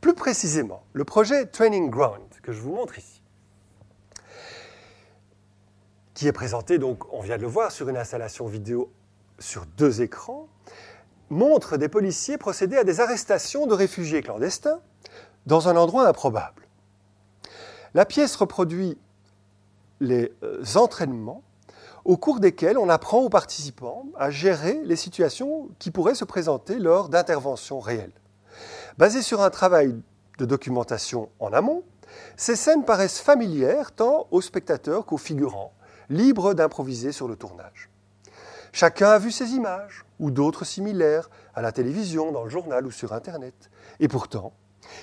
[0.01, 3.12] Plus précisément, le projet Training Ground que je vous montre ici,
[6.13, 8.91] qui est présenté, donc on vient de le voir, sur une installation vidéo
[9.39, 10.47] sur deux écrans,
[11.29, 14.79] montre des policiers procéder à des arrestations de réfugiés clandestins
[15.45, 16.67] dans un endroit improbable.
[17.93, 18.97] La pièce reproduit
[19.99, 21.43] les euh, entraînements
[22.05, 26.77] au cours desquels on apprend aux participants à gérer les situations qui pourraient se présenter
[26.77, 28.11] lors d'interventions réelles.
[28.97, 29.95] Basées sur un travail
[30.37, 31.83] de documentation en amont,
[32.35, 35.73] ces scènes paraissent familières tant aux spectateurs qu'aux figurants,
[36.09, 37.89] libres d'improviser sur le tournage.
[38.71, 42.91] Chacun a vu ces images, ou d'autres similaires, à la télévision, dans le journal ou
[42.91, 43.69] sur Internet.
[43.99, 44.53] Et pourtant,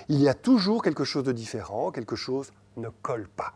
[0.09, 3.55] il y a toujours quelque chose de différent, quelque chose ne colle pas.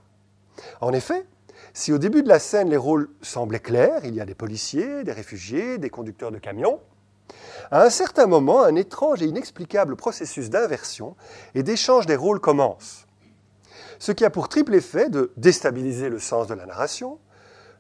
[0.81, 1.27] En effet,
[1.73, 5.03] si au début de la scène les rôles semblaient clairs, il y a des policiers,
[5.03, 6.81] des réfugiés, des conducteurs de camions,
[7.71, 11.17] à un certain moment, un étrange et inexplicable processus d'inversion
[11.55, 13.07] et d'échange des rôles commence,
[13.99, 17.19] ce qui a pour triple effet de déstabiliser le sens de la narration,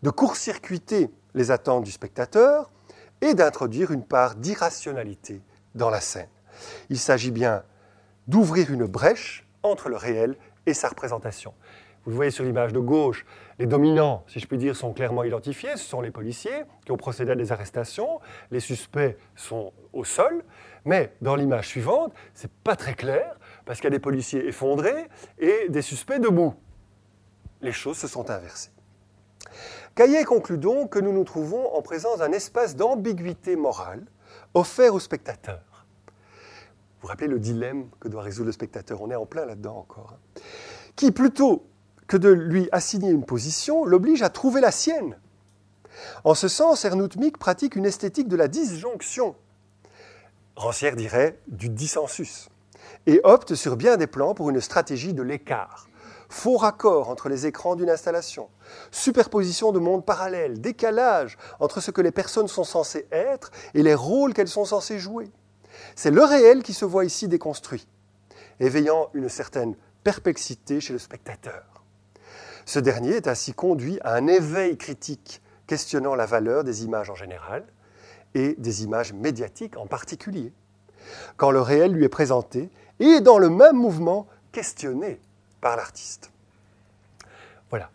[0.04, 2.70] de court-circuiter les attentes du spectateur
[3.22, 5.40] et d'introduire une part d'irrationalité
[5.74, 6.28] dans la scène.
[6.90, 7.62] Il s'agit bien
[8.28, 10.36] d'ouvrir une brèche entre le réel
[10.66, 11.54] et sa représentation.
[12.04, 13.24] Vous le voyez sur l'image de gauche,
[13.58, 15.74] les dominants, si je puis dire, sont clairement identifiés.
[15.78, 18.20] Ce sont les policiers qui ont procédé à des arrestations.
[18.50, 20.44] Les suspects sont au sol.
[20.84, 24.46] Mais dans l'image suivante, ce n'est pas très clair parce qu'il y a des policiers
[24.46, 25.08] effondrés
[25.38, 26.52] et des suspects debout.
[27.62, 28.73] Les choses se sont inversées.
[29.94, 34.04] Caillet conclut donc que nous nous trouvons en présence d'un espace d'ambiguïté morale
[34.52, 35.60] offert au spectateur.
[36.06, 39.76] Vous vous rappelez le dilemme que doit résoudre le spectateur On est en plein là-dedans
[39.76, 40.16] encore.
[40.16, 40.40] Hein.
[40.96, 41.66] Qui, plutôt
[42.08, 45.16] que de lui assigner une position, l'oblige à trouver la sienne.
[46.24, 49.36] En ce sens, Ernst Mick pratique une esthétique de la disjonction.
[50.56, 52.48] Rancière dirait du dissensus.
[53.06, 55.86] Et opte sur bien des plans pour une stratégie de l'écart.
[56.34, 58.50] Faux raccord entre les écrans d'une installation,
[58.90, 63.94] superposition de mondes parallèles, décalage entre ce que les personnes sont censées être et les
[63.94, 65.30] rôles qu'elles sont censées jouer.
[65.94, 67.86] C'est le réel qui se voit ici déconstruit,
[68.58, 71.84] éveillant une certaine perplexité chez le spectateur.
[72.66, 77.14] Ce dernier est ainsi conduit à un éveil critique questionnant la valeur des images en
[77.14, 77.64] général
[78.34, 80.52] et des images médiatiques en particulier,
[81.36, 85.20] quand le réel lui est présenté et dans le même mouvement questionné
[85.64, 86.30] par l'artiste.
[87.70, 87.88] Voilà.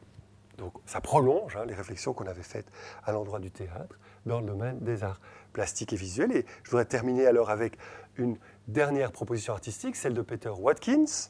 [0.58, 2.66] Donc ça prolonge hein, les réflexions qu'on avait faites
[3.06, 5.22] à l'endroit du théâtre dans le domaine des arts
[5.54, 6.32] plastiques et visuels.
[6.32, 7.78] Et je voudrais terminer alors avec
[8.18, 11.30] une dernière proposition artistique, celle de Peter Watkins,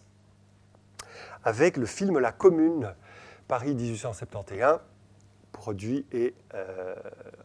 [1.44, 2.95] avec le film La Commune
[3.49, 4.80] Paris 1871,
[5.52, 6.95] produit et euh,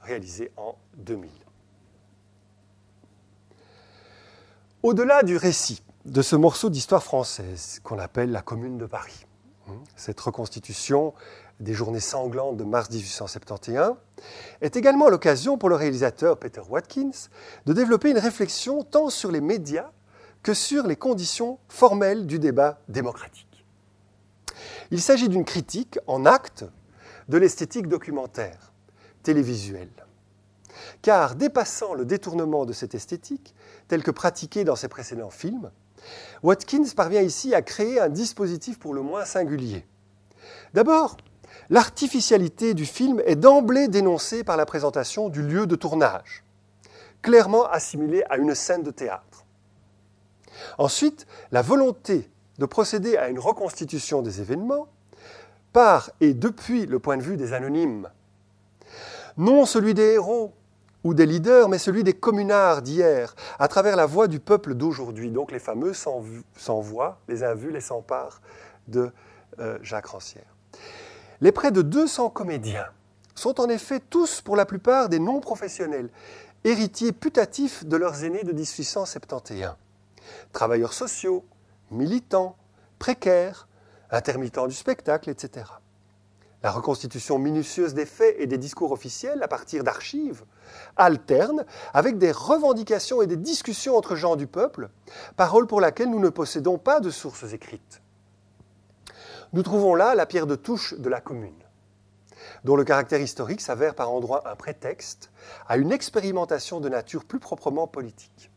[0.03, 1.29] réalisé en 2000.
[4.85, 9.27] Au-delà du récit de ce morceau d'histoire française qu'on appelle la Commune de Paris,
[9.69, 11.15] hein, cette reconstitution
[11.61, 13.95] des journées sanglantes de mars 1871
[14.61, 17.29] est également l'occasion pour le réalisateur Peter Watkins
[17.65, 19.91] de développer une réflexion tant sur les médias
[20.43, 23.65] que sur les conditions formelles du débat démocratique.
[24.91, 26.67] Il s'agit d'une critique en acte
[27.31, 28.75] de l'esthétique documentaire,
[29.23, 29.89] télévisuelle.
[31.01, 33.55] Car dépassant le détournement de cette esthétique,
[33.89, 35.71] tel que pratiqué dans ses précédents films,
[36.43, 39.87] Watkins parvient ici à créer un dispositif pour le moins singulier.
[40.75, 41.17] D'abord,
[41.71, 46.45] l'artificialité du film est d'emblée dénoncée par la présentation du lieu de tournage,
[47.23, 49.45] clairement assimilé à une scène de théâtre.
[50.79, 54.89] Ensuite, la volonté de procéder à une reconstitution des événements
[55.73, 58.09] par et depuis le point de vue des anonymes.
[59.37, 60.53] Non celui des héros
[61.05, 65.31] ou des leaders, mais celui des communards d'hier, à travers la voix du peuple d'aujourd'hui,
[65.31, 66.21] donc les fameux sans,
[66.81, 68.41] voix, les invus, les sans parts
[68.89, 69.11] de
[69.61, 70.57] euh, Jacques Rancière.
[71.41, 72.87] Les près de 200 comédiens
[73.35, 76.09] sont en effet tous, pour la plupart, des non-professionnels,
[76.65, 79.77] héritiers putatifs de leurs aînés de 1871.
[80.53, 81.45] Travailleurs sociaux,
[81.91, 82.57] militants,
[82.99, 83.69] précaires,
[84.11, 85.67] intermittents du spectacle, etc.
[86.65, 90.45] La reconstitution minutieuse des faits et des discours officiels à partir d'archives
[90.97, 94.89] alterne avec des revendications et des discussions entre gens du peuple,
[95.37, 98.01] parole pour laquelle nous ne possédons pas de sources écrites.
[99.53, 101.53] Nous trouvons là la pierre de touche de la commune,
[102.65, 105.31] dont le caractère historique s'avère par endroits un prétexte
[105.69, 108.51] à une expérimentation de nature plus proprement politique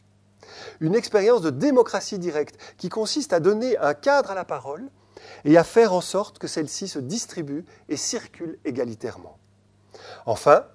[0.80, 4.90] une expérience de démocratie directe qui consiste à donner un cadre à la parole
[5.46, 9.38] et à faire en sorte que celle-ci se distribue et circule égalitairement.
[10.26, 10.66] Enfin,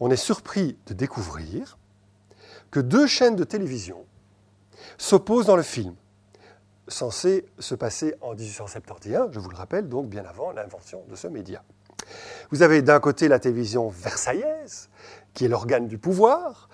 [0.00, 1.78] on est surpris de découvrir
[2.70, 4.04] que deux chaînes de télévision
[4.98, 5.94] s'opposent dans le film,
[6.88, 11.26] censé se passer en 1871, je vous le rappelle, donc bien avant l'invention de ce
[11.28, 11.62] média.
[12.50, 14.88] Vous avez d'un côté la télévision versaillaise,
[15.34, 16.68] qui est l'organe du pouvoir,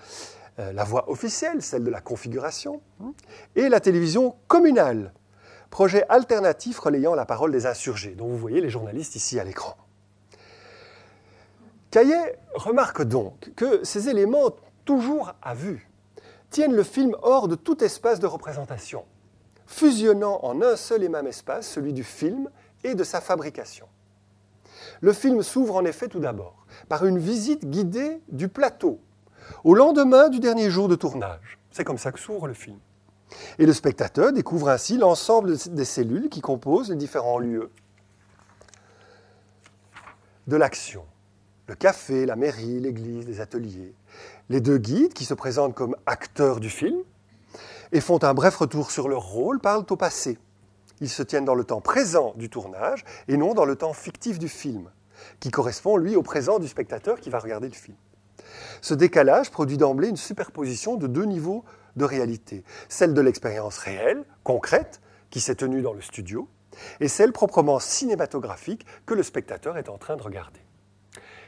[0.59, 3.13] euh, la voix officielle, celle de la configuration, hein,
[3.55, 5.13] et la télévision communale,
[5.69, 9.75] projet alternatif relayant la parole des insurgés, dont vous voyez les journalistes ici à l'écran.
[11.91, 14.51] Caillet remarque donc que ces éléments,
[14.85, 15.89] toujours à vue,
[16.49, 19.05] tiennent le film hors de tout espace de représentation,
[19.65, 22.49] fusionnant en un seul et même espace celui du film
[22.83, 23.87] et de sa fabrication.
[25.01, 28.99] Le film s'ouvre en effet tout d'abord par une visite guidée du plateau
[29.63, 31.59] au lendemain du dernier jour de tournage.
[31.71, 32.79] C'est comme ça que s'ouvre le film.
[33.59, 37.71] Et le spectateur découvre ainsi l'ensemble des cellules qui composent les différents lieux
[40.47, 41.03] de l'action.
[41.67, 43.93] Le café, la mairie, l'église, les ateliers.
[44.49, 46.97] Les deux guides, qui se présentent comme acteurs du film,
[47.91, 50.37] et font un bref retour sur leur rôle, parlent au passé.
[51.01, 54.39] Ils se tiennent dans le temps présent du tournage et non dans le temps fictif
[54.39, 54.89] du film,
[55.39, 57.97] qui correspond, lui, au présent du spectateur qui va regarder le film.
[58.81, 61.65] Ce décalage produit d'emblée une superposition de deux niveaux
[61.97, 62.63] de réalité.
[62.87, 66.47] Celle de l'expérience réelle, concrète, qui s'est tenue dans le studio,
[66.99, 70.59] et celle proprement cinématographique que le spectateur est en train de regarder.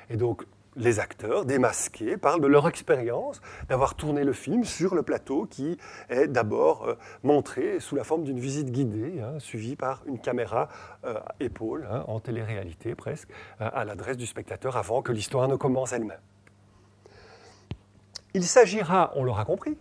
[0.09, 0.43] Et donc,
[0.75, 5.77] les acteurs, démasqués, parlent de leur expérience d'avoir tourné le film sur le plateau qui
[6.09, 10.69] est d'abord euh, montré sous la forme d'une visite guidée, hein, suivie par une caméra
[11.05, 13.29] euh, épaule, hein, en télé-réalité presque,
[13.61, 16.21] euh, à l'adresse du spectateur avant que l'histoire ne commence elle-même.
[18.33, 19.75] Il s'agira, on l'aura compris,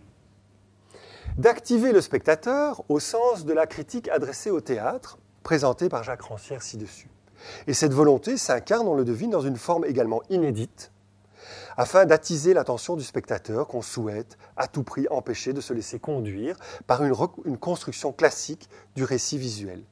[1.37, 6.61] d'activer le spectateur au sens de la critique adressée au théâtre, présentée par Jacques Rancière
[6.61, 7.09] ci-dessus.
[7.67, 10.91] Et cette volonté s'incarne, on le devine, dans une forme également inédite,
[11.77, 16.57] afin d'attiser l'attention du spectateur qu'on souhaite à tout prix empêcher de se laisser conduire
[16.87, 19.83] par une, construction classique du récit visuel,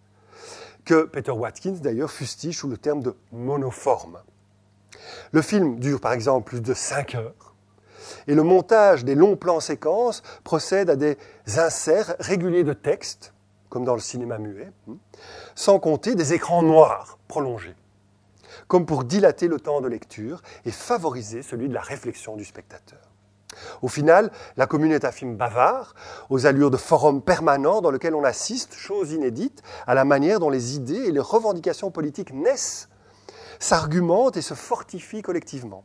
[0.84, 4.20] que Peter Watkins d'ailleurs fustige sous le terme de monoforme.
[5.32, 7.47] Le film dure par exemple plus de 5 heures,
[8.28, 11.18] et le montage des longs plans séquences procède à des
[11.58, 13.34] inserts réguliers de texte,
[13.70, 14.96] comme dans le cinéma muet, hmm,
[15.56, 17.76] sans compter des écrans noirs prolongés,
[18.68, 23.00] comme pour dilater le temps de lecture et favoriser celui de la réflexion du spectateur.
[23.82, 25.96] Au final, La Commune est un film bavard,
[26.30, 30.50] aux allures de forum permanent dans lequel on assiste, chose inédite, à la manière dont
[30.50, 32.90] les idées et les revendications politiques naissent,
[33.60, 35.84] s'argumentent et se fortifient collectivement.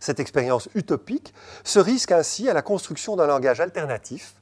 [0.00, 1.34] Cette expérience utopique
[1.64, 4.34] se risque ainsi à la construction d'un langage alternatif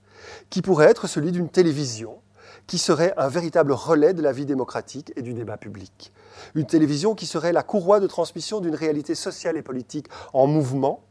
[0.50, 2.18] qui pourrait être celui d'une télévision,
[2.66, 6.12] qui serait un véritable relais de la vie démocratique et du débat public.
[6.54, 11.02] Une télévision qui serait la courroie de transmission d'une réalité sociale et politique en mouvement,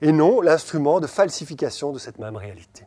[0.00, 2.86] et non l'instrument de falsification de cette même réalité.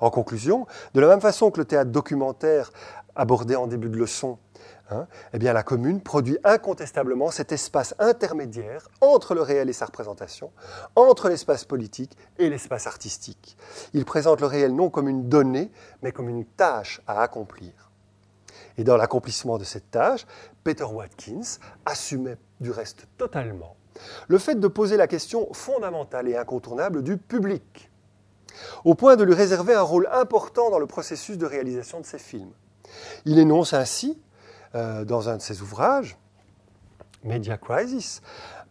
[0.00, 2.72] En conclusion, de la même façon que le théâtre documentaire
[3.16, 4.38] abordé en début de leçon
[4.90, 9.86] Hein, eh bien, la commune produit incontestablement cet espace intermédiaire entre le réel et sa
[9.86, 10.52] représentation,
[10.94, 13.56] entre l'espace politique et l'espace artistique.
[13.94, 17.72] Il présente le réel non comme une donnée, mais comme une tâche à accomplir.
[18.76, 20.26] Et dans l'accomplissement de cette tâche,
[20.64, 23.76] Peter Watkins assumait du reste totalement
[24.28, 27.90] le fait de poser la question fondamentale et incontournable du public,
[28.84, 32.18] au point de lui réserver un rôle important dans le processus de réalisation de ses
[32.18, 32.52] films.
[33.24, 34.20] Il énonce ainsi
[34.74, 36.16] euh, dans un de ses ouvrages,
[37.22, 38.20] Media Crisis,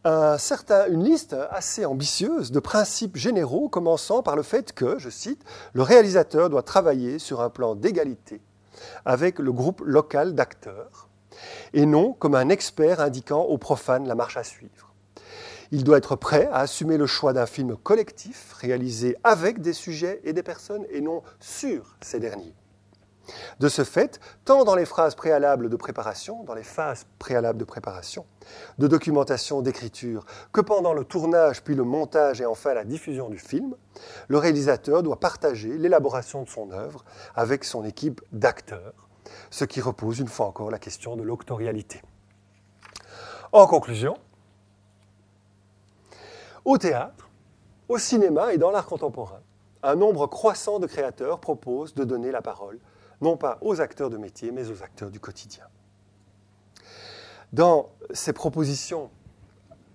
[0.06, 5.44] une liste assez ambitieuse de principes généraux, commençant par le fait que, je cite,
[5.74, 8.42] le réalisateur doit travailler sur un plan d'égalité
[9.06, 11.08] avec le groupe local d'acteurs,
[11.74, 14.94] et non comme un expert indiquant aux profanes la marche à suivre.
[15.72, 20.22] Il doit être prêt à assumer le choix d'un film collectif réalisé avec des sujets
[20.24, 22.54] et des personnes et non sur ces derniers.
[23.60, 27.64] De ce fait, tant dans les phrases préalables de préparation, dans les phases préalables de
[27.64, 28.26] préparation,
[28.78, 33.40] de documentation, d'écriture, que pendant le tournage, puis le montage et enfin la diffusion du
[33.40, 33.76] film,
[34.28, 37.06] le réalisateur doit partager l'élaboration de son œuvre
[37.36, 39.08] avec son équipe d'acteurs,
[39.50, 42.02] ce qui repose une fois encore la question de l'octorialité.
[43.54, 44.18] En conclusion,
[46.66, 47.30] au théâtre,
[47.88, 49.42] au cinéma et dans l'art contemporain,
[49.84, 52.80] un nombre croissant de créateurs proposent de donner la parole
[53.24, 55.66] non pas aux acteurs de métier, mais aux acteurs du quotidien.
[57.54, 59.10] Dans ces propositions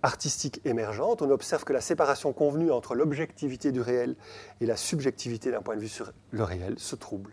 [0.02, 4.16] artistiques émergentes, on observe que la séparation convenue entre l'objectivité du réel
[4.60, 7.32] et la subjectivité d'un point de vue sur le réel se trouble,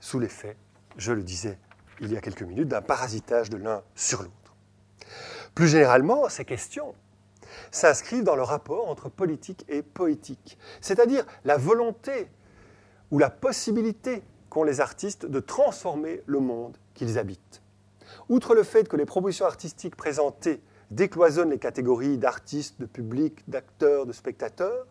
[0.00, 0.56] sous l'effet,
[0.96, 1.58] je le disais
[2.00, 4.56] il y a quelques minutes, d'un parasitage de l'un sur l'autre.
[5.54, 6.94] Plus généralement, ces questions
[7.70, 12.28] s'inscrivent dans le rapport entre politique et poétique, c'est-à-dire la volonté
[13.10, 17.62] ou la possibilité qu'ont les artistes de transformer le monde qu'ils habitent.
[18.28, 20.60] Outre le fait que les propositions artistiques présentées
[20.90, 24.86] décloisonnent les catégories d'artistes, de public, d'acteurs, de spectateurs,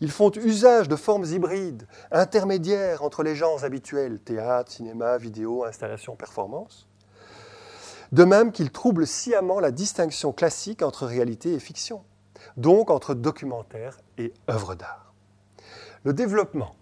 [0.00, 6.16] ils font usage de formes hybrides, intermédiaires entre les genres habituels, théâtre, cinéma, vidéo, installation,
[6.16, 6.86] performance.
[8.12, 12.04] De même qu'ils troublent sciemment la distinction classique entre réalité et fiction,
[12.56, 15.12] donc entre documentaire et œuvre d'art.
[16.04, 16.74] Le développement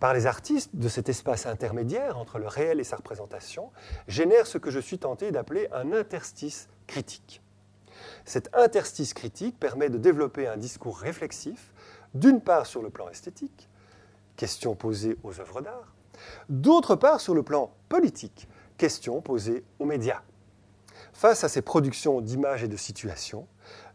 [0.00, 3.70] par les artistes de cet espace intermédiaire entre le réel et sa représentation
[4.08, 7.42] génère ce que je suis tenté d'appeler un interstice critique.
[8.24, 11.72] Cet interstice critique permet de développer un discours réflexif,
[12.14, 13.68] d'une part sur le plan esthétique,
[14.36, 15.94] question posée aux œuvres d'art,
[16.48, 18.48] d'autre part sur le plan politique,
[18.78, 20.22] question posée aux médias.
[21.12, 23.46] Face à ces productions d'images et de situations,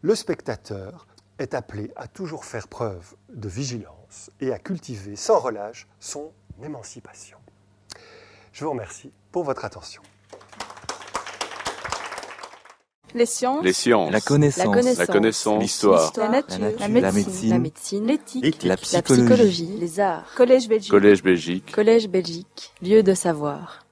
[0.02, 1.08] le spectateur
[1.38, 4.05] est appelé à toujours faire preuve de vigilance
[4.40, 6.32] et à cultiver sans relâche son
[6.62, 7.38] émancipation.
[8.52, 10.02] Je vous remercie pour votre attention.
[13.14, 13.64] Les sciences.
[13.64, 14.12] Les sciences.
[14.12, 14.98] La connaissance.
[14.98, 15.62] La connaissance.
[15.62, 16.12] L'histoire.
[16.16, 16.58] La nature.
[16.58, 16.88] La nature.
[16.88, 17.50] La La médecine.
[17.50, 18.06] La médecine.
[18.06, 18.62] L'éthique.
[18.64, 19.76] La psychologie.
[19.78, 20.26] Les arts.
[20.36, 20.90] Collège Belgique.
[20.90, 21.72] Collège Belgique.
[21.72, 22.72] Collège Belgique.
[22.82, 23.85] Lieu de savoir.